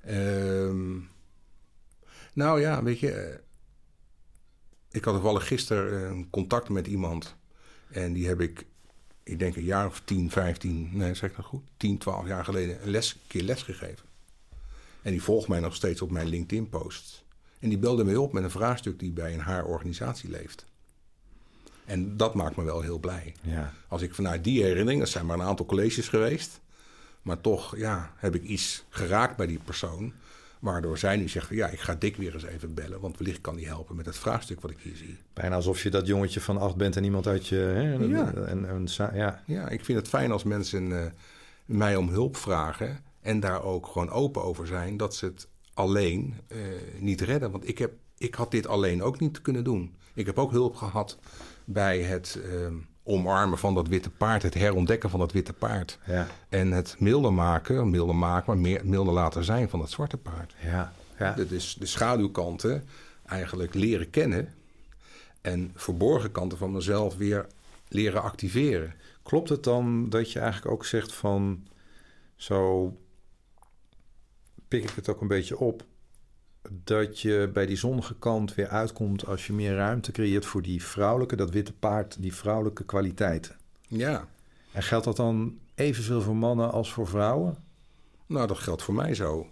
Ehm, 0.00 0.98
nou 2.32 2.60
ja, 2.60 2.82
weet 2.82 2.98
je, 3.00 3.10
eh, 3.12 3.38
ik 4.90 5.04
had 5.04 5.14
toevallig 5.14 5.46
gisteren 5.46 6.10
eh, 6.10 6.24
contact 6.30 6.68
met 6.68 6.86
iemand. 6.86 7.36
En 7.90 8.12
die 8.12 8.26
heb 8.26 8.40
ik, 8.40 8.66
ik 9.22 9.38
denk 9.38 9.56
een 9.56 9.64
jaar 9.64 9.86
of 9.86 10.02
10, 10.04 10.30
15, 10.30 10.90
nee 10.92 11.14
zeg 11.14 11.30
ik 11.30 11.36
dat 11.36 11.44
goed? 11.44 11.62
10, 11.76 11.98
12 11.98 12.26
jaar 12.26 12.44
geleden 12.44 12.82
een 12.82 12.90
les, 12.90 13.16
keer 13.26 13.42
les 13.42 13.62
gegeven. 13.62 14.08
En 15.02 15.10
die 15.10 15.22
volgt 15.22 15.48
mij 15.48 15.60
nog 15.60 15.74
steeds 15.74 16.02
op 16.02 16.10
mijn 16.10 16.26
LinkedIn-post. 16.26 17.24
En 17.58 17.68
die 17.68 17.78
belde 17.78 18.04
mij 18.04 18.16
op 18.16 18.32
met 18.32 18.42
een 18.42 18.50
vraagstuk 18.50 18.98
die 18.98 19.10
bij 19.10 19.32
een 19.32 19.40
haar 19.40 19.64
organisatie 19.64 20.30
leeft. 20.30 20.66
En 21.84 22.16
dat 22.16 22.34
maakt 22.34 22.56
me 22.56 22.64
wel 22.64 22.80
heel 22.80 22.98
blij. 22.98 23.34
Ja. 23.42 23.72
Als 23.88 24.02
ik 24.02 24.14
vanuit 24.14 24.44
die 24.44 24.62
herinnering, 24.62 25.00
dat 25.00 25.08
zijn 25.08 25.26
maar 25.26 25.38
een 25.38 25.46
aantal 25.46 25.66
colleges 25.66 26.08
geweest, 26.08 26.60
maar 27.22 27.40
toch 27.40 27.76
ja, 27.76 28.14
heb 28.16 28.34
ik 28.34 28.42
iets 28.42 28.84
geraakt 28.88 29.36
bij 29.36 29.46
die 29.46 29.58
persoon, 29.64 30.12
waardoor 30.60 30.98
zij 30.98 31.16
nu 31.16 31.28
zegt: 31.28 31.48
ja, 31.50 31.66
ik 31.68 31.80
ga 31.80 31.94
Dick 31.94 32.16
weer 32.16 32.34
eens 32.34 32.44
even 32.44 32.74
bellen, 32.74 33.00
want 33.00 33.18
wellicht 33.18 33.40
kan 33.40 33.56
die 33.56 33.66
helpen 33.66 33.96
met 33.96 34.06
het 34.06 34.16
vraagstuk 34.16 34.60
wat 34.60 34.70
ik 34.70 34.78
hier 34.82 34.96
zie. 34.96 35.18
Bijna 35.32 35.54
alsof 35.54 35.82
je 35.82 35.90
dat 35.90 36.06
jongetje 36.06 36.40
van 36.40 36.58
acht 36.58 36.76
bent 36.76 36.96
en 36.96 37.04
iemand 37.04 37.26
uit 37.26 37.46
je... 37.46 37.56
Hè, 37.56 37.92
Ja. 37.92 38.32
En, 38.34 38.68
en, 38.68 38.88
sa- 38.88 39.14
ja. 39.14 39.42
Ja, 39.46 39.68
ik 39.68 39.84
vind 39.84 39.98
het 39.98 40.08
fijn 40.08 40.32
als 40.32 40.42
mensen 40.44 40.92
eh, 41.04 41.10
mij 41.64 41.96
om 41.96 42.08
hulp 42.08 42.36
vragen 42.36 42.98
en 43.20 43.40
daar 43.40 43.62
ook 43.62 43.86
gewoon 43.86 44.10
open 44.10 44.42
over 44.42 44.66
zijn 44.66 44.96
dat 44.96 45.14
ze 45.14 45.24
het 45.24 45.48
alleen 45.74 46.34
eh, 46.48 46.58
niet 46.98 47.20
redden. 47.20 47.50
Want 47.50 47.68
ik, 47.68 47.78
heb, 47.78 47.92
ik 48.18 48.34
had 48.34 48.50
dit 48.50 48.66
alleen 48.66 49.02
ook 49.02 49.20
niet 49.20 49.42
kunnen 49.42 49.64
doen. 49.64 49.94
Ik 50.14 50.26
heb 50.26 50.38
ook 50.38 50.50
hulp 50.50 50.76
gehad 50.76 51.18
bij 51.64 52.02
het 52.02 52.40
eh, 52.44 52.50
omarmen 53.10 53.58
van 53.58 53.74
dat 53.74 53.88
witte 53.88 54.10
paard, 54.10 54.42
het 54.42 54.54
herontdekken 54.54 55.10
van 55.10 55.20
dat 55.20 55.32
witte 55.32 55.52
paard. 55.52 55.98
Ja. 56.06 56.26
En 56.48 56.72
het 56.72 56.96
milder 56.98 57.32
maken, 57.32 57.90
milder 57.90 58.14
maken, 58.14 58.44
maar 58.46 58.62
meer, 58.62 58.86
milder 58.86 59.12
laten 59.12 59.44
zijn 59.44 59.68
van 59.68 59.78
dat 59.78 59.90
zwarte 59.90 60.16
paard. 60.16 60.54
Ja. 60.64 60.92
Ja. 61.18 61.32
Dat 61.32 61.50
is 61.50 61.76
de 61.78 61.86
schaduwkanten 61.86 62.84
eigenlijk 63.26 63.74
leren 63.74 64.10
kennen. 64.10 64.54
En 65.40 65.70
verborgen 65.74 66.32
kanten 66.32 66.58
van 66.58 66.72
mezelf 66.72 67.16
weer 67.16 67.46
leren 67.88 68.22
activeren. 68.22 68.94
Klopt 69.22 69.48
het 69.48 69.64
dan 69.64 70.08
dat 70.08 70.32
je 70.32 70.38
eigenlijk 70.38 70.72
ook 70.72 70.84
zegt 70.84 71.12
van... 71.12 71.66
Zo 72.36 72.96
pik 74.68 74.82
ik 74.82 74.94
het 74.94 75.08
ook 75.08 75.20
een 75.20 75.28
beetje 75.28 75.58
op... 75.58 75.84
dat 76.68 77.20
je 77.20 77.50
bij 77.52 77.66
die 77.66 77.76
zonnige 77.76 78.14
kant 78.18 78.54
weer 78.54 78.68
uitkomt... 78.68 79.26
als 79.26 79.46
je 79.46 79.52
meer 79.52 79.74
ruimte 79.74 80.12
creëert 80.12 80.46
voor 80.46 80.62
die 80.62 80.84
vrouwelijke... 80.84 81.36
dat 81.36 81.50
witte 81.50 81.72
paard, 81.72 82.16
die 82.22 82.34
vrouwelijke 82.34 82.84
kwaliteiten. 82.84 83.56
Ja, 83.88 84.28
En 84.72 84.82
geldt 84.82 85.04
dat 85.04 85.16
dan 85.16 85.58
evenveel 85.74 86.22
voor 86.22 86.36
mannen 86.36 86.72
als 86.72 86.92
voor 86.92 87.06
vrouwen? 87.06 87.56
nou 88.26 88.46
dat 88.46 88.58
geldt 88.58 88.82
voor 88.82 88.94
mij 88.94 89.14
zo. 89.14 89.48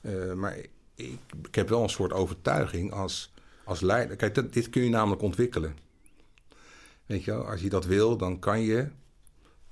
Eh, 0.00 0.32
maar 0.32 0.56
ik, 0.94 1.18
ik 1.42 1.54
heb 1.54 1.68
wel 1.68 1.82
een 1.82 1.88
soort 1.88 2.12
overtuiging 2.12 2.92
als, 2.92 3.32
als 3.64 3.80
leider. 3.80 4.16
Kijk, 4.16 4.34
dat, 4.34 4.52
dit 4.52 4.70
kun 4.70 4.82
je 4.82 4.90
namelijk 4.90 5.22
ontwikkelen. 5.22 5.76
Weet 7.06 7.24
je 7.24 7.30
wel, 7.30 7.46
als 7.46 7.60
je 7.60 7.68
dat 7.68 7.84
wil, 7.84 8.16
dan 8.16 8.38
kan 8.38 8.60
je... 8.60 8.88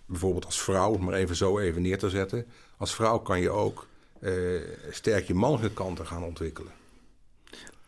bijvoorbeeld 0.07 0.45
als 0.45 0.63
vrouw, 0.63 0.93
om 0.93 1.05
maar 1.05 1.15
even 1.15 1.37
zo 1.37 1.59
even 1.59 1.83
neer 1.83 1.99
te 1.99 2.11
zetten... 2.11 2.47
als 2.77 2.95
vrouw 2.95 3.19
kan 3.19 3.41
je 3.41 3.51
ook 3.51 3.87
eh, 4.25 4.33
sterk 4.91 5.27
je 5.27 5.35
mannelijke 5.35 5.75
kanten 5.75 6.07
gaan 6.07 6.23
ontwikkelen. 6.23 6.73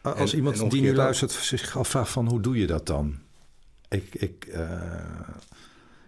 Als 0.02 0.32
En- 0.32 0.38
iemand 0.38 0.60
en 0.60 0.68
die 0.68 0.82
nu 0.82 0.94
luistert 0.94 1.30
zich 1.30 1.76
afvraagt 1.76 2.10
van 2.10 2.28
hoe 2.28 2.40
doe 2.40 2.56
je 2.58 2.66
dat 2.66 2.86
dan? 2.86 3.18
Ik, 3.88 4.14
ik, 4.14 4.44
eh, 4.44 4.80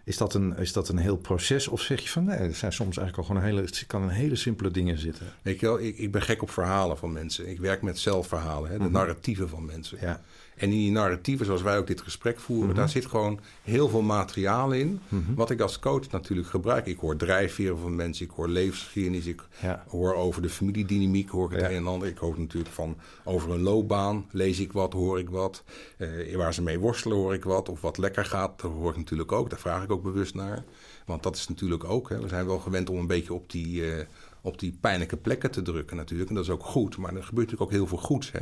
is, 0.04 0.16
dat 0.16 0.34
een, 0.34 0.56
is 0.56 0.72
dat 0.72 0.88
een 0.88 0.98
heel 0.98 1.16
proces 1.16 1.68
of 1.68 1.80
zeg 1.80 2.00
je 2.00 2.08
van 2.08 2.24
nee, 2.24 2.36
er 2.36 2.54
zijn 2.54 2.72
soms 2.72 2.96
eigenlijk 2.96 3.16
al 3.16 3.24
gewoon 3.24 3.42
een 3.42 3.56
hele, 3.56 3.66
het 3.66 3.84
kan 3.86 4.02
in 4.02 4.08
hele 4.08 4.36
simpele 4.36 4.70
dingen 4.70 4.98
zitten. 4.98 5.26
Weet 5.42 5.60
je 5.60 5.66
wel, 5.66 5.80
ik, 5.80 5.98
ik 5.98 6.12
ben 6.12 6.22
gek 6.22 6.42
op 6.42 6.50
verhalen 6.50 6.98
van 6.98 7.12
mensen. 7.12 7.48
Ik 7.48 7.60
werk 7.60 7.82
met 7.82 7.98
zelfverhalen, 7.98 8.70
hè, 8.70 8.78
de 8.78 8.90
narratieven 8.90 9.48
van 9.48 9.64
mensen. 9.64 9.98
Ja, 10.00 10.22
En 10.58 10.64
in 10.70 10.78
die 10.78 10.90
narratieven, 10.90 11.46
zoals 11.46 11.62
wij 11.62 11.78
ook 11.78 11.86
dit 11.86 12.00
gesprek 12.00 12.38
voeren, 12.40 12.74
daar 12.74 12.88
zit 12.88 13.06
gewoon 13.06 13.40
heel 13.62 13.88
veel 13.88 14.02
materiaal 14.02 14.72
in. 14.72 15.00
Wat 15.34 15.50
ik 15.50 15.60
als 15.60 15.78
coach 15.78 16.10
natuurlijk 16.10 16.48
gebruik. 16.48 16.86
Ik 16.86 16.98
hoor 16.98 17.16
drijfveren 17.16 17.78
van 17.78 17.96
mensen, 17.96 18.24
ik 18.24 18.30
hoor 18.30 18.48
levensgeschiedenis, 18.48 19.26
ik 19.26 19.42
Ja. 19.62 19.84
hoor 19.88 20.14
over 20.14 20.42
de 20.42 20.48
familiedynamiek, 20.48 21.28
hoor 21.28 21.44
ik 21.44 21.50
het 21.50 21.60
Ja. 21.60 21.70
een 21.70 21.76
en 21.76 21.86
ander. 21.86 22.08
Ik 22.08 22.18
hoor 22.18 22.38
natuurlijk 22.38 22.74
van 22.74 22.96
over 23.24 23.50
een 23.50 23.62
loopbaan, 23.62 24.26
lees 24.30 24.58
ik 24.60 24.72
wat, 24.72 24.92
hoor 24.92 25.18
ik 25.18 25.28
wat. 25.30 25.62
Eh, 25.96 26.36
waar 26.36 26.54
ze 26.54 26.62
mee 26.62 26.78
worstelen, 26.78 27.16
hoor 27.16 27.34
ik 27.34 27.44
wat. 27.44 27.68
Of 27.68 27.80
wat 27.80 27.98
lekker 27.98 28.24
gaat, 28.24 28.60
dat 28.60 28.70
hoor 28.70 28.90
ik 28.90 28.96
natuurlijk 28.96 29.32
ook. 29.32 29.50
Daar 29.50 29.58
vraag 29.58 29.82
ik 29.82 29.90
ook 29.90 30.02
bewust 30.02 30.34
naar. 30.34 30.64
Want 31.06 31.22
dat 31.22 31.36
is 31.36 31.48
natuurlijk 31.48 31.84
ook, 31.84 32.08
hè, 32.08 32.20
we 32.20 32.28
zijn 32.28 32.46
wel 32.46 32.58
gewend 32.58 32.90
om 32.90 32.98
een 32.98 33.06
beetje 33.06 33.34
op 33.34 33.50
die, 33.50 33.92
eh, 33.92 34.04
op 34.40 34.58
die 34.58 34.78
pijnlijke 34.80 35.16
plekken 35.16 35.50
te 35.50 35.62
drukken 35.62 35.96
natuurlijk. 35.96 36.28
En 36.28 36.34
dat 36.34 36.44
is 36.44 36.50
ook 36.50 36.64
goed, 36.64 36.96
maar 36.96 37.14
er 37.14 37.22
gebeurt 37.24 37.50
natuurlijk 37.50 37.62
ook 37.62 37.70
heel 37.78 37.86
veel 37.86 37.98
goeds. 38.06 38.32
Hè? 38.32 38.38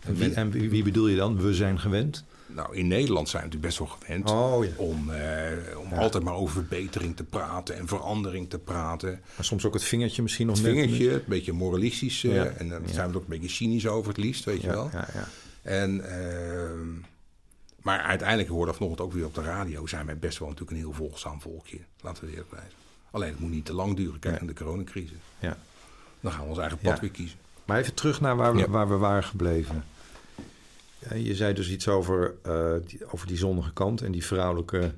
En 0.00 0.14
wie, 0.14 0.34
en 0.34 0.50
wie, 0.50 0.70
wie 0.70 0.82
bedoel 0.82 1.08
je 1.08 1.16
dan? 1.16 1.40
We 1.42 1.54
zijn 1.54 1.78
gewend? 1.80 2.24
Nou, 2.46 2.76
in 2.76 2.86
Nederland 2.88 3.28
zijn 3.28 3.42
we 3.42 3.48
natuurlijk 3.48 3.76
best 3.76 3.78
wel 3.90 3.98
gewend 4.00 4.30
Oh, 4.30 4.64
ja. 4.64 4.70
om, 4.76 5.10
eh, 5.10 5.78
om 5.78 5.92
altijd 5.98 6.24
maar 6.24 6.34
over 6.34 6.54
verbetering 6.54 7.16
te 7.16 7.24
praten 7.24 7.76
en 7.76 7.86
verandering 7.88 8.50
te 8.50 8.58
praten. 8.58 9.20
Maar 9.36 9.44
soms 9.44 9.64
ook 9.64 9.74
het 9.74 9.82
vingertje 9.84 10.22
misschien 10.22 10.46
nog 10.46 10.56
Het 10.56 10.64
net- 10.66 10.74
vingertje, 10.74 11.12
een 11.12 11.22
beetje 11.26 11.52
moralistisch. 11.52 12.24
eh. 12.24 12.60
En 12.60 12.68
dan 12.68 12.82
Ja. 12.86 12.92
zijn 12.92 13.10
we 13.10 13.16
ook 13.16 13.22
een 13.22 13.28
beetje 13.40 13.48
cynisch 13.54 13.86
over 13.86 14.08
het 14.08 14.16
liefst, 14.16 14.44
weet 14.44 14.60
je 14.60 14.66
wel. 14.66 14.88
ja, 14.92 15.08
ja. 15.14 15.28
En, 15.62 16.10
ehm, 16.10 16.88
maar 17.82 18.00
uiteindelijk 18.00 18.48
hoorde 18.48 18.72
vanochtend 18.74 19.00
ook 19.08 19.12
weer 19.12 19.24
op 19.26 19.34
de 19.34 19.42
radio. 19.42 19.86
Zijn 19.86 20.06
wij 20.06 20.18
best 20.18 20.38
wel 20.38 20.48
natuurlijk 20.48 20.76
een 20.76 20.82
heel 20.84 20.92
volgzaam 20.92 21.40
volkje. 21.40 21.78
Laten 22.00 22.24
we 22.24 22.30
eerlijk 22.30 22.48
blijven. 22.48 22.72
Alleen 23.14 23.30
het 23.30 23.38
moet 23.38 23.50
niet 23.50 23.64
te 23.64 23.74
lang 23.74 23.96
duren. 23.96 24.18
Kijk 24.18 24.38
naar 24.38 24.48
de 24.48 24.54
coronacrisis. 24.54 25.18
ja. 25.38 25.56
Dan 26.20 26.32
gaan 26.32 26.42
we 26.42 26.48
ons 26.48 26.58
eigen 26.58 26.78
pad 26.78 27.00
weer 27.00 27.10
kiezen. 27.10 27.38
Maar 27.64 27.78
even 27.78 27.94
terug 27.94 28.20
naar 28.20 28.36
waar 28.36 28.54
we, 28.54 28.68
waar 28.68 28.88
we 28.88 28.96
waren 28.96 29.24
gebleven. 29.24 29.84
Ja, 30.98 31.14
je 31.14 31.34
zei 31.34 31.54
dus 31.54 31.70
iets 31.70 31.88
over, 31.88 32.34
eh, 32.42 32.74
die, 32.86 33.12
over 33.12 33.26
die 33.26 33.36
zonnige 33.36 33.72
kant 33.72 34.02
en 34.02 34.12
die 34.12 34.24
vrouwelijke 34.24 34.94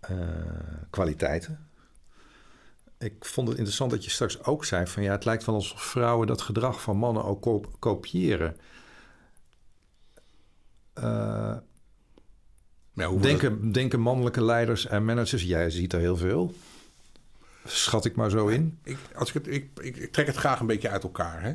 eh, 0.00 0.18
kwaliteiten. 0.90 1.68
Ik 2.98 3.24
vond 3.24 3.48
het 3.48 3.56
interessant 3.56 3.90
dat 3.90 4.04
je 4.04 4.10
straks 4.10 4.44
ook 4.44 4.64
zei 4.64 4.86
van 4.86 5.02
ja, 5.02 5.12
het 5.12 5.24
lijkt 5.24 5.44
wel 5.44 5.54
alsof 5.54 5.82
vrouwen 5.82 6.26
dat 6.26 6.40
gedrag 6.40 6.82
van 6.82 6.96
mannen 6.96 7.24
ook 7.24 7.62
kopiëren. 7.78 8.56
Eh, 10.92 11.56
ja, 12.92 13.10
denken, 13.20 13.72
denken 13.72 14.00
mannelijke 14.00 14.44
leiders 14.44 14.86
en 14.86 15.04
managers, 15.04 15.42
jij 15.42 15.70
ziet 15.70 15.92
er 15.92 16.00
heel 16.00 16.16
veel. 16.16 16.54
Schat 17.64 18.04
ik 18.04 18.16
maar 18.16 18.30
zo 18.30 18.46
in. 18.46 18.78
ik, 18.84 18.96
als 19.14 19.28
ik, 19.28 19.34
het, 19.34 19.46
ik, 19.46 19.68
ik, 19.80 19.96
ik 19.96 20.12
trek 20.12 20.26
het 20.26 20.36
graag 20.36 20.60
een 20.60 20.66
beetje 20.66 20.88
uit 20.88 21.02
elkaar. 21.02 21.42
Hè? 21.42 21.54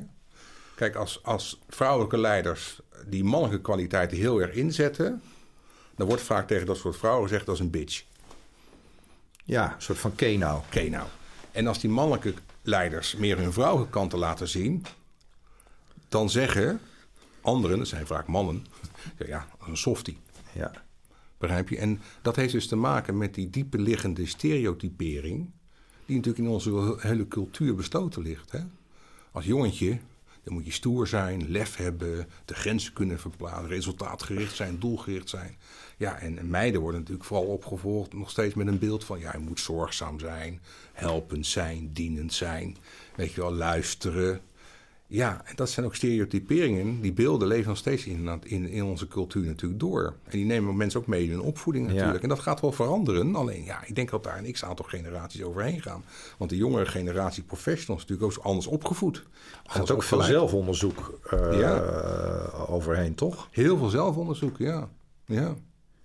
Kijk, 0.76 0.96
als, 0.96 1.24
als 1.24 1.62
vrouwelijke 1.70 2.18
leiders 2.18 2.80
die 3.08 3.24
mannelijke 3.24 3.62
kwaliteiten 3.62 4.18
heel 4.18 4.42
erg 4.42 4.54
inzetten... 4.54 5.22
dan 5.96 6.08
wordt 6.08 6.22
vaak 6.22 6.48
tegen 6.48 6.66
dat 6.66 6.78
soort 6.78 6.98
vrouwen 6.98 7.24
gezegd 7.28 7.46
dat 7.46 7.56
is 7.56 7.62
een 7.62 7.70
bitch. 7.70 8.04
Ja, 9.44 9.74
een 9.74 9.82
soort 9.82 9.98
van 9.98 10.16
kenau. 10.16 10.58
Oké, 10.58 10.90
nou. 10.90 11.08
En 11.52 11.68
als 11.68 11.80
die 11.80 11.90
mannelijke 11.90 12.34
leiders 12.62 13.16
meer 13.16 13.38
hun 13.38 13.54
vrouwelijke 13.54 13.92
kanten 13.92 14.20
laten 14.20 14.48
zien... 14.48 14.86
dan 16.10 16.30
zeggen 16.30 16.82
anderen, 17.42 17.78
dat 17.78 17.88
zijn 17.88 18.08
vaak 18.08 18.28
mannen... 18.28 18.66
ja, 19.26 19.48
een 19.68 19.78
softie. 19.78 20.18
Ja. 20.52 20.72
Begrijp 21.38 21.70
je? 21.70 21.78
En 21.78 22.02
dat 22.22 22.36
heeft 22.36 22.54
dus 22.54 22.68
te 22.68 22.76
maken 22.76 23.18
met 23.18 23.34
die 23.34 23.50
diepe 23.50 23.78
liggende 23.78 24.26
stereotypering... 24.26 25.52
die 26.06 26.16
natuurlijk 26.16 26.46
in 26.46 26.52
onze 26.52 26.96
hele 27.00 27.28
cultuur 27.28 27.76
bestoten 27.76 28.22
ligt. 28.22 28.52
Hè? 28.52 28.60
Als 29.32 29.46
jongetje, 29.46 30.00
dan 30.44 30.54
moet 30.54 30.66
je 30.66 30.72
stoer 30.72 31.08
zijn, 31.08 31.50
lef 31.50 31.76
hebben... 31.76 32.28
de 32.46 32.54
grenzen 32.54 32.94
kunnen 32.94 33.20
verplaatsen, 33.20 33.68
resultaatgericht 33.68 34.56
zijn, 34.56 34.80
doelgericht 34.80 35.30
zijn. 35.30 35.56
Ja, 35.98 36.20
en 36.20 36.50
meiden 36.50 36.82
worden 36.82 37.00
natuurlijk 37.00 37.28
vooral 37.28 37.48
opgevolgd... 37.48 38.14
nog 38.14 38.30
steeds 38.30 38.54
met 38.54 38.68
een 38.68 38.80
beeld 38.80 39.04
van... 39.04 39.20
ja, 39.20 39.32
je 39.32 39.40
moet 39.40 39.60
zorgzaam 39.60 40.20
zijn, 40.20 40.62
helpend 40.94 41.48
zijn, 41.48 41.90
dienend 41.94 42.34
zijn... 42.34 42.78
weet 43.16 43.34
je 43.34 43.42
wel, 43.42 43.54
luisteren... 43.54 44.42
Ja, 45.08 45.42
en 45.46 45.56
dat 45.56 45.70
zijn 45.70 45.86
ook 45.86 45.96
stereotyperingen. 45.96 47.02
Die 47.02 47.14
beelden 47.14 47.48
leven 47.48 47.68
nog 47.68 47.78
steeds 47.78 48.06
in, 48.06 48.40
in, 48.44 48.70
in 48.70 48.84
onze 48.84 49.08
cultuur 49.08 49.46
natuurlijk 49.46 49.80
door. 49.80 50.14
En 50.24 50.32
die 50.32 50.46
nemen 50.46 50.78
mensen 50.78 51.00
ook 51.00 51.08
mee 51.08 51.24
in 51.24 51.30
hun 51.30 51.42
opvoeding 51.42 51.88
Ja. 51.88 51.94
natuurlijk. 51.94 52.24
En 52.24 52.30
dat 52.30 52.40
gaat 52.40 52.62
wel 52.62 52.72
veranderen. 52.72 53.36
Alleen 53.36 53.64
ja, 53.64 53.84
ik 53.86 53.96
denk 53.96 54.10
dat 54.10 54.24
daar 54.24 54.38
een 54.38 54.52
x-aantal 54.52 54.86
generaties 54.86 55.44
overheen 55.44 55.82
gaan. 55.82 56.04
Want 56.38 56.50
de 56.50 56.58
jongere 56.58 56.86
generatie 56.86 57.44
professionals 57.44 58.04
is 58.04 58.10
natuurlijk 58.10 58.38
ook 58.38 58.46
anders 58.46 58.68
opgevoed. 58.68 59.18
Er 59.64 59.72
gaat 59.72 59.92
ook 59.92 60.04
veel 60.04 60.22
zelfonderzoek 60.22 61.20
eh, 61.30 61.60
Ja. 61.60 61.80
overheen, 62.68 63.16
toch? 63.16 63.48
Heel 63.52 63.78
veel 63.78 63.90
zelfonderzoek, 63.90 64.58
ja. 64.58 64.90
ja. 65.26 65.56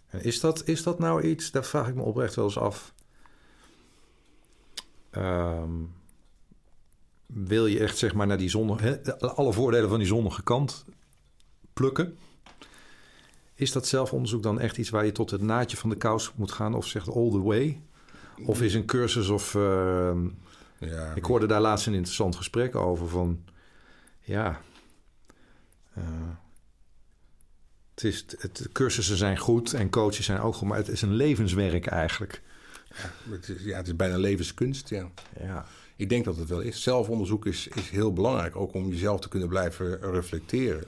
En 0.08 0.22
Is 0.24 0.40
dat, 0.40 0.62
is 0.68 0.82
dat 0.82 0.98
nou 0.98 1.22
iets, 1.22 1.50
daar 1.50 1.64
vraag 1.64 1.88
ik 1.88 1.94
me 1.94 2.02
oprecht 2.02 2.34
wel 2.34 2.44
eens 2.44 2.58
af. 2.58 2.94
Ehm, 5.10 5.70
wil 7.32 7.66
je 7.66 7.78
echt 7.78 7.98
zeg 7.98 8.14
maar 8.14 8.26
naar 8.26 8.38
die 8.38 8.48
zonnige, 8.48 9.00
hè, 9.02 9.18
alle 9.18 9.52
voordelen 9.52 9.88
van 9.88 9.98
die 9.98 10.06
zonnige 10.06 10.42
kant 10.42 10.84
plukken? 11.72 12.18
Is 13.54 13.72
dat 13.72 13.86
zelfonderzoek 13.86 14.42
dan 14.42 14.60
echt 14.60 14.76
iets 14.76 14.90
waar 14.90 15.04
je 15.04 15.12
tot 15.12 15.30
het 15.30 15.40
naadje 15.40 15.76
van 15.76 15.90
de 15.90 15.96
kous 15.96 16.32
moet 16.34 16.52
gaan 16.52 16.74
of 16.74 16.86
zegt 16.86 17.08
all 17.08 17.30
the 17.30 17.42
way? 17.42 17.80
Of 18.44 18.62
is 18.62 18.74
een 18.74 18.86
cursus 18.86 19.28
of... 19.28 19.54
ehm, 19.54 20.28
ja. 20.78 21.14
ik 21.14 21.24
hoorde 21.24 21.46
daar 21.46 21.60
laatst 21.60 21.86
een 21.86 21.94
interessant 21.94 22.36
gesprek 22.36 22.74
over 22.74 23.08
van... 23.08 23.44
Ja... 24.20 24.60
eh, 25.94 26.04
het 27.94 28.04
is, 28.04 28.24
het, 28.38 28.68
cursussen 28.72 29.16
zijn 29.16 29.38
goed 29.38 29.72
en 29.72 29.90
coaches 29.90 30.24
zijn 30.24 30.40
ook 30.40 30.54
goed, 30.54 30.68
maar 30.68 30.78
het 30.78 30.88
is 30.88 31.02
een 31.02 31.14
levenswerk 31.14 31.86
eigenlijk. 31.86 32.42
Het 33.30 33.48
is, 33.48 33.62
ja, 33.62 33.76
het 33.76 33.86
is 33.86 33.96
bijna 33.96 34.16
levenskunst, 34.16 34.88
ja. 34.88 35.10
Ja, 35.40 35.66
Ik 36.00 36.08
denk 36.08 36.24
dat 36.24 36.36
het 36.36 36.48
wel 36.48 36.60
is. 36.60 36.82
Zelfonderzoek 36.82 37.46
is, 37.46 37.68
is 37.68 37.90
heel 37.90 38.12
belangrijk, 38.12 38.56
ook 38.56 38.74
om 38.74 38.88
jezelf 38.88 39.20
te 39.20 39.28
kunnen 39.28 39.48
blijven 39.48 40.00
reflecteren. 40.00 40.84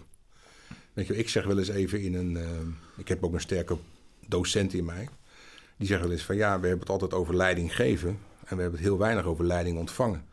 Weet 0.92 1.06
je, 1.06 1.16
ik 1.16 1.28
zeg 1.28 1.44
wel 1.44 1.58
eens 1.58 1.68
even 1.68 2.00
in 2.00 2.14
een. 2.14 2.36
eh, 2.36 2.44
ik 2.96 3.08
heb 3.08 3.24
ook 3.24 3.32
een 3.32 3.40
sterke 3.40 3.76
docent 4.26 4.74
in 4.74 4.84
mij. 4.84 5.08
Die 5.76 5.86
zegt 5.86 6.00
wel 6.02 6.10
eens 6.10 6.22
van 6.22 6.36
ja, 6.36 6.60
we 6.60 6.66
hebben 6.66 6.80
het 6.80 6.88
altijd 6.88 7.14
over 7.14 7.36
leiding 7.36 7.74
geven. 7.74 8.08
En 8.44 8.56
we 8.56 8.62
hebben 8.62 8.72
het 8.80 8.88
heel 8.88 8.98
weinig 8.98 9.24
over 9.24 9.44
leiding 9.44 9.78
ontvangen. 9.78 10.24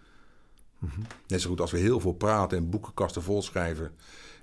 Net 1.27 1.41
zo 1.41 1.49
goed 1.49 1.61
als 1.61 1.71
we 1.71 1.77
heel 1.77 1.99
veel 1.99 2.13
praten 2.13 2.57
en 2.57 2.69
boekenkasten 2.69 3.23
volschrijven. 3.23 3.91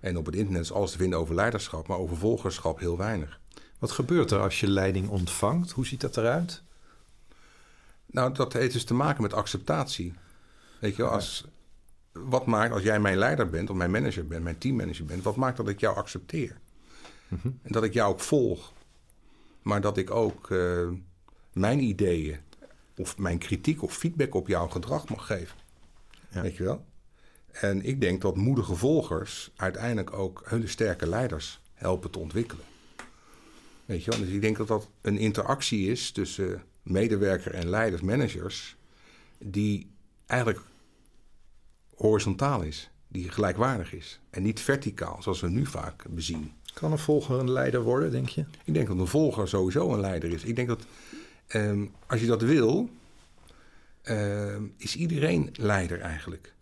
En 0.00 0.16
op 0.16 0.26
het 0.26 0.34
internet 0.34 0.62
is 0.62 0.72
alles 0.72 0.90
te 0.90 0.98
vinden 0.98 1.18
over 1.18 1.34
leiderschap, 1.34 1.86
maar 1.88 1.98
over 1.98 2.16
volgerschap 2.16 2.78
heel 2.78 2.96
weinig. 2.96 3.40
Wat 3.78 3.90
gebeurt 3.90 4.30
er 4.30 4.40
als 4.40 4.60
je 4.60 4.68
leiding 4.68 5.08
ontvangt? 5.08 5.70
Hoe 5.70 5.86
ziet 5.86 6.00
dat 6.00 6.16
eruit? 6.16 6.62
Nou, 8.06 8.34
dat 8.34 8.52
heeft 8.52 8.72
dus 8.72 8.84
te 8.84 8.94
maken 8.94 9.22
met 9.22 9.32
acceptatie. 9.32 10.14
Weet 10.86 10.96
je 10.96 11.02
wel, 11.02 11.12
als, 11.12 11.44
wat 12.12 12.46
maakt 12.46 12.72
als 12.72 12.82
jij 12.82 13.00
mijn 13.00 13.16
leider 13.16 13.48
bent, 13.48 13.70
of 13.70 13.76
mijn 13.76 13.90
manager 13.90 14.26
bent, 14.26 14.42
mijn 14.42 14.58
teammanager 14.58 15.04
bent, 15.04 15.22
wat 15.22 15.36
maakt 15.36 15.56
dat 15.56 15.68
ik 15.68 15.80
jou 15.80 15.96
accepteer? 15.96 16.56
En 17.62 17.72
dat 17.72 17.84
ik 17.84 17.92
jou 17.92 18.12
ook 18.12 18.20
volg. 18.20 18.72
Maar 19.62 19.80
dat 19.80 19.96
ik 19.96 20.10
ook 20.10 20.50
eh, 20.50 20.88
mijn 21.52 21.80
ideeën, 21.80 22.38
of 22.96 23.18
mijn 23.18 23.38
kritiek 23.38 23.82
of 23.82 23.96
feedback 23.96 24.34
op 24.34 24.48
jouw 24.48 24.68
gedrag 24.68 25.08
mag 25.08 25.26
geven. 25.26 25.56
Ja. 26.28 26.42
Weet 26.42 26.56
je 26.56 26.62
wel? 26.62 26.84
En 27.50 27.82
ik 27.82 28.00
denk 28.00 28.20
dat 28.20 28.36
moedige 28.36 28.74
volgers 28.74 29.52
uiteindelijk 29.56 30.12
ook 30.12 30.42
hele 30.44 30.66
sterke 30.66 31.08
leiders 31.08 31.60
helpen 31.74 32.10
te 32.10 32.18
ontwikkelen. 32.18 32.64
Weet 33.84 34.04
je 34.04 34.10
wel? 34.10 34.20
Dus 34.20 34.28
ik 34.28 34.40
denk 34.40 34.56
dat 34.56 34.68
dat 34.68 34.88
een 35.00 35.18
interactie 35.18 35.90
is 35.90 36.10
tussen 36.10 36.62
medewerker 36.82 37.54
en 37.54 37.68
leiders, 37.68 38.02
managers, 38.02 38.76
die 39.38 39.90
eigenlijk 40.26 40.60
horizontaal 41.96 42.62
is, 42.62 42.90
die 43.08 43.28
gelijkwaardig 43.30 43.92
is. 43.92 44.20
En 44.30 44.42
niet 44.42 44.60
verticaal, 44.60 45.22
zoals 45.22 45.40
we 45.40 45.48
nu 45.48 45.66
vaak 45.66 46.04
bezien. 46.08 46.52
Kan 46.74 46.92
een 46.92 46.98
volger 46.98 47.38
een 47.38 47.50
leider 47.50 47.82
worden, 47.82 48.10
denk 48.10 48.28
je? 48.28 48.44
Ik 48.64 48.74
denk 48.74 48.86
dat 48.86 48.98
een 48.98 49.06
volger 49.06 49.48
sowieso 49.48 49.92
een 49.92 50.00
leider 50.00 50.30
is. 50.30 50.44
Ik 50.44 50.56
denk 50.56 50.68
dat 50.68 50.84
ehm, 51.46 51.86
als 52.06 52.20
je 52.20 52.26
dat 52.26 52.42
wil, 52.42 52.90
ehm, 54.02 54.62
is 54.76 54.96
iedereen 54.96 55.50
leider 55.58 56.00
eigenlijk. 56.00 56.54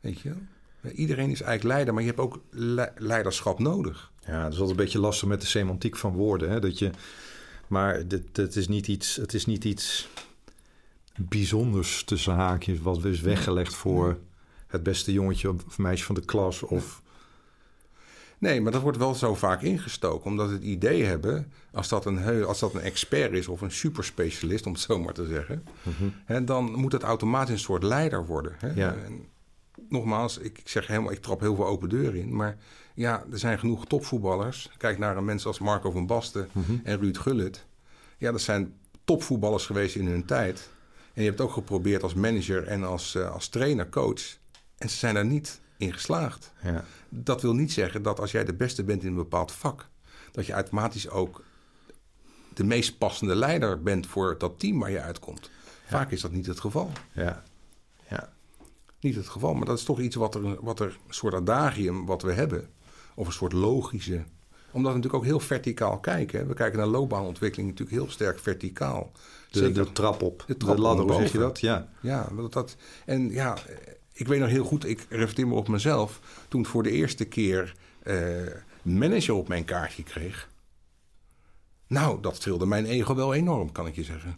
Weet 0.00 0.20
je 0.20 0.28
wel? 0.28 0.92
Iedereen 0.92 1.30
is 1.30 1.40
eigenlijk 1.40 1.74
leider, 1.74 1.94
maar 1.94 2.02
je 2.02 2.08
hebt 2.08 2.20
ook 2.20 2.40
le- 2.50 2.92
leiderschap 2.96 3.58
nodig. 3.58 4.10
Ja, 4.26 4.42
dat 4.42 4.52
is 4.52 4.58
altijd 4.58 4.78
een 4.78 4.84
beetje 4.84 4.98
lastig 4.98 5.28
met 5.28 5.40
de 5.40 5.46
semantiek 5.46 5.96
van 5.96 6.12
woorden. 6.12 6.50
Hè? 6.50 6.60
Dat 6.60 6.78
je, 6.78 6.90
maar 7.66 8.08
dit, 8.08 8.22
dit 8.32 8.56
is 8.56 8.68
niet 8.68 8.88
iets, 8.88 9.16
het 9.16 9.34
is 9.34 9.46
niet 9.46 9.64
iets 9.64 10.08
bijzonders 11.16 12.04
tussen 12.04 12.34
haakjes... 12.34 12.80
wat 12.80 13.04
is 13.04 13.20
weggelegd 13.20 13.74
voor 13.74 14.18
het 14.70 14.82
beste 14.82 15.12
jongetje 15.12 15.50
of 15.50 15.78
meisje 15.78 16.04
van 16.04 16.14
de 16.14 16.24
klas. 16.24 16.62
Of, 16.62 17.02
Nee, 18.40 18.60
maar 18.60 18.72
dat 18.72 18.82
wordt 18.82 18.98
wel 18.98 19.14
zo 19.14 19.34
vaak 19.34 19.62
ingestoken. 19.62 20.30
Omdat 20.30 20.50
het 20.50 20.62
idee 20.62 21.04
hebben, 21.04 21.52
als 21.72 21.88
dat 21.88 22.06
een, 22.06 22.44
als 22.44 22.58
dat 22.58 22.74
een 22.74 22.80
expert 22.80 23.32
is 23.32 23.48
of 23.48 23.60
een 23.60 23.70
superspecialist, 23.70 24.66
om 24.66 24.72
het 24.72 24.80
zo 24.80 24.98
maar 24.98 25.12
te 25.12 25.26
zeggen, 25.26 25.64
hè, 26.24 26.44
dan 26.44 26.72
moet 26.72 26.92
het 26.92 27.02
automatisch 27.02 27.52
een 27.52 27.58
soort 27.58 27.82
leider 27.82 28.26
worden. 28.26 28.52
Hè? 28.58 28.72
Ja. 28.74 28.94
En 29.04 29.26
nogmaals, 29.88 30.38
ik, 30.38 30.58
ik 30.58 30.68
zeg 30.68 30.86
helemaal, 30.86 31.12
ik 31.12 31.22
trap 31.22 31.40
heel 31.40 31.54
veel 31.54 31.66
open 31.66 31.88
deuren 31.88 32.20
in. 32.20 32.36
Maar 32.36 32.56
ja, 32.94 33.24
er 33.32 33.38
zijn 33.38 33.58
genoeg 33.58 33.86
topvoetballers. 33.86 34.70
Kijk 34.76 34.98
naar 34.98 35.16
een 35.16 35.24
mensen 35.24 35.48
als 35.48 35.58
Marco 35.58 35.90
van 35.90 36.06
Basten 36.06 36.48
en 36.84 37.00
Ruud 37.00 37.16
Gullit. 37.16 37.64
Ja, 38.18 38.32
dat 38.32 38.40
zijn 38.40 38.74
topvoetballers 39.04 39.66
geweest 39.66 39.96
in 39.96 40.06
hun 40.06 40.24
tijd. 40.24 40.68
En 41.14 41.22
je 41.22 41.28
hebt 41.28 41.40
ook 41.40 41.52
geprobeerd 41.52 42.02
als 42.02 42.14
manager 42.14 42.66
en 42.66 42.84
als, 42.84 43.14
eh, 43.14 43.30
als 43.30 43.48
trainer, 43.48 43.88
coach. 43.88 44.38
En 44.80 44.90
ze 44.90 44.96
zijn 44.96 45.14
daar 45.14 45.26
niet 45.26 45.60
in 45.76 45.92
geslaagd. 45.92 46.52
ja. 46.62 46.84
Dat 47.08 47.42
wil 47.42 47.54
niet 47.54 47.72
zeggen 47.72 48.02
dat 48.02 48.20
als 48.20 48.30
jij 48.30 48.44
de 48.44 48.54
beste 48.54 48.84
bent 48.84 49.02
in 49.02 49.08
een 49.08 49.14
bepaald 49.14 49.52
vak, 49.52 49.88
dat 50.30 50.46
je 50.46 50.52
automatisch 50.52 51.08
ook 51.08 51.42
de 52.54 52.64
meest 52.64 52.98
passende 52.98 53.34
leider 53.34 53.82
bent 53.82 54.06
voor 54.06 54.38
dat 54.38 54.58
team 54.58 54.78
waar 54.78 54.90
je 54.90 55.00
uitkomt. 55.00 55.50
Vaak 55.86 56.10
is 56.10 56.20
dat 56.20 56.32
niet 56.32 56.46
het 56.46 56.60
geval. 56.60 56.90
Ja, 57.12 57.42
ja. 58.08 58.32
niet 59.00 59.14
het 59.14 59.28
geval. 59.28 59.54
Maar 59.54 59.66
dat 59.66 59.78
is 59.78 59.84
toch 59.84 60.00
iets 60.00 60.16
wat 60.16 60.34
er, 60.34 60.64
wat 60.64 60.80
er 60.80 60.98
een 61.06 61.14
soort 61.14 61.34
adagium 61.34 62.06
wat 62.06 62.22
we 62.22 62.32
hebben. 62.32 62.68
Of 63.14 63.26
een 63.26 63.32
soort 63.32 63.52
logische. 63.52 64.24
Omdat 64.72 64.92
we 64.92 64.96
natuurlijk 64.96 65.14
ook 65.14 65.24
heel 65.24 65.40
verticaal 65.40 65.98
kijken. 65.98 66.46
We 66.48 66.54
kijken 66.54 66.78
naar 66.78 66.86
loopbaanontwikkeling 66.88 67.68
natuurlijk 67.70 67.96
heel 67.98 68.10
sterk 68.10 68.38
verticaal. 68.38 69.12
De, 69.50 69.58
Zeker- 69.58 69.84
de 69.84 69.92
trap 69.92 70.22
op, 70.22 70.38
De 70.38 70.44
de, 70.46 70.56
trap 70.56 70.78
ladder, 70.78 71.04
hoe 71.04 71.14
zeg 71.14 71.32
je 71.32 71.38
dat? 71.38 71.60
Ja. 71.60 71.88
Ja, 72.00 72.28
dat, 72.36 72.52
dat, 72.52 72.76
en 73.06 73.30
ja, 73.30 73.56
ik 74.20 74.28
weet 74.28 74.40
nog 74.40 74.48
heel 74.48 74.64
goed, 74.64 74.86
ik 74.86 75.06
reflecteer 75.08 75.46
me 75.48 75.54
op 75.54 75.68
mezelf. 75.68 76.20
Toen 76.48 76.60
ik 76.60 76.66
voor 76.66 76.82
de 76.82 76.90
eerste 76.90 77.24
keer 77.24 77.74
eh, 78.02 78.16
manager 78.82 79.34
op 79.34 79.48
mijn 79.48 79.64
kaartje 79.64 80.02
kreeg. 80.02 80.48
Nou, 81.86 82.20
dat 82.22 82.40
trilde 82.40 82.66
mijn 82.66 82.86
ego 82.86 83.14
wel 83.14 83.34
enorm, 83.34 83.72
kan 83.72 83.86
ik 83.86 83.94
je 83.94 84.02
zeggen. 84.04 84.36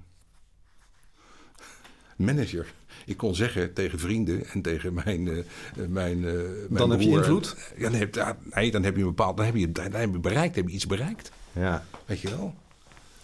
Manager. 2.16 2.72
Ik 3.06 3.16
kon 3.16 3.34
zeggen 3.34 3.72
tegen 3.72 3.98
vrienden 3.98 4.46
en 4.46 4.62
tegen 4.62 4.94
mijn, 4.94 5.28
eh, 5.28 5.44
mijn, 5.88 6.24
eh, 6.24 6.32
mijn 6.32 6.68
Dan 6.68 6.90
heb 6.90 7.00
je 7.00 7.08
invloed? 7.08 7.56
Ja, 7.76 7.82
dan 7.82 7.94
heb, 8.00 8.14
ja, 8.14 8.36
nee, 8.54 8.70
dan 8.70 8.82
heb 8.82 8.94
je 8.94 9.00
een 9.00 9.08
bepaald, 9.08 9.36
dan 9.36 9.46
heb 9.46 9.54
je, 9.56 9.72
dan 9.72 9.92
heb 9.92 10.12
je 10.12 10.18
bereikt, 10.18 10.54
heb 10.56 10.68
je 10.68 10.74
iets 10.74 10.86
bereikt. 10.86 11.30
ja. 11.52 11.84
Weet 12.06 12.20
je 12.20 12.28
wel? 12.28 12.54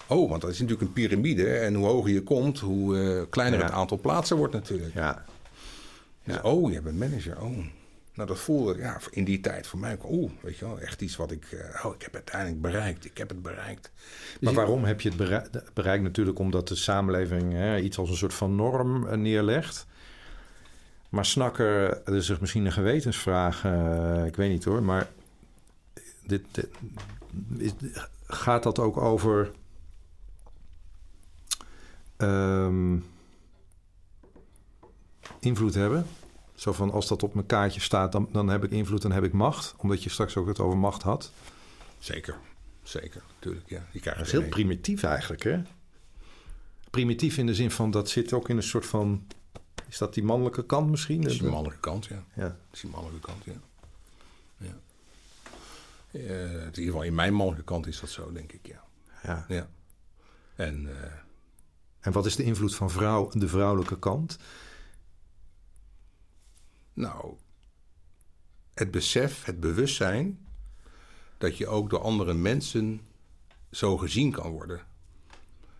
Oh, 0.06 0.28
want 0.30 0.40
dat 0.40 0.50
is 0.50 0.60
natuurlijk 0.60 0.88
een 0.88 0.92
piramide. 0.94 1.48
En 1.48 1.74
hoe 1.74 1.86
hoger 1.86 2.10
je 2.10 2.22
komt, 2.22 2.58
hoe 2.58 3.26
kleiner 3.30 3.58
Ja. 3.58 3.64
het 3.64 3.74
aantal 3.74 3.98
plaatsen 3.98 4.36
wordt 4.36 4.52
natuurlijk. 4.54 4.94
ja. 4.94 5.24
Dus, 6.28 6.36
Ja. 6.36 6.42
oh, 6.50 6.72
je 6.72 6.80
bent 6.82 6.98
manager. 6.98 7.40
Oh. 7.40 7.56
Nou, 8.14 8.28
dat 8.30 8.38
voelde 8.38 8.76
ja, 8.78 9.00
in 9.10 9.24
die 9.24 9.40
tijd 9.40 9.66
voor 9.66 9.78
mij 9.78 9.92
ook. 9.92 10.10
Oeh, 10.10 10.30
weet 10.40 10.58
je 10.58 10.64
wel, 10.64 10.80
echt 10.80 11.02
iets 11.02 11.16
wat 11.16 11.30
ik. 11.30 11.44
eh, 11.52 11.84
oh, 11.84 11.94
ik 11.94 12.02
heb 12.02 12.12
het 12.12 12.14
uiteindelijk 12.14 12.60
bereikt. 12.62 13.04
Ik 13.04 13.18
heb 13.18 13.28
het 13.28 13.42
bereikt. 13.42 13.90
Maar 14.40 14.50
je- 14.50 14.56
waarom 14.58 14.84
heb 14.84 15.00
je 15.00 15.08
het 15.08 15.18
berei- 15.18 15.46
bereikt? 15.74 16.02
Natuurlijk 16.02 16.38
omdat 16.38 16.68
de 16.68 16.74
samenleving 16.74 17.52
hè, 17.52 17.78
iets 17.78 17.98
als 17.98 18.10
een 18.10 18.16
soort 18.16 18.34
van 18.34 18.54
norm 18.56 19.06
eh, 19.06 19.16
neerlegt. 19.16 19.86
Maar 21.08 21.24
snakken, 21.26 22.06
er 22.06 22.14
is 22.14 22.26
zich 22.26 22.40
misschien 22.40 22.64
een 22.66 22.72
gewetensvraag, 22.72 23.64
eh, 23.64 24.22
ik 24.26 24.36
weet 24.36 24.50
niet 24.50 24.64
hoor, 24.64 24.82
maar 24.82 25.08
dit, 26.26 26.42
dit- 26.52 26.68
is- 27.58 27.72
gaat 28.26 28.62
dat 28.62 28.78
ook 28.78 28.96
over 28.96 29.50
ehm, 32.16 32.96
invloed 35.40 35.74
hebben? 35.74 36.06
Zo 36.54 36.72
van 36.72 36.90
als 36.90 37.08
dat 37.08 37.22
op 37.22 37.34
mijn 37.34 37.46
kaartje 37.46 37.80
staat, 37.80 38.12
dan, 38.12 38.28
dan 38.32 38.48
heb 38.48 38.64
ik 38.64 38.70
invloed 38.70 39.04
en 39.04 39.12
heb 39.12 39.24
ik 39.24 39.32
macht. 39.32 39.74
Omdat 39.76 40.02
je 40.02 40.10
straks 40.10 40.36
ook 40.36 40.46
het 40.46 40.60
over 40.60 40.78
macht 40.78 41.02
had. 41.02 41.32
Zeker. 41.98 42.36
Zeker, 42.82 43.22
natuurlijk. 43.34 43.68
Ja. 43.68 43.86
Je 43.90 44.00
krijgt 44.00 44.18
Dat 44.18 44.28
is 44.28 44.34
er 44.34 44.40
heel 44.40 44.48
primitief 44.48 45.02
eigenlijk, 45.02 45.42
hè? 45.42 45.62
Primitief 46.90 47.36
in 47.36 47.46
de 47.46 47.54
zin 47.54 47.70
van 47.70 47.90
dat 47.90 48.08
zit 48.08 48.32
ook 48.32 48.48
in 48.48 48.56
een 48.56 48.62
soort 48.62 48.86
van. 48.86 49.26
Is 49.88 49.98
dat 49.98 50.14
die 50.14 50.24
mannelijke 50.24 50.66
kant 50.66 50.90
misschien? 50.90 51.20
Dat 51.20 51.30
is 51.30 51.38
die 51.38 51.48
mannelijke 51.48 51.80
kant, 51.80 52.06
ja. 52.06 52.24
Ja. 52.34 52.42
Dat 52.42 52.56
is 52.72 52.80
die 52.80 52.90
mannelijke 52.90 53.26
kant, 53.26 53.44
ja. 53.44 53.60
ja. 54.56 54.78
Eh, 56.10 56.52
in 56.52 56.64
ieder 56.64 56.84
geval, 56.84 57.02
in 57.02 57.14
mijn 57.14 57.34
mannelijke 57.34 57.64
kant 57.64 57.86
is 57.86 58.00
dat 58.00 58.10
zo, 58.10 58.32
denk 58.32 58.52
ik, 58.52 58.66
ja. 58.66 58.84
ja. 59.22 59.44
ja. 59.48 59.68
En 60.54 61.02
eh, 61.02 61.12
En 62.00 62.12
wat 62.12 62.26
is 62.26 62.36
de 62.36 62.42
invloed 62.42 62.74
van 62.74 62.90
vrouw, 62.90 63.30
de 63.32 63.48
vrouwelijke 63.48 63.98
kant? 63.98 64.38
Nou, 66.98 67.34
het 68.74 68.90
besef, 68.90 69.44
het 69.44 69.60
bewustzijn 69.60 70.38
dat 71.36 71.56
je 71.56 71.66
ook 71.66 71.90
door 71.90 72.00
andere 72.00 72.34
mensen 72.34 73.00
zo 73.70 73.96
gezien 73.96 74.32
kan 74.32 74.50
worden. 74.50 74.80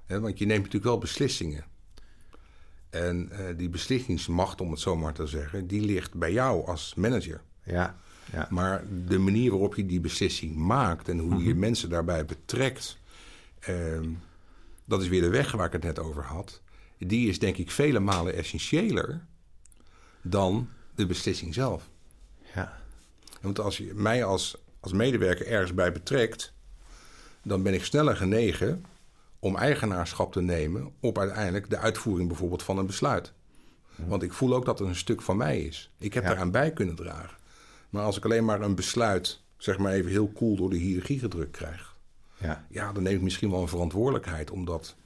Want 0.07 0.39
je 0.39 0.47
neemt 0.47 0.59
natuurlijk 0.59 0.85
wel 0.85 0.99
beslissingen. 0.99 1.64
En 2.91 3.31
eh, 3.31 3.57
die 3.57 3.69
beslissingsmacht, 3.69 4.61
om 4.61 4.71
het 4.71 4.81
zo 4.81 4.97
maar 4.97 5.12
te 5.12 5.27
zeggen, 5.27 5.66
die 5.66 5.81
ligt 5.81 6.14
bij 6.14 6.33
jou 6.33 6.66
als 6.66 6.95
manager. 6.95 7.41
Ja. 7.62 7.97
ja. 8.33 8.47
Maar 8.51 8.85
de 9.07 9.19
manier 9.19 9.51
waarop 9.51 9.75
je 9.75 9.87
die 9.87 10.01
beslissing 10.01 10.57
maakt 10.57 11.09
en 11.09 11.19
hoe 11.19 11.45
je 11.45 11.55
mensen 11.55 11.89
daarbij 11.89 12.25
betrekt, 12.25 12.99
ehm, 13.59 14.11
dat 14.85 15.03
is 15.03 15.09
weer 15.09 15.21
de 15.21 15.29
weg 15.29 15.53
waar 15.53 15.66
ik 15.66 15.73
het 15.73 15.83
net 15.83 15.99
over 15.99 16.23
had. 16.23 16.62
Die 16.99 17.29
is 17.29 17.39
denk 17.39 17.57
ik 17.57 17.71
vele 17.71 18.01
malen 18.01 18.35
essentiëler 18.35 19.27
dan 20.23 20.69
de 20.99 21.07
beslissing 21.07 21.55
zelf. 21.55 21.89
ja. 22.55 22.81
Want 23.41 23.59
als 23.61 23.77
je 23.77 23.93
mij 23.95 24.25
als, 24.25 24.57
als 24.81 24.93
medewerker 24.93 25.47
ergens 25.47 25.75
bij 25.75 25.93
betrekt, 25.93 26.53
dan 27.43 27.63
ben 27.63 27.75
ik 27.75 27.85
sneller 27.85 28.17
genegen 28.17 28.85
om 29.39 29.57
eigenaarschap 29.57 30.33
te 30.33 30.41
nemen 30.41 30.93
op 31.01 31.19
uiteindelijk 31.19 31.71
de 31.71 31.79
uitvoering 31.79 32.29
bijvoorbeeld 32.29 32.63
van 32.63 32.79
een 32.79 32.87
besluit. 32.87 33.33
Want 33.97 34.23
ik 34.23 34.33
voel 34.33 34.55
ook 34.55 34.65
dat 34.65 34.79
het 34.79 34.89
een 34.89 34.95
stuk 34.97 35.23
van 35.23 35.37
mij 35.37 35.61
is. 35.61 35.91
Ik 35.99 36.15
heb 36.15 36.23
Ja. 36.23 36.29
daaraan 36.29 36.51
bij 36.51 36.73
kunnen 36.73 36.95
dragen. 36.95 37.37
Maar 37.91 38.03
als 38.05 38.17
ik 38.17 38.25
alleen 38.25 38.45
maar 38.45 38.61
een 38.61 38.75
besluit, 38.75 39.41
zeg 39.57 39.79
maar 39.79 39.93
even 39.93 40.11
heel 40.11 40.33
cool 40.33 40.57
door 40.57 40.71
de 40.71 40.77
hiërarchie 40.77 41.19
gedrukt 41.19 41.57
krijg, 41.57 41.97
ja. 42.37 42.67
ja, 42.71 42.93
dan 42.93 43.03
neem 43.03 43.17
ik 43.17 43.23
misschien 43.23 43.51
wel 43.51 43.61
een 43.63 43.69
verantwoordelijkheid 43.69 44.51
omdat 44.51 44.97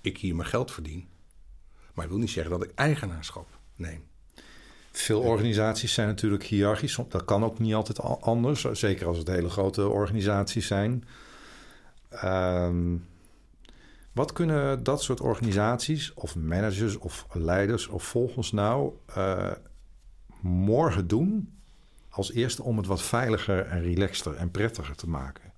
ik 0.00 0.18
hier 0.18 0.34
mijn 0.36 0.48
geld 0.48 0.70
verdien. 0.72 1.08
Maar 1.94 2.04
ik 2.04 2.10
wil 2.10 2.20
niet 2.20 2.30
zeggen 2.30 2.52
dat 2.52 2.62
ik 2.62 2.70
eigenaarschap 2.74 3.48
neem. 3.76 4.04
Veel 4.92 5.20
organisaties 5.20 5.94
zijn 5.94 6.08
natuurlijk 6.08 6.44
hiërarchisch. 6.44 6.98
Dat 7.08 7.24
kan 7.24 7.44
ook 7.44 7.58
niet 7.58 7.74
altijd 7.74 8.00
anders. 8.20 8.64
Zeker 8.72 9.06
als 9.06 9.18
het 9.18 9.28
hele 9.28 9.48
grote 9.48 9.88
organisaties 9.88 10.66
zijn. 10.66 11.04
Ehm, 12.08 12.96
wat 14.12 14.32
kunnen 14.32 14.82
dat 14.82 15.02
soort 15.02 15.20
organisaties, 15.20 16.14
of 16.14 16.36
managers, 16.36 16.96
of 16.96 17.26
leiders, 17.32 17.86
of 17.86 18.04
volgers 18.04 18.52
nou 18.52 18.92
eh, 19.06 19.52
morgen 20.40 21.06
doen 21.06 21.58
als 22.08 22.32
eerste 22.32 22.62
om 22.62 22.76
het 22.76 22.86
wat 22.86 23.02
veiliger 23.02 23.66
en 23.66 23.82
relaxter 23.82 24.34
en 24.34 24.50
prettiger 24.50 24.96
te 24.96 25.08
maken? 25.08 25.52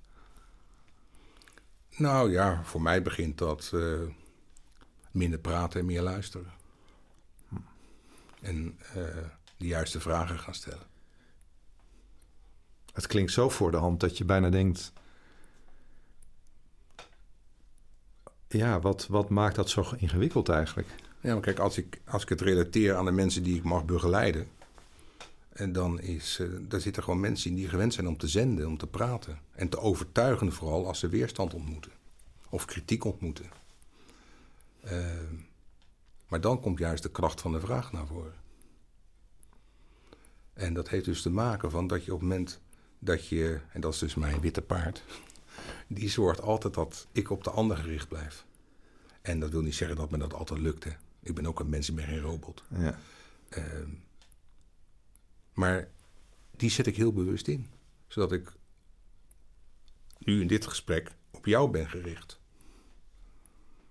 Nou 1.97 2.31
ja, 2.31 2.61
voor 2.65 2.83
mij 2.83 3.03
begint 3.03 3.39
dat 3.39 3.71
eh, 3.75 3.81
minder 5.11 5.39
praten 5.39 5.81
en 5.81 5.87
meer 5.87 6.03
luisteren. 6.03 6.53
En 8.45 8.79
eh, 8.95 8.95
de 9.57 9.67
juiste 9.67 10.01
vragen 10.01 10.39
gaan 10.39 10.55
stellen. 10.55 10.87
Het 12.93 13.07
klinkt 13.07 13.33
zo 13.33 13.49
voor 13.49 13.71
de 13.71 13.77
hand 13.77 14.01
dat 14.01 14.19
je 14.19 14.25
bijna 14.25 14.51
denkt. 14.51 14.93
Ja, 18.49 18.81
wat, 18.81 19.07
wat 19.07 19.29
maakt 19.29 19.55
dat 19.55 19.71
zo 19.71 19.87
ingewikkeld 19.97 20.49
eigenlijk? 20.49 20.89
Ja, 21.21 21.33
maar 21.33 21.43
kijk, 21.43 21.59
als 21.59 21.79
ik, 21.79 22.01
als 22.05 22.23
ik 22.23 22.29
het 22.29 22.41
relateer 22.41 22.97
aan 22.97 23.05
de 23.05 23.11
mensen 23.11 23.43
die 23.43 23.57
ik 23.57 23.63
mag 23.63 23.85
begeleiden. 23.85 24.49
En 25.49 25.73
dan 25.73 26.01
is, 26.01 26.39
eh, 26.41 26.47
daar 26.61 26.81
zitten 26.81 27.03
gewoon 27.03 27.21
mensen 27.21 27.51
in 27.51 27.57
die 27.57 27.69
gewend 27.69 27.95
zijn 27.95 28.09
om 28.09 28.17
te 28.17 28.29
zenden, 28.29 28.67
om 28.67 28.79
te 28.79 28.87
praten. 28.87 29.39
En 29.53 29.69
te 29.69 29.79
overtuigen 29.79 30.53
vooral 30.53 30.87
als 30.87 30.99
ze 30.99 31.09
weerstand 31.09 31.55
ontmoeten. 31.55 31.93
Of 32.49 32.65
kritiek 32.65 33.05
ontmoeten. 33.05 33.47
Ehm, 34.81 35.35
maar 36.35 36.43
dan 36.43 36.61
komt 36.61 36.79
juist 36.79 37.03
de 37.03 37.11
kracht 37.11 37.41
van 37.41 37.53
de 37.53 37.61
vraag 37.61 37.93
naar 37.93 38.07
voren. 38.07 38.35
En 40.53 40.75
dat 40.75 40.89
heeft 40.89 41.05
dus 41.05 41.23
te 41.23 41.31
maken 41.31 41.71
van 41.71 41.87
dat 41.87 42.05
je 42.05 42.15
op 42.15 42.21
het 42.21 42.29
moment 42.29 42.61
dat 42.99 43.29
je, 43.29 43.61
en 43.73 43.81
dat 43.81 43.93
is 43.93 43.99
dus 43.99 44.15
mijn 44.15 44.41
witte 44.41 44.63
paard, 44.63 45.05
die 45.89 46.09
zorgt 46.09 46.41
altijd 46.41 46.75
dat 46.75 47.07
ik 47.13 47.31
op 47.31 47.45
de 47.45 47.51
ander 47.51 47.77
gericht 47.77 48.09
blijf. 48.09 48.47
En 49.23 49.41
dat 49.41 49.51
wil 49.51 49.61
niet 49.61 49.75
zeggen 49.75 49.97
dat 49.97 50.11
me 50.11 50.19
dat 50.19 50.35
altijd 50.35 50.61
lukt. 50.61 50.85
Hè. 50.85 50.91
Ik 51.21 51.35
ben 51.35 51.47
ook 51.47 51.61
een 51.61 51.69
mens, 51.69 51.89
ik 51.89 51.95
ben 51.95 52.07
geen 52.07 52.21
robot. 52.21 52.65
Ja. 52.69 52.99
Ehm, 53.49 53.91
maar 55.53 55.89
die 56.51 56.71
zet 56.71 56.87
ik 56.87 56.97
heel 56.97 57.13
bewust 57.13 57.49
in. 57.49 57.71
Zodat 58.07 58.33
ik 58.33 58.53
nu 60.19 60.41
in 60.41 60.47
dit 60.47 60.67
gesprek 60.67 61.11
op 61.31 61.47
jou 61.47 61.71
ben 61.71 61.89
gericht. 61.89 62.41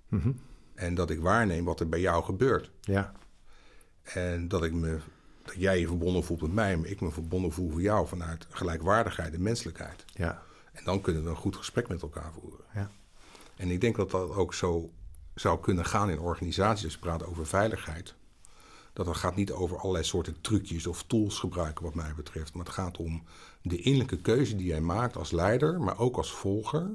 Mhm. 0.07 0.31
En 0.75 0.95
dat 0.95 1.09
ik 1.09 1.19
waarneem 1.19 1.65
wat 1.65 1.79
er 1.79 1.89
bij 1.89 1.99
jou 1.99 2.23
gebeurt. 2.23 2.71
ja. 2.81 3.11
En 4.03 4.47
dat, 4.47 4.63
ik 4.63 4.73
me, 4.73 4.99
dat 5.43 5.55
jij 5.57 5.79
je 5.79 5.87
verbonden 5.87 6.23
voelt 6.23 6.41
met 6.41 6.53
mij, 6.53 6.77
maar 6.77 6.87
ik 6.87 7.01
me 7.01 7.11
verbonden 7.11 7.51
voel 7.51 7.71
voor 7.71 7.81
jou 7.81 8.07
vanuit 8.07 8.47
gelijkwaardigheid 8.49 9.33
en 9.33 9.41
menselijkheid. 9.41 10.05
ja. 10.13 10.41
En 10.73 10.83
dan 10.83 11.01
kunnen 11.01 11.23
we 11.23 11.29
een 11.29 11.35
goed 11.35 11.55
gesprek 11.55 11.87
met 11.87 12.01
elkaar 12.01 12.31
voeren. 12.41 12.65
Ja. 12.73 12.91
En 13.55 13.69
ik 13.69 13.81
denk 13.81 13.95
dat 13.95 14.11
dat 14.11 14.29
ook 14.29 14.53
zo 14.53 14.91
zou 15.35 15.59
kunnen 15.59 15.85
gaan 15.85 16.09
in 16.09 16.19
organisaties. 16.19 16.83
Als 16.83 16.93
we 16.93 16.99
praten 16.99 17.27
over 17.27 17.45
veiligheid. 17.45 18.15
Dat 18.93 19.05
het 19.05 19.15
gaat 19.15 19.35
niet 19.35 19.51
over 19.51 19.77
allerlei 19.77 20.03
soorten 20.03 20.41
trucjes 20.41 20.87
of 20.87 21.03
tools 21.03 21.39
gebruiken, 21.39 21.83
wat 21.83 21.95
mij 21.95 22.13
betreft. 22.15 22.53
Maar 22.53 22.65
het 22.65 22.73
gaat 22.73 22.97
om 22.97 23.23
de 23.61 23.77
innerlijke 23.77 24.17
keuze 24.21 24.55
die 24.55 24.67
jij 24.67 24.81
maakt 24.81 25.17
als 25.17 25.31
leider, 25.31 25.81
maar 25.81 25.97
ook 25.97 26.17
als 26.17 26.31
volger. 26.31 26.91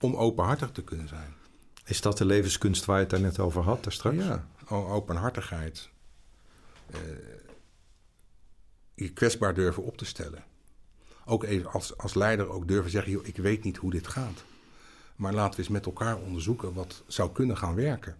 Om 0.00 0.16
openhartig 0.16 0.70
te 0.70 0.84
kunnen 0.84 1.08
zijn. 1.08 1.34
Is 1.86 2.00
dat 2.00 2.18
de 2.18 2.24
levenskunst 2.24 2.84
waar 2.84 3.00
je 3.00 3.06
het 3.06 3.20
net 3.20 3.38
over 3.38 3.62
had, 3.62 3.82
daar 3.82 3.92
straks? 3.92 4.16
Ja, 4.16 4.46
openhartigheid. 4.68 5.88
Eh, 6.90 7.00
je 8.94 9.12
kwetsbaar 9.12 9.54
durven 9.54 9.82
op 9.82 9.96
te 9.96 10.04
stellen. 10.04 10.44
Ook 11.24 11.44
even 11.44 11.70
als, 11.70 11.98
als 11.98 12.14
leider 12.14 12.48
ook 12.48 12.68
durven 12.68 12.90
zeggen, 12.90 13.12
joh, 13.12 13.26
ik 13.26 13.36
weet 13.36 13.64
niet 13.64 13.76
hoe 13.76 13.90
dit 13.90 14.06
gaat. 14.06 14.44
Maar 15.16 15.32
laten 15.32 15.52
we 15.52 15.58
eens 15.58 15.68
met 15.68 15.86
elkaar 15.86 16.16
onderzoeken 16.16 16.72
wat 16.74 17.02
zou 17.06 17.32
kunnen 17.32 17.56
gaan 17.56 17.74
werken. 17.74 18.16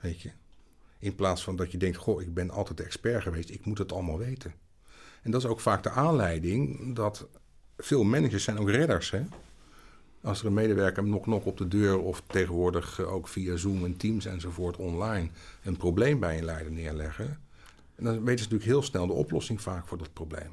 Weet 0.00 0.20
je. 0.20 0.30
In 0.98 1.14
plaats 1.14 1.44
van 1.44 1.56
dat 1.56 1.72
je 1.72 1.78
denkt, 1.78 1.96
goh, 1.96 2.22
ik 2.22 2.34
ben 2.34 2.50
altijd 2.50 2.76
de 2.76 2.84
expert 2.84 3.22
geweest, 3.22 3.50
ik 3.50 3.64
moet 3.64 3.78
het 3.78 3.92
allemaal 3.92 4.18
weten. 4.18 4.54
En 5.22 5.30
dat 5.30 5.42
is 5.42 5.48
ook 5.48 5.60
vaak 5.60 5.82
de 5.82 5.90
aanleiding 5.90 6.94
dat 6.96 7.26
veel 7.76 8.04
managers 8.04 8.44
zijn 8.44 8.58
ook 8.58 8.70
redders. 8.70 9.10
Hè? 9.10 9.22
Als 10.24 10.40
er 10.40 10.46
een 10.46 10.54
medewerker 10.54 11.04
nog 11.04 11.26
nog 11.26 11.44
op 11.44 11.56
de 11.56 11.68
deur 11.68 11.98
of 11.98 12.22
tegenwoordig 12.26 13.00
ook 13.00 13.28
via 13.28 13.56
Zoom 13.56 13.84
en 13.84 13.96
Teams 13.96 14.26
enzovoort 14.26 14.76
online 14.76 15.28
een 15.62 15.76
probleem 15.76 16.20
bij 16.20 16.38
een 16.38 16.44
leider 16.44 16.72
neerleggen, 16.72 17.38
dan 17.96 18.12
weten 18.12 18.24
ze 18.24 18.50
natuurlijk 18.50 18.64
heel 18.64 18.82
snel 18.82 19.06
de 19.06 19.12
oplossing 19.12 19.60
vaak 19.60 19.88
voor 19.88 19.98
dat 19.98 20.12
probleem. 20.12 20.50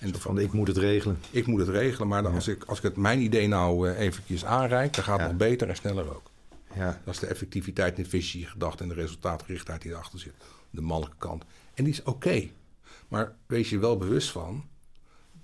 En 0.00 0.14
van, 0.14 0.38
ik 0.38 0.52
moet 0.52 0.66
het 0.66 0.76
regelen. 0.76 1.18
Ik 1.30 1.46
moet 1.46 1.60
het 1.60 1.68
regelen, 1.68 2.08
maar 2.08 2.28
als, 2.28 2.48
ik, 2.48 2.64
als 2.64 2.78
ik 2.78 2.84
het 2.84 2.96
mijn 2.96 3.20
idee 3.20 3.48
nou 3.48 3.90
uh, 3.90 3.98
eventjes 3.98 4.44
aanreik, 4.44 4.94
dan 4.94 5.04
gaat 5.04 5.20
het 5.20 5.28
nog 5.28 5.36
beter 5.36 5.68
en 5.68 5.76
sneller 5.76 6.14
ook. 6.14 6.30
Ja. 6.76 7.00
Dat 7.04 7.14
is 7.14 7.20
de 7.20 7.26
effectiviteit, 7.26 7.96
de 7.96 8.04
visie, 8.04 8.46
gedachte 8.46 8.82
en 8.82 8.88
de 8.88 8.94
resultaatgerichtheid 8.94 9.82
die 9.82 9.90
erachter 9.90 10.18
zit. 10.18 10.34
De 10.70 10.80
mannelijke 10.80 11.18
kant. 11.18 11.44
En 11.74 11.84
die 11.84 11.92
is 11.92 12.02
oké. 12.02 12.48
Maar 13.08 13.34
wees 13.46 13.70
je 13.70 13.78
wel 13.78 13.96
bewust 13.96 14.30
van 14.30 14.64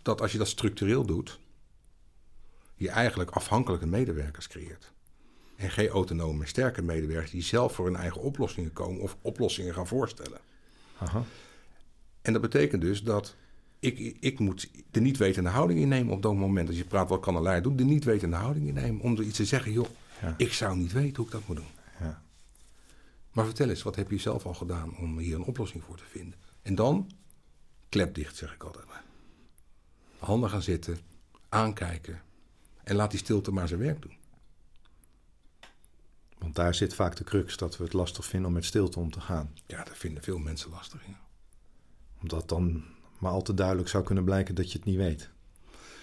dat 0.02 0.20
als 0.20 0.32
je 0.32 0.38
dat 0.38 0.48
structureel 0.48 1.04
doet, 1.04 1.38
je 2.80 2.90
eigenlijk 2.90 3.30
afhankelijke 3.30 3.86
medewerkers 3.86 4.46
creëert. 4.46 4.92
En 5.56 5.70
geen 5.70 5.88
autonome, 5.88 6.46
sterke 6.46 6.82
medewerkers 6.82 7.30
die 7.30 7.42
zelf 7.42 7.74
voor 7.74 7.84
hun 7.84 7.96
eigen 7.96 8.20
oplossingen 8.20 8.72
komen 8.72 9.00
of 9.00 9.16
oplossingen 9.20 9.74
gaan 9.74 9.86
voorstellen. 9.86 10.40
Aha. 10.98 11.24
En 12.22 12.32
dat 12.32 12.42
betekent 12.42 12.82
dus 12.82 13.02
dat 13.02 13.36
ik, 13.78 14.16
ik 14.20 14.38
moet 14.38 14.70
de 14.90 15.00
niet 15.00 15.16
wetende 15.16 15.50
houding 15.50 15.80
innemen 15.80 16.12
op 16.12 16.22
dat 16.22 16.34
moment. 16.34 16.68
Als 16.68 16.76
je 16.76 16.84
praat, 16.84 17.08
wat 17.08 17.20
kan 17.20 17.36
een 17.36 17.42
leider 17.42 17.62
doen? 17.62 17.76
De 17.76 17.84
niet 17.84 18.04
wetende 18.04 18.36
houding 18.36 18.66
innemen 18.66 19.00
om 19.00 19.16
er 19.16 19.22
iets 19.22 19.36
te 19.36 19.44
zeggen. 19.44 19.72
Joh, 19.72 19.88
ik 20.36 20.52
zou 20.52 20.76
niet 20.76 20.92
weten 20.92 21.16
hoe 21.16 21.26
ik 21.26 21.32
dat 21.32 21.46
moet 21.46 21.56
doen. 21.56 21.72
Ja. 22.00 22.22
Maar 23.32 23.44
vertel 23.44 23.68
eens, 23.68 23.82
wat 23.82 23.96
heb 23.96 24.10
je 24.10 24.18
zelf 24.18 24.46
al 24.46 24.54
gedaan 24.54 24.96
om 24.96 25.18
hier 25.18 25.34
een 25.34 25.44
oplossing 25.44 25.82
voor 25.82 25.96
te 25.96 26.04
vinden? 26.04 26.38
En 26.62 26.74
dan, 26.74 27.10
klep 27.88 28.14
dicht, 28.14 28.36
zeg 28.36 28.54
ik 28.54 28.62
altijd 28.62 28.86
maar. 28.86 29.04
Handen 30.18 30.50
gaan 30.50 30.62
zitten, 30.62 30.98
aankijken 31.48 32.22
en 32.90 32.96
laat 32.96 33.10
die 33.10 33.20
stilte 33.20 33.50
maar 33.50 33.68
zijn 33.68 33.80
werk 33.80 34.02
doen. 34.02 34.16
Want 36.38 36.54
daar 36.54 36.74
zit 36.74 36.94
vaak 36.94 37.16
de 37.16 37.24
crux 37.24 37.56
dat 37.56 37.76
we 37.76 37.84
het 37.84 37.92
lastig 37.92 38.24
vinden 38.24 38.48
om 38.48 38.54
met 38.54 38.64
stilte 38.64 38.98
om 38.98 39.10
te 39.10 39.20
gaan. 39.20 39.54
Ja, 39.66 39.84
dat 39.84 39.96
vinden 39.96 40.22
veel 40.22 40.38
mensen 40.38 40.70
lastig. 40.70 41.06
Ja. 41.06 41.20
Omdat 42.20 42.48
dan 42.48 42.84
maar 43.18 43.32
al 43.32 43.42
te 43.42 43.54
duidelijk 43.54 43.88
zou 43.88 44.04
kunnen 44.04 44.24
blijken 44.24 44.54
dat 44.54 44.72
je 44.72 44.78
het 44.78 44.86
niet 44.86 44.96
weet. 44.96 45.30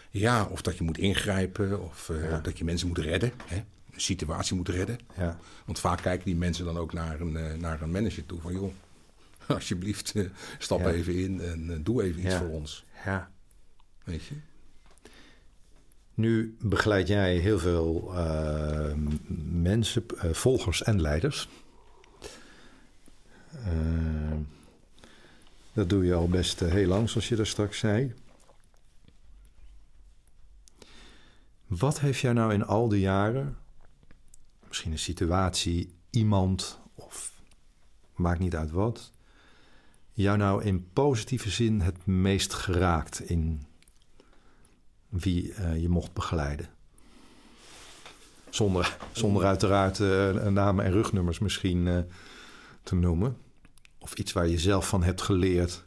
Ja, 0.09 0.45
of 0.45 0.61
dat 0.61 0.77
je 0.77 0.83
moet 0.83 0.97
ingrijpen, 0.97 1.83
of 1.83 2.09
uh, 2.09 2.43
dat 2.43 2.57
je 2.57 2.63
mensen 2.63 2.88
moet 2.88 2.97
redden. 2.97 3.31
Hè? 3.45 3.55
Een 3.91 4.01
situatie 4.01 4.55
moet 4.55 4.69
redden. 4.69 4.99
Ja. 5.17 5.39
Want 5.65 5.79
vaak 5.79 6.01
kijken 6.01 6.25
die 6.25 6.35
mensen 6.35 6.65
dan 6.65 6.77
ook 6.77 6.93
naar 6.93 7.19
een, 7.19 7.33
uh, 7.33 7.53
naar 7.53 7.81
een 7.81 7.91
manager 7.91 8.25
toe 8.25 8.41
van... 8.41 8.53
joh, 8.53 8.73
alsjeblieft, 9.47 10.15
uh, 10.15 10.29
stap 10.57 10.79
ja. 10.79 10.91
even 10.91 11.15
in 11.15 11.41
en 11.41 11.83
doe 11.83 12.03
even 12.03 12.25
iets 12.25 12.35
voor 12.35 12.49
ons. 12.49 12.85
Ja. 13.05 13.31
Weet 14.03 14.25
je? 14.25 14.35
Nu 16.18 16.55
begeleid 16.61 17.07
jij 17.07 17.38
heel 17.38 17.59
veel 17.59 18.13
mensen, 19.51 20.05
volgers 20.32 20.84
en 20.84 21.01
leiders... 21.01 21.49
Dat 25.78 25.89
doe 25.89 26.05
je 26.05 26.13
al 26.13 26.28
best 26.28 26.61
eh, 26.61 26.72
heel 26.72 26.88
lang, 26.88 27.09
zoals 27.09 27.30
je 27.30 27.36
daar 27.36 27.45
straks 27.45 27.80
zei. 27.80 28.13
Wat 31.68 31.99
heeft 31.99 32.20
jou 32.20 32.36
nou 32.36 32.53
in 32.53 32.65
al 32.65 32.88
die 32.88 32.99
jaren, 32.99 33.57
misschien 34.68 34.91
een 34.91 34.99
situatie, 34.99 35.93
iemand 36.09 36.80
of 36.95 37.41
maakt 38.15 38.39
niet 38.39 38.55
uit 38.55 38.72
wat, 38.72 39.11
jou 40.13 40.38
nou 40.38 40.63
in 40.63 40.89
positieve 40.93 41.49
zin 41.49 41.82
het 41.82 42.05
meest 42.05 42.53
geraakt 42.53 43.20
in 43.20 43.65
wie 45.09 45.53
uh, 45.53 45.81
je 45.81 45.89
mocht 45.89 46.13
begeleiden? 46.13 46.69
Zonder, 48.49 48.97
zonder 49.11 49.45
uiteraard 49.45 49.99
uh, 49.99 50.45
namen 50.45 50.85
en 50.85 50.91
rugnummers 50.91 51.39
misschien 51.39 51.85
uh, 51.85 51.99
te 52.83 52.95
noemen. 52.95 53.37
Of 53.97 54.13
iets 54.13 54.33
waar 54.33 54.47
je 54.47 54.59
zelf 54.59 54.87
van 54.87 55.03
hebt 55.03 55.21
geleerd? 55.21 55.85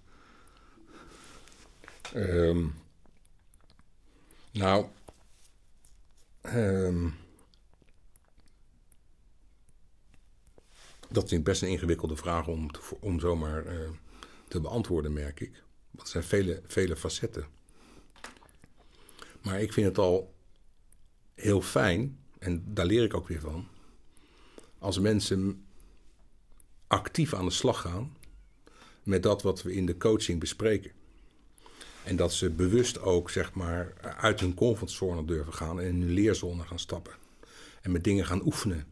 Um, 2.14 2.74
nou, 4.52 4.86
um, 6.42 7.14
dat 11.08 11.30
ik 11.30 11.44
best 11.44 11.62
een 11.62 11.68
ingewikkelde 11.68 12.16
vraag 12.16 12.46
om, 12.46 12.70
om 13.00 13.20
zomaar 13.20 13.64
te 14.48 14.60
beantwoorden, 14.60 15.12
merk 15.12 15.40
ik. 15.40 15.62
Want 15.90 16.02
er 16.02 16.08
zijn 16.08 16.24
vele, 16.24 16.62
vele 16.66 16.96
facetten. 16.96 17.59
Maar 19.42 19.60
ik 19.60 19.72
vind 19.72 19.86
het 19.86 19.98
al 19.98 20.34
heel 21.34 21.60
fijn, 21.60 22.18
en 22.38 22.64
daar 22.66 22.86
leer 22.86 23.04
ik 23.04 23.14
ook 23.14 23.28
weer 23.28 23.40
van, 23.40 23.68
als 24.78 24.98
mensen 24.98 25.64
actief 26.86 27.34
aan 27.34 27.44
de 27.44 27.50
slag 27.50 27.80
gaan 27.80 28.16
met 29.02 29.22
dat 29.22 29.42
wat 29.42 29.62
we 29.62 29.74
in 29.74 29.86
de 29.86 29.96
coaching 29.96 30.40
bespreken. 30.40 30.90
En 32.04 32.16
dat 32.16 32.32
ze 32.32 32.50
bewust 32.50 33.00
ook 33.00 33.30
zeg 33.30 33.54
maar, 33.54 33.94
uit 34.16 34.40
hun 34.40 34.54
comfortzone 34.54 35.24
durven 35.24 35.52
gaan 35.52 35.80
en 35.80 35.86
in 35.86 36.00
hun 36.00 36.10
leerzone 36.10 36.62
gaan 36.62 36.78
stappen. 36.78 37.12
En 37.82 37.92
met 37.92 38.04
dingen 38.04 38.26
gaan 38.26 38.44
oefenen. 38.44 38.86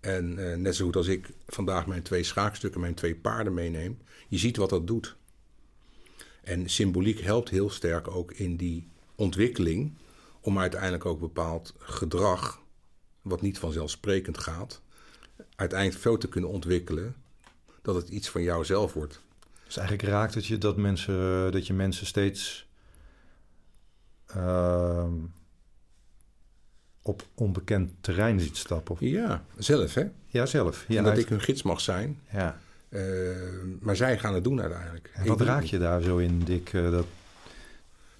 En 0.00 0.38
uh, 0.38 0.56
net 0.56 0.74
zo 0.74 0.84
goed 0.84 0.96
als 0.96 1.06
ik 1.06 1.30
vandaag 1.46 1.86
mijn 1.86 2.02
twee 2.02 2.22
schaakstukken, 2.22 2.80
mijn 2.80 2.94
twee 2.94 3.14
paarden 3.14 3.54
meeneem, 3.54 3.98
je 4.28 4.38
ziet 4.38 4.56
wat 4.56 4.70
dat 4.70 4.86
doet. 4.86 5.16
En 6.42 6.68
symboliek 6.68 7.20
helpt 7.20 7.48
heel 7.48 7.70
sterk 7.70 8.08
ook 8.08 8.32
in 8.32 8.56
die 8.56 8.88
ontwikkeling 9.14 9.98
om 10.40 10.58
uiteindelijk 10.58 11.04
ook 11.06 11.20
bepaald 11.20 11.74
gedrag, 11.78 12.62
wat 13.22 13.40
niet 13.40 13.58
vanzelfsprekend 13.58 14.38
gaat, 14.38 14.82
uiteindelijk 15.56 16.00
veel 16.00 16.18
te 16.18 16.28
kunnen 16.28 16.50
ontwikkelen 16.50 17.14
dat 17.82 17.94
het 17.94 18.08
iets 18.08 18.28
van 18.28 18.42
jouzelf 18.42 18.92
wordt. 18.92 19.20
Dus 19.64 19.76
eigenlijk 19.76 20.08
raakt 20.08 20.34
het 20.34 20.46
je 20.46 20.58
dat, 20.58 20.76
mensen, 20.76 21.52
dat 21.52 21.66
je 21.66 21.72
mensen 21.72 22.06
steeds 22.06 22.68
uh, 24.36 25.12
op 27.02 27.26
onbekend 27.34 27.92
terrein 28.00 28.40
ziet 28.40 28.56
stappen? 28.56 28.96
Ja, 29.00 29.44
zelf 29.58 29.94
hè? 29.94 30.04
Ja, 30.26 30.46
zelf. 30.46 30.84
Ja, 30.88 30.98
en 30.98 31.04
dat 31.04 31.18
ik 31.18 31.28
hun 31.28 31.40
gids 31.40 31.62
mag 31.62 31.80
zijn. 31.80 32.20
Ja. 32.32 32.60
Uh, 32.88 33.36
maar 33.80 33.96
zij 33.96 34.18
gaan 34.18 34.34
het 34.34 34.44
doen 34.44 34.60
uiteindelijk. 34.60 35.10
En 35.14 35.26
wat 35.26 35.40
raak 35.40 35.62
je 35.62 35.78
daar 35.78 36.02
zo 36.02 36.16
in, 36.16 36.38
Dick? 36.38 36.72
Uh, 36.72 36.90
dat... 36.90 37.06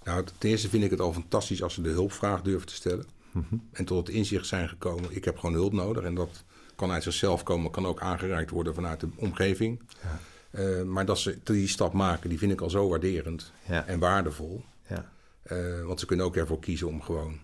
Nou, 0.05 0.25
ten 0.39 0.51
eerste 0.51 0.69
vind 0.69 0.85
ik 0.85 0.91
het 0.91 1.01
al 1.01 1.13
fantastisch 1.13 1.63
als 1.63 1.75
ze 1.75 1.81
de 1.81 1.89
hulpvraag 1.89 2.43
durven 2.43 2.67
te 2.67 2.75
stellen. 2.75 3.07
Mm 3.33 3.47
-hmm. 3.49 3.69
En 3.73 3.85
tot 3.85 4.07
het 4.07 4.17
inzicht 4.17 4.47
zijn 4.47 4.69
gekomen, 4.69 5.17
ik 5.17 5.25
heb 5.25 5.39
gewoon 5.39 5.55
hulp 5.55 5.73
nodig. 5.73 6.05
En 6.05 6.15
dat 6.15 6.45
kan 6.77 6.91
uit 6.91 7.03
zichzelf 7.03 7.43
komen, 7.43 7.71
kan 7.71 7.87
ook 7.87 8.01
aangereikt 8.01 8.51
worden 8.51 8.75
vanuit 8.75 9.01
de 9.01 9.09
omgeving. 9.17 9.83
Ja. 10.03 10.19
Uh, 10.61 10.83
maar 10.83 11.07
dat 11.07 11.19
ze 11.19 11.39
die 11.43 11.69
stap 11.69 11.93
maken, 11.93 12.29
die 12.29 12.39
vind 12.39 12.53
ik 12.53 12.61
al 12.61 12.71
zo 12.71 12.89
waarderend 12.89 13.53
ja. 13.69 13.87
en 13.87 13.99
waardevol. 13.99 14.65
Ja. 14.89 15.13
Uh, 15.53 15.85
want 15.85 16.01
ze 16.01 16.07
kunnen 16.07 16.27
ook 16.27 16.37
ervoor 16.37 16.61
kiezen 16.61 16.89
om 16.89 17.03
gewoon 17.03 17.39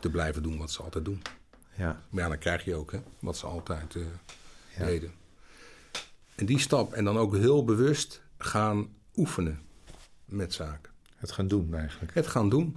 te 0.00 0.10
blijven 0.10 0.42
doen 0.42 0.58
wat 0.58 0.70
ze 0.70 0.82
altijd 0.82 1.04
doen. 1.04 1.22
Ja. 1.76 2.02
Maar 2.08 2.22
ja, 2.22 2.28
dan 2.28 2.38
krijg 2.38 2.64
je 2.64 2.74
ook 2.74 2.92
hè, 2.92 2.98
wat 3.18 3.36
ze 3.36 3.46
altijd 3.46 3.94
uh, 3.94 4.04
ja. 4.78 4.84
deden. 4.84 5.12
En 6.34 6.46
die 6.46 6.58
stap, 6.58 6.92
en 6.92 7.04
dan 7.04 7.18
ook 7.18 7.36
heel 7.36 7.64
bewust 7.64 8.22
gaan 8.38 8.88
oefenen 9.16 9.60
met 10.24 10.52
zaken. 10.52 10.92
Het 11.24 11.32
gaan 11.32 11.48
doen 11.48 11.74
eigenlijk. 11.74 12.14
Het 12.14 12.26
gaan 12.26 12.48
doen. 12.48 12.76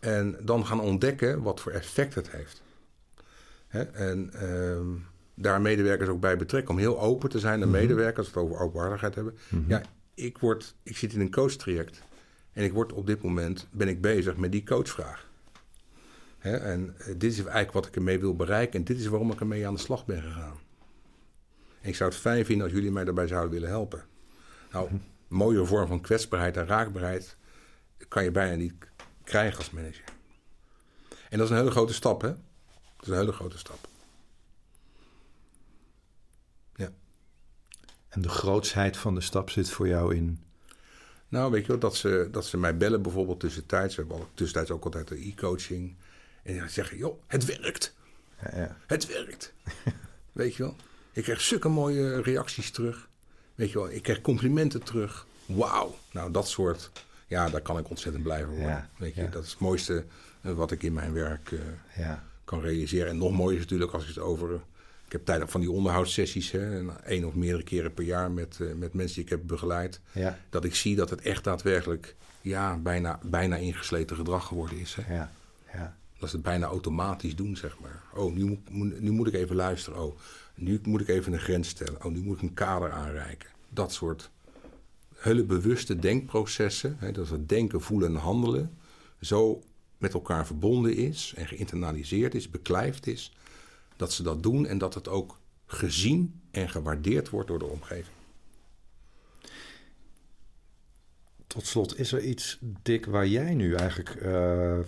En 0.00 0.36
dan 0.42 0.66
gaan 0.66 0.80
ontdekken 0.80 1.42
wat 1.42 1.60
voor 1.60 1.72
effect 1.72 2.14
het 2.14 2.30
heeft. 2.30 2.62
Hè? 3.68 3.82
En 3.82 4.30
uh, 4.34 5.02
daar 5.34 5.60
medewerkers 5.60 6.08
ook 6.08 6.20
bij 6.20 6.36
betrekken. 6.36 6.74
Om 6.74 6.78
heel 6.78 7.00
open 7.00 7.28
te 7.28 7.38
zijn 7.38 7.58
naar 7.58 7.68
mhm. 7.68 7.78
medewerkers, 7.78 8.26
als 8.26 8.34
we 8.34 8.40
het 8.40 8.48
over 8.48 8.62
openbaardigheid 8.64 9.14
hebben. 9.14 9.38
Mhm. 9.48 9.70
Ja, 9.70 9.82
ik, 10.14 10.38
word, 10.38 10.74
ik 10.82 10.96
zit 10.96 11.12
in 11.12 11.20
een 11.20 11.30
coachtraject. 11.30 12.02
En 12.52 12.64
ik 12.64 12.72
word 12.72 12.92
op 12.92 13.06
dit 13.06 13.22
moment 13.22 13.66
ben 13.70 13.88
ik 13.88 14.00
bezig 14.00 14.36
met 14.36 14.52
die 14.52 14.64
coachvraag. 14.64 15.28
Hè? 16.38 16.56
En 16.56 16.94
uh, 16.98 17.06
dit 17.06 17.32
is 17.32 17.38
eigenlijk 17.38 17.72
wat 17.72 17.86
ik 17.86 17.96
ermee 17.96 18.18
wil 18.18 18.36
bereiken. 18.36 18.78
En 18.78 18.84
dit 18.84 18.98
is 18.98 19.06
waarom 19.06 19.32
ik 19.32 19.40
ermee 19.40 19.66
aan 19.66 19.74
de 19.74 19.80
slag 19.80 20.06
ben 20.06 20.22
gegaan. 20.22 20.56
En 21.80 21.88
ik 21.88 21.94
zou 21.94 22.10
het 22.10 22.18
fijn 22.18 22.44
vinden 22.44 22.64
als 22.64 22.74
jullie 22.74 22.90
mij 22.90 23.04
daarbij 23.04 23.26
zouden 23.26 23.50
willen 23.50 23.68
helpen. 23.68 24.04
Nou, 24.72 24.88
een 24.90 25.02
mooie 25.28 25.64
vorm 25.64 25.86
van 25.86 26.00
kwetsbaarheid 26.00 26.56
en 26.56 26.66
raakbaarheid 26.66 27.36
kan 28.08 28.24
je 28.24 28.30
bijna 28.30 28.54
niet 28.54 28.74
krijgen 29.24 29.58
als 29.58 29.70
manager. 29.70 30.04
En 31.28 31.38
dat 31.38 31.46
is 31.46 31.50
een 31.50 31.58
hele 31.58 31.70
grote 31.70 31.94
stap, 31.94 32.20
hè? 32.20 32.28
Dat 32.96 33.06
is 33.06 33.08
een 33.08 33.18
hele 33.18 33.32
grote 33.32 33.58
stap. 33.58 33.88
Ja. 36.74 36.92
En 38.08 38.22
de 38.22 38.28
grootsheid 38.28 38.96
van 38.96 39.14
de 39.14 39.20
stap 39.20 39.50
zit 39.50 39.70
voor 39.70 39.88
jou 39.88 40.14
in? 40.14 40.42
Nou, 41.28 41.50
weet 41.50 41.62
je 41.62 41.68
wel, 41.68 41.78
dat 41.78 41.96
ze, 41.96 42.28
dat 42.30 42.46
ze 42.46 42.56
mij 42.56 42.76
bellen 42.76 43.02
bijvoorbeeld 43.02 43.40
tussentijds. 43.40 43.96
We 43.96 44.04
hebben 44.06 44.26
tussentijds 44.34 44.70
ook 44.70 44.84
altijd 44.84 45.08
de 45.08 45.26
e-coaching. 45.26 45.96
En 46.42 46.58
dan 46.58 46.68
zeggen, 46.68 46.96
joh, 46.96 47.22
het 47.26 47.44
werkt. 47.44 47.94
Ja, 48.42 48.58
ja. 48.58 48.76
Het 48.86 49.06
werkt. 49.06 49.52
weet 50.32 50.54
je 50.54 50.62
wel? 50.62 50.76
Ik 51.12 51.22
krijg 51.22 51.40
zulke 51.40 51.68
mooie 51.68 52.22
reacties 52.22 52.70
terug. 52.70 53.07
Weet 53.58 53.70
je 53.70 53.78
wel, 53.78 53.90
ik 53.90 54.02
krijg 54.02 54.20
complimenten 54.20 54.82
terug. 54.82 55.26
Wauw. 55.46 55.94
Nou, 56.12 56.30
dat 56.32 56.48
soort, 56.48 56.90
ja, 57.26 57.48
daar 57.48 57.60
kan 57.60 57.78
ik 57.78 57.88
ontzettend 57.90 58.24
blijven 58.24 58.48
worden. 58.48 58.68
Ja, 58.68 58.88
Weet 58.96 59.14
je, 59.14 59.22
ja. 59.22 59.28
dat 59.28 59.44
is 59.44 59.50
het 59.50 59.58
mooiste 59.58 60.04
eh, 60.40 60.52
wat 60.52 60.70
ik 60.70 60.82
in 60.82 60.92
mijn 60.92 61.12
werk 61.12 61.52
eh, 61.52 61.58
Ja. 62.04 62.24
kan 62.44 62.60
realiseren. 62.60 63.08
En 63.08 63.18
nog 63.18 63.32
mooier 63.32 63.56
is 63.56 63.62
natuurlijk 63.62 63.92
als 63.92 64.02
je 64.02 64.08
het 64.08 64.18
over... 64.18 64.60
Ik 65.06 65.12
heb 65.12 65.24
tijdens 65.24 65.50
van 65.50 65.60
die 65.60 65.70
onderhoudssessies, 65.70 66.50
hè, 66.50 66.88
één 67.04 67.24
of 67.24 67.34
meerdere 67.34 67.62
keren 67.62 67.94
per 67.94 68.04
jaar 68.04 68.30
met, 68.30 68.58
eh, 68.60 68.72
met 68.74 68.94
mensen 68.94 69.14
die 69.14 69.24
ik 69.24 69.30
heb 69.30 69.40
begeleid. 69.46 70.00
Dat 70.50 70.64
ik 70.64 70.74
zie 70.74 70.96
dat 70.96 71.10
het 71.10 71.20
echt 71.20 71.44
daadwerkelijk 71.44 72.14
ja, 72.40 72.76
bijna, 72.76 73.18
bijna 73.22 73.56
ingesleten 73.56 74.16
gedrag 74.16 74.46
geworden 74.46 74.78
is. 74.78 74.94
Hè. 75.00 75.14
Ja. 75.14 75.32
Ja. 75.72 75.96
Dat 76.18 76.28
ze 76.28 76.34
het 76.36 76.44
bijna 76.44 76.66
automatisch 76.66 77.36
doen, 77.36 77.56
zeg 77.56 77.78
maar. 77.80 78.02
Oh, 78.14 78.34
nu, 78.34 78.60
nu 78.98 79.10
moet 79.10 79.26
ik 79.26 79.34
even 79.34 79.56
luisteren. 79.56 80.02
Oh, 80.02 80.18
nu 80.58 80.80
moet 80.82 81.00
ik 81.00 81.08
even 81.08 81.32
een 81.32 81.38
grens 81.38 81.68
stellen. 81.68 82.04
Oh, 82.04 82.12
nu 82.12 82.22
moet 82.22 82.36
ik 82.36 82.42
een 82.42 82.54
kader 82.54 82.90
aanreiken. 82.90 83.48
Dat 83.68 83.92
soort 83.92 84.30
hele 85.16 85.44
bewuste 85.44 85.96
denkprocessen. 85.96 86.96
Hè, 86.98 87.12
dat 87.12 87.28
het 87.28 87.48
denken, 87.48 87.80
voelen 87.80 88.08
en 88.08 88.20
handelen 88.20 88.78
zo 89.20 89.62
met 89.98 90.14
elkaar 90.14 90.46
verbonden 90.46 90.96
is 90.96 91.32
en 91.36 91.46
geïnternaliseerd 91.46 92.34
is, 92.34 92.50
beklijfd 92.50 93.06
is. 93.06 93.36
Dat 93.96 94.12
ze 94.12 94.22
dat 94.22 94.42
doen 94.42 94.66
en 94.66 94.78
dat 94.78 94.94
het 94.94 95.08
ook 95.08 95.38
gezien 95.66 96.40
en 96.50 96.68
gewaardeerd 96.68 97.30
wordt 97.30 97.48
door 97.48 97.58
de 97.58 97.64
omgeving. 97.64 98.16
Tot 101.46 101.66
slot, 101.66 101.98
is 101.98 102.12
er 102.12 102.20
iets, 102.20 102.58
Dick, 102.82 103.06
waar 103.06 103.26
jij 103.26 103.54
nu 103.54 103.74
eigenlijk, 103.74 104.10
eh, 104.10 104.78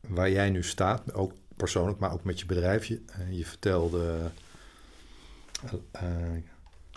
waar 0.00 0.30
jij 0.30 0.50
nu 0.50 0.62
staat, 0.62 1.14
ook 1.14 1.32
persoonlijk, 1.56 1.98
maar 1.98 2.12
ook 2.12 2.24
met 2.24 2.40
je 2.40 2.46
bedrijf? 2.46 2.84
Je, 2.84 3.02
eh, 3.06 3.32
je 3.32 3.44
vertelde 3.44 4.30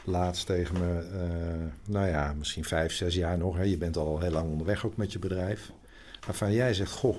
laatst 0.04 0.46
tegen 0.46 0.78
me, 0.80 1.00
eh, 1.00 1.92
nou 1.92 2.08
ja, 2.08 2.34
misschien 2.34 2.64
vijf, 2.64 2.94
zes 2.94 3.16
jaar 3.16 3.38
nog. 3.38 3.56
Hè, 3.56 3.64
je 3.64 3.78
bent 3.78 3.98
al 3.98 4.20
heel 4.20 4.32
lang 4.32 4.50
onderweg 4.52 4.86
ook 4.86 4.98
met 4.98 5.12
je 5.12 5.20
bedrijf. 5.20 5.72
Waarvan 6.26 6.52
jij 6.52 6.74
zegt, 6.74 6.92
goh, 6.92 7.18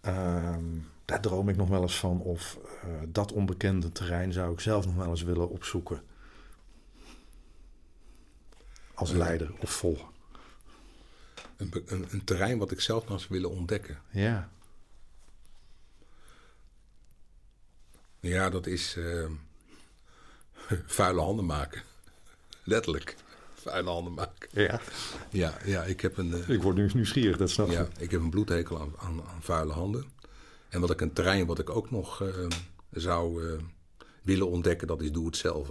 ehm, 0.00 0.64
daar 1.04 1.20
droom 1.20 1.48
ik 1.48 1.56
nog 1.56 1.68
wel 1.68 1.82
eens 1.82 1.98
van. 1.98 2.20
Of 2.20 2.58
eh, 2.82 2.88
dat 3.08 3.32
onbekende 3.32 3.92
terrein 3.92 4.32
zou 4.32 4.52
ik 4.52 4.60
zelf 4.60 4.86
nog 4.86 4.94
wel 4.94 5.10
eens 5.10 5.22
willen 5.22 5.50
opzoeken. 5.50 6.02
Als 8.94 9.10
leider 9.10 9.52
of 9.60 9.70
volger. 9.70 10.08
Een, 11.56 11.82
een, 11.86 12.06
een 12.10 12.24
terrein 12.24 12.58
wat 12.58 12.70
ik 12.70 12.80
zelf 12.80 13.04
nog 13.04 13.12
eens 13.12 13.28
willen 13.28 13.50
ontdekken. 13.50 13.98
Ja. 14.10 14.48
Ja, 18.20 18.50
dat 18.50 18.66
is 18.66 18.96
eh, 18.96 19.26
vuile 20.86 21.20
handen 21.20 21.46
maken. 21.46 21.82
Letterlijk. 22.64 23.16
Vuile 23.54 23.90
handen 23.90 24.14
maken. 24.14 24.48
Ja. 24.52 24.80
Ja, 25.30 25.58
ja 25.64 25.84
ik 25.84 26.00
heb 26.00 26.16
een, 26.16 26.32
eh, 26.34 26.48
Ik 26.48 26.62
word 26.62 26.76
nu 26.76 26.90
nieuwsgierig, 26.94 27.36
dat 27.36 27.50
snap 27.50 27.66
je. 27.66 27.72
ja, 27.72 27.88
ik 27.98 28.10
heb 28.10 28.20
een 28.20 28.30
bloedhekel 28.30 28.80
aan, 28.80 28.92
aan, 28.98 29.22
aan 29.28 29.42
vuile 29.42 29.72
handen. 29.72 30.16
En 30.68 30.80
wat 30.80 30.90
ik 30.90 31.00
een 31.00 31.12
terrein 31.12 31.46
wat 31.46 31.58
ik 31.58 31.70
ook 31.70 31.90
nog 31.90 32.22
eh, 32.22 32.28
zou 32.90 33.46
eh, 33.46 33.58
willen 34.22 34.48
ontdekken, 34.48 34.86
dat 34.86 35.02
is 35.02 35.12
doe 35.12 35.26
het 35.26 35.36
zelf. 35.36 35.68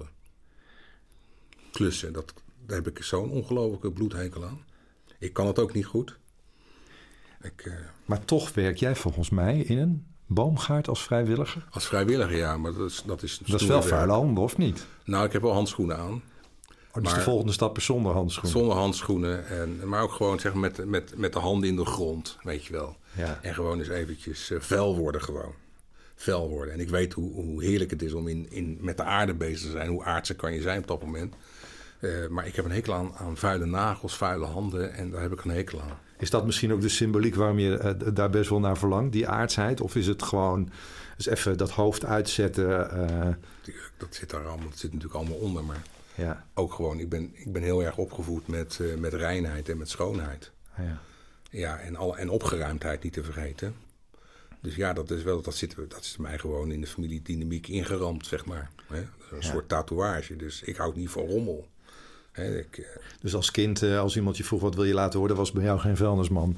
Klussen, 1.71 2.13
dat, 2.13 2.33
daar 2.65 2.77
heb 2.77 2.87
ik 2.87 3.03
zo'n 3.03 3.29
ongelofelijke 3.29 3.91
bloedhekel 3.91 4.45
aan. 4.45 4.65
Ik 5.19 5.33
kan 5.33 5.47
het 5.47 5.59
ook 5.59 5.73
niet 5.73 5.85
goed. 5.85 6.17
Ik, 7.41 7.61
eh, 7.65 7.73
Maar 8.05 8.25
toch 8.25 8.53
werk 8.53 8.77
jij 8.77 8.95
volgens 8.95 9.29
mij 9.29 9.59
in 9.59 9.77
een 9.77 10.07
boomgaard 10.27 10.87
als 10.87 11.03
vrijwilliger. 11.03 11.67
als 11.71 11.85
vrijwilliger, 11.87 12.37
ja, 12.37 12.57
maar 12.57 12.73
dat 12.73 12.89
is, 12.89 13.03
dat 13.05 13.23
is, 13.23 13.37
Dat 13.45 13.61
is 13.61 13.67
wel 13.67 13.81
vuile 13.83 14.11
handen, 14.13 14.43
of 14.43 14.57
niet? 14.57 14.85
Nou, 15.03 15.25
ik 15.25 15.31
heb 15.31 15.41
wel 15.41 15.53
handschoenen 15.53 15.97
aan. 15.97 16.21
Oh, 16.91 17.03
dus 17.03 17.03
Maar- 17.03 17.13
de 17.13 17.21
volgende 17.29 17.51
stap 17.51 17.77
is 17.77 17.85
zonder 17.85 18.13
handschoenen. 18.13 18.51
Zonder 18.51 18.77
handschoenen. 18.77 19.47
En, 19.47 19.87
maar 19.89 20.01
ook 20.01 20.11
gewoon 20.11 20.39
zeg, 20.39 20.53
met, 20.53 20.85
met, 20.85 21.17
met 21.17 21.33
de 21.33 21.39
handen 21.39 21.69
in 21.69 21.75
de 21.75 21.85
grond, 21.85 22.37
weet 22.43 22.65
je 22.65 22.73
wel. 22.73 22.95
Ja. 23.11 23.39
En 23.41 23.53
gewoon 23.53 23.79
eens 23.79 23.87
eventjes 23.89 24.51
eh, 24.51 24.59
vuil 24.59 24.97
worden 24.97 25.21
gewoon. 25.21 25.53
Vuil 26.15 26.49
worden. 26.49 26.73
En 26.73 26.79
ik 26.79 26.89
weet 26.89 27.13
hoe, 27.13 27.33
hoe 27.33 27.63
heerlijk 27.63 27.91
het 27.91 28.01
is 28.01 28.13
om 28.13 28.27
in, 28.27 28.47
in, 28.51 28.77
met 28.81 28.97
de 28.97 29.03
aarde 29.03 29.33
bezig 29.33 29.59
te 29.61 29.71
zijn. 29.71 29.89
Hoe 29.89 30.03
aardse 30.03 30.35
kan 30.35 30.53
je 30.53 30.61
zijn 30.61 30.79
op 30.79 30.87
dat 30.87 31.01
moment. 31.01 31.35
Eh, 31.99 32.27
maar 32.29 32.47
ik 32.47 32.55
heb 32.55 32.65
een 32.65 32.71
hekel 32.71 32.93
aan, 32.93 33.11
aan 33.17 33.37
vuile 33.37 33.65
nagels, 33.65 34.15
vuile 34.17 34.45
handen. 34.45 34.93
En 34.93 35.11
daar 35.11 35.21
heb 35.21 35.31
ik 35.31 35.43
een 35.43 35.51
hekel 35.51 35.81
aan. 35.81 35.97
Is 36.17 36.29
dat 36.29 36.45
misschien 36.45 36.73
ook 36.73 36.81
de 36.81 36.89
symboliek 36.89 37.35
waarom 37.35 37.59
je 37.59 37.77
eh, 37.77 38.13
daar 38.13 38.29
best 38.29 38.49
wel 38.49 38.59
naar 38.59 38.77
verlangt, 38.77 39.11
die 39.11 39.27
aardsheid? 39.27 39.81
Of 39.81 39.95
is 39.95 40.07
het 40.07 40.23
gewoon 40.23 40.69
dus 41.17 41.25
even 41.27 41.57
dat 41.57 41.71
hoofd 41.71 42.05
uitzetten? 42.05 42.91
eh, 42.91 43.33
Dat 43.97 44.15
zit 44.15 44.29
daar 44.29 44.47
allemaal, 44.47 44.69
dat 44.69 44.77
zit 44.77 44.93
natuurlijk 44.93 45.19
allemaal 45.19 45.37
onder. 45.37 45.63
Maar 45.63 45.81
ja. 46.15 46.45
ook 46.53 46.73
gewoon, 46.73 46.99
ik 46.99 47.09
ben, 47.09 47.31
ik 47.33 47.51
ben 47.51 47.61
heel 47.63 47.83
erg 47.83 47.97
opgevoed 47.97 48.47
met, 48.47 48.79
eh, 48.81 48.95
met 48.97 49.13
reinheid 49.13 49.69
en 49.69 49.77
met 49.77 49.89
schoonheid. 49.89 50.51
ja. 50.77 51.01
Ja, 51.49 51.79
en, 51.79 51.95
al, 51.95 52.17
en 52.17 52.29
opgeruimdheid 52.29 53.03
niet 53.03 53.13
te 53.13 53.23
vergeten. 53.23 53.75
Dus 54.61 54.75
ja, 54.75 54.93
dat 54.93 55.11
is 55.11 55.23
wel, 55.23 55.41
dat 55.41 55.55
zit, 55.55 55.75
dat 55.87 55.99
is 56.01 56.17
mij 56.17 56.37
gewoon 56.39 56.71
in 56.71 56.81
de 56.81 56.87
familiedynamiek 56.87 57.67
ingeramd, 57.67 58.25
zeg 58.25 58.45
maar. 58.45 58.71
Hè? 58.87 58.97
Een 58.99 59.07
Ja. 59.31 59.41
soort 59.41 59.69
tatoeage. 59.69 60.35
Dus 60.35 60.61
ik 60.61 60.75
houd 60.75 60.95
niet 60.95 61.09
van 61.09 61.23
rommel. 61.25 61.67
Ik, 62.37 62.77
eh, 62.77 62.85
Dus 63.21 63.35
als 63.35 63.51
kind, 63.51 63.83
eh, 63.83 63.99
als 63.99 64.15
iemand 64.15 64.37
je 64.37 64.43
vroeg 64.43 64.61
wat 64.61 64.75
wil 64.75 64.83
je 64.83 64.93
laten 64.93 65.19
horen, 65.19 65.35
was 65.35 65.51
bij 65.51 65.63
jou 65.63 65.79
geen 65.79 65.97
vuilnisman. 65.97 66.57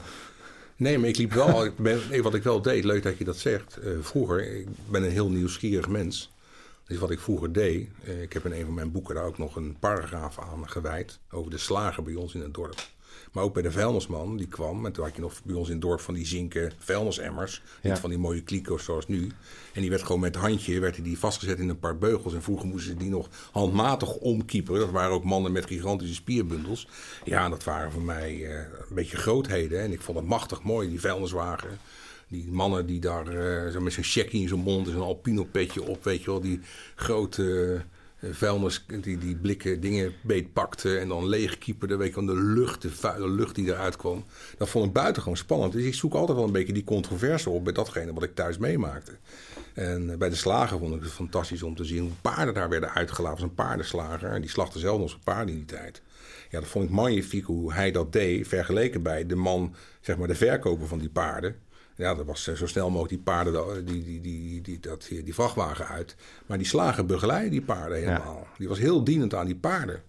nee, 0.76 0.98
maar 0.98 1.10
ik 1.10 1.18
liep 1.18 1.34
wel. 1.34 1.66
ik 1.66 1.78
ben, 1.78 2.00
nee, 2.10 2.24
wat 2.24 2.34
ik 2.34 2.44
wel 2.44 2.62
deed, 2.62 2.84
leuk 2.84 3.04
dat 3.04 3.18
je 3.18 3.24
dat 3.24 3.38
zegt. 3.38 3.78
eh, 3.78 3.92
vroeger, 4.02 4.56
ik 4.58 4.68
ben 4.90 5.04
een 5.04 5.12
heel 5.12 5.30
nieuwsgierig 5.30 5.88
mens. 5.88 6.32
Dus 6.88 6.98
wat 6.98 7.12
ik 7.12 7.20
vroeger 7.20 7.54
deed, 7.54 7.90
ik 8.22 8.34
heb 8.34 8.46
in 8.46 8.52
een 8.52 8.66
van 8.66 8.74
mijn 8.74 8.92
boeken 8.92 9.16
daar 9.16 9.24
ook 9.24 9.38
nog 9.38 9.56
een 9.56 9.78
paragraaf 9.80 10.40
aan 10.40 10.70
gewijd. 10.70 11.20
Over 11.32 11.52
de 11.52 11.58
slager 11.58 12.04
bij 12.04 12.16
ons 12.16 12.34
in 12.36 12.42
het 12.42 12.54
dorp. 12.54 12.76
Maar 13.32 13.44
ook 13.44 13.54
bij 13.54 13.62
de 13.62 13.72
vuilnisman, 13.72 14.38
die 14.38 14.48
kwam. 14.48 14.86
En 14.86 14.92
toen 14.92 15.04
had 15.04 15.16
je 15.16 15.22
nog 15.22 15.34
bij 15.44 15.56
ons 15.56 15.68
in 15.68 15.74
het 15.74 15.82
dorp 15.82 16.00
van 16.00 16.14
die 16.14 16.26
zinken 16.26 16.72
vuilnisemmers. 16.78 17.62
Ja. 17.82 17.90
Niet 17.90 18.00
van 18.00 18.10
die 18.10 18.20
mooie 18.20 18.42
kliko's 18.42 18.84
zoals 18.84 19.08
nu. 19.08 19.32
En 19.74 19.82
die 19.82 19.90
werd 19.90 20.04
gewoon 20.04 20.22
met 20.22 20.36
handje 20.36 20.80
werd 20.80 21.04
die 21.04 21.20
vastgezet 21.20 21.60
in 21.60 21.70
een 21.70 21.80
paar 21.80 21.98
beugels. 21.98 22.34
En 22.34 22.44
vroeger 22.44 22.68
moesten 22.68 22.92
ze 22.92 22.98
die 22.98 23.10
nog 23.10 23.30
handmatig 23.52 24.16
omkieperen. 24.16 24.80
Dat 24.80 24.92
waren 24.92 25.12
ook 25.12 25.24
mannen 25.24 25.52
met 25.52 25.66
gigantische 25.66 26.14
spierbundels. 26.14 26.88
Ja, 27.24 27.50
dat 27.50 27.64
waren 27.64 27.92
voor 27.92 28.02
mij 28.02 28.46
eh, 28.46 28.56
een 28.90 28.96
beetje 28.96 29.18
grootheden. 29.18 29.82
En 29.82 29.92
ik 29.92 30.02
vond 30.02 30.18
het 30.18 30.28
machtig 30.28 30.64
mooi, 30.64 30.90
die 30.90 31.00
vuilniswagen. 31.00 31.80
Die 32.28 32.52
mannen 32.52 32.86
die 32.86 33.00
daar 33.00 33.28
eh, 33.28 33.72
zo 33.72 33.80
met 33.80 33.94
zijn 33.94 34.06
checkie 34.06 34.42
in 34.42 34.48
zijn 34.48 34.60
mond 34.60 34.88
en 34.88 34.94
zo'n 34.94 35.02
alpino 35.02 35.44
petje 35.44 35.84
op, 35.84 36.04
weet 36.04 36.20
je 36.24 36.32
wel. 36.32 36.40
Die 36.40 36.60
grote 36.96 37.82
vuilnis, 38.22 38.86
die, 39.02 39.18
die 39.18 39.36
blikken 39.36 39.80
dingen 39.80 40.14
beetpakte 40.22 40.98
en 40.98 41.08
dan 41.08 41.28
leegkieperde. 41.28 41.96
Weet 41.96 42.16
je 42.16 42.26
de 42.26 42.36
lucht, 42.36 42.82
de 42.82 42.90
vuile 42.90 43.30
lucht 43.30 43.56
die 43.56 43.68
eruit 43.68 43.96
kwam. 43.96 44.26
Dat 44.58 44.70
vond 44.70 44.86
ik 44.86 44.94
buitengewoon 44.94 45.38
spannend. 45.38 45.74
Dus 45.74 45.84
ik 45.84 45.94
zoek 45.94 46.14
altijd 46.14 46.38
wel 46.38 46.48
een 46.48 46.54
beetje 46.54 46.74
die 46.74 46.84
controverse 46.84 47.50
op 47.50 47.64
bij 47.64 47.74
datgene 47.74 48.14
wat 48.14 48.24
ik 48.24 48.36
thuis 48.36 48.58
meemaakte. 48.58 49.12
En 49.74 50.12
eh, 50.12 50.18
bij 50.18 50.30
de 50.30 50.36
slager 50.36 50.80
vond 50.80 50.96
ik 50.96 51.02
het 51.02 51.12
fantastisch 51.12 51.64
om 51.64 51.76
te 51.76 51.84
zien 51.84 52.02
hoe 52.02 52.12
paarden 52.22 52.54
daar 52.54 52.70
werden 52.70 52.94
uitgelaten. 52.94 53.44
een 53.44 53.54
paardenslager. 53.54 54.30
En 54.30 54.42
die 54.42 54.50
slachtte 54.50 54.80
zelf 54.80 55.00
nog 55.00 55.10
zijn 55.10 55.24
paarden 55.24 55.54
in 55.54 55.60
die 55.66 55.78
tijd. 55.78 56.02
Ja, 56.50 56.60
dat 56.60 56.70
vond 56.70 56.86
ik 56.86 56.92
magnifiek 56.92 57.46
hoe 57.46 57.74
hij 57.74 57.92
dat 57.92 58.14
deed, 58.14 58.48
vergeleken 58.48 59.02
bij 59.02 59.26
de 59.26 59.36
man, 59.36 59.76
zeg 60.02 60.18
maar 60.18 60.28
de 60.28 60.36
verkoper 60.36 60.88
van 60.88 61.00
die 61.00 61.10
paarden. 61.10 61.56
Ja, 62.00 62.16
dat 62.16 62.26
was 62.26 62.48
eh, 62.48 62.56
zo 62.56 62.68
snel 62.68 62.90
mogelijk 62.90 63.10
die 63.10 63.24
paarden, 63.24 63.86
die, 63.86 64.04
die, 64.04 64.22
die, 64.22 64.62
die, 64.62 64.80
dat, 64.80 65.08
die 65.10 65.34
vrachtwagen 65.34 65.88
uit. 65.88 66.16
Maar 66.46 66.58
die 66.58 66.68
slager 66.68 67.06
begeleidde 67.06 67.50
die 67.50 67.62
paarden 67.62 67.98
helemaal. 67.98 68.48
Die 68.58 68.68
was 68.68 68.80
heel 68.80 69.04
dienend 69.04 69.34
aan 69.34 69.46
die 69.46 69.56
paarden. 69.56 70.02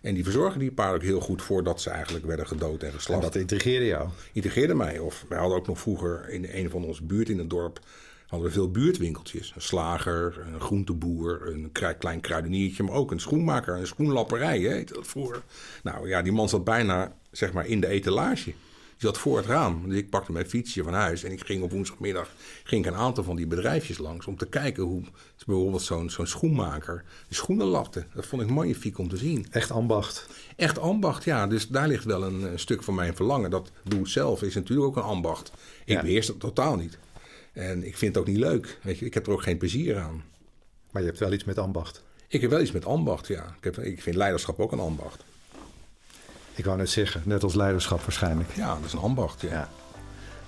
En 0.00 0.14
die 0.14 0.24
verzorgde 0.24 0.58
die 0.58 0.72
paarden 0.72 0.96
ook 0.96 1.06
heel 1.06 1.20
goed 1.20 1.42
voordat 1.42 1.80
ze 1.80 1.90
eigenlijk 1.90 2.26
werden 2.26 2.46
gedood 2.46 2.82
en 2.82 2.88
En 2.88 2.94
geslacht 2.94 3.22
dat 3.22 3.34
intrigeerde 3.34 3.86
jou. 3.86 4.08
integreerde 4.32 4.74
mij. 4.74 4.98
Of 4.98 5.24
wij 5.28 5.38
hadden 5.38 5.58
ook 5.58 5.66
nog 5.66 5.78
vroeger 5.78 6.28
in 6.28 6.46
een 6.52 6.70
van 6.70 6.84
onze 6.84 7.04
buurten 7.04 7.34
in 7.34 7.40
het 7.40 7.50
dorp 7.50 7.80
hadden 8.26 8.48
we 8.48 8.54
veel 8.54 8.70
buurtwinkeltjes. 8.70 9.52
Een 9.54 9.62
slager, 9.62 10.46
een 10.52 10.60
groenteboer, 10.60 11.42
een 11.46 11.72
klein 11.98 12.20
kruideniertje, 12.20 12.82
maar 12.82 12.94
ook 12.94 13.10
een 13.10 13.20
schoenmaker, 13.20 13.76
een 13.76 13.86
schoenlapperij, 13.86 14.58
heette 14.58 14.92
dat 14.92 15.06
vroeger. 15.06 15.42
Nou 15.82 16.08
ja, 16.08 16.22
die 16.22 16.32
man 16.32 16.48
zat 16.48 16.64
bijna 16.64 17.16
zeg 17.30 17.52
maar 17.52 17.66
in 17.66 17.80
de 17.80 17.86
etalage. 17.86 18.52
Zat 18.98 19.18
voor 19.18 19.36
het 19.36 19.46
raam. 19.46 19.88
Dus 19.88 19.98
ik 19.98 20.10
pakte 20.10 20.32
mijn 20.32 20.48
fietsje 20.48 20.82
van 20.82 20.92
huis 20.92 21.22
en 21.22 21.32
ik 21.32 21.40
ging 21.46 21.62
op 21.62 21.70
woensdagmiddag 21.70 22.30
ging 22.64 22.84
ik 22.86 22.92
een 22.92 22.98
aantal 22.98 23.24
van 23.24 23.36
die 23.36 23.46
bedrijfjes 23.46 23.98
langs 23.98 24.26
om 24.26 24.36
te 24.36 24.46
kijken 24.46 24.82
hoe 24.82 25.02
bijvoorbeeld 25.46 25.82
zo'n 25.82 26.10
zo'n 26.10 26.26
schoenmaker 26.26 27.04
de 27.28 27.34
schoenen 27.34 27.66
lapte. 27.66 28.06
Dat 28.14 28.26
vond 28.26 28.42
ik 28.42 28.48
magnifiek 28.50 28.98
om 28.98 29.08
te 29.08 29.16
zien. 29.16 29.46
Echt 29.50 29.70
ambacht. 29.70 30.26
Echt 30.56 30.78
ambacht, 30.78 31.24
ja. 31.24 31.46
Dus 31.46 31.68
daar 31.68 31.88
ligt 31.88 32.04
wel 32.04 32.22
een, 32.22 32.42
een 32.42 32.58
stuk 32.58 32.82
van 32.82 32.94
mijn 32.94 33.16
verlangen. 33.16 33.50
Dat 33.50 33.70
doe 33.84 34.00
het 34.00 34.08
zelf 34.08 34.42
is 34.42 34.54
natuurlijk 34.54 34.86
ook 34.88 34.96
een 34.96 35.02
ambacht. 35.10 35.52
Ik 35.84 35.94
Ja. 35.94 36.02
beheers 36.02 36.26
dat 36.26 36.40
totaal 36.40 36.76
niet. 36.76 36.98
En 37.52 37.84
ik 37.86 37.96
vind 37.96 38.14
het 38.14 38.24
ook 38.24 38.30
niet 38.30 38.40
leuk. 38.40 38.78
Weet 38.82 38.98
je, 38.98 39.04
ik 39.06 39.14
heb 39.14 39.26
er 39.26 39.32
ook 39.32 39.42
geen 39.42 39.58
plezier 39.58 39.98
aan. 39.98 40.22
Maar 40.90 41.02
je 41.02 41.08
hebt 41.08 41.20
wel 41.20 41.32
iets 41.32 41.44
met 41.44 41.58
ambacht. 41.58 42.02
Ik 42.28 42.40
heb 42.40 42.50
wel 42.50 42.60
iets 42.60 42.72
met 42.72 42.84
ambacht, 42.84 43.26
ja. 43.26 43.54
Ik, 43.58 43.64
heb, 43.64 43.78
ik 43.78 44.02
vind 44.02 44.16
leiderschap 44.16 44.58
ook 44.60 44.72
een 44.72 44.80
ambacht. 44.80 45.24
Ik 46.58 46.64
wou 46.64 46.76
net 46.76 46.90
zeggen, 46.90 47.22
net 47.24 47.42
als 47.42 47.54
leiderschap 47.54 48.00
waarschijnlijk. 48.00 48.50
Ja, 48.54 48.74
dat 48.74 48.84
is 48.84 48.92
een 48.92 48.98
ambacht, 48.98 49.40
ja. 49.40 49.48
Ja. 49.48 49.68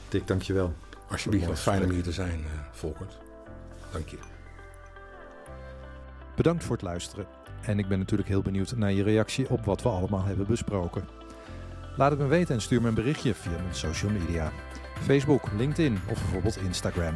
Dick, 0.08 0.26
dankjewel. 0.26 0.74
Alsjeblieft, 1.11 1.46
wat 1.46 1.58
fijn 1.58 1.84
om 1.84 1.90
hier 1.90 2.02
te 2.02 2.12
zijn, 2.12 2.44
eh 2.44 2.61
Volkert. 2.72 3.18
Dank 3.92 4.08
je. 4.08 4.18
Bedankt 6.36 6.64
voor 6.64 6.76
het 6.76 6.84
luisteren. 6.84 7.26
En 7.62 7.78
ik 7.78 7.88
ben 7.88 7.98
natuurlijk 7.98 8.28
heel 8.28 8.42
benieuwd 8.42 8.76
naar 8.76 8.92
je 8.92 9.02
reactie 9.02 9.50
op 9.50 9.64
wat 9.64 9.82
we 9.82 9.88
allemaal 9.88 10.24
hebben 10.24 10.46
besproken. 10.46 11.08
Laat 11.96 12.11
het 12.11 12.20
me 12.20 12.26
weten 12.26 12.54
en 12.54 12.61
stuur 12.61 12.82
me 12.82 12.88
een 12.88 12.94
berichtje 12.94 13.34
via 13.34 13.52
mijn 13.62 13.74
social 13.74 14.11
media. 14.11 14.52
Facebook, 15.02 15.42
LinkedIn 15.56 15.98
of 16.08 16.20
bijvoorbeeld 16.20 16.56
Instagram. 16.56 17.14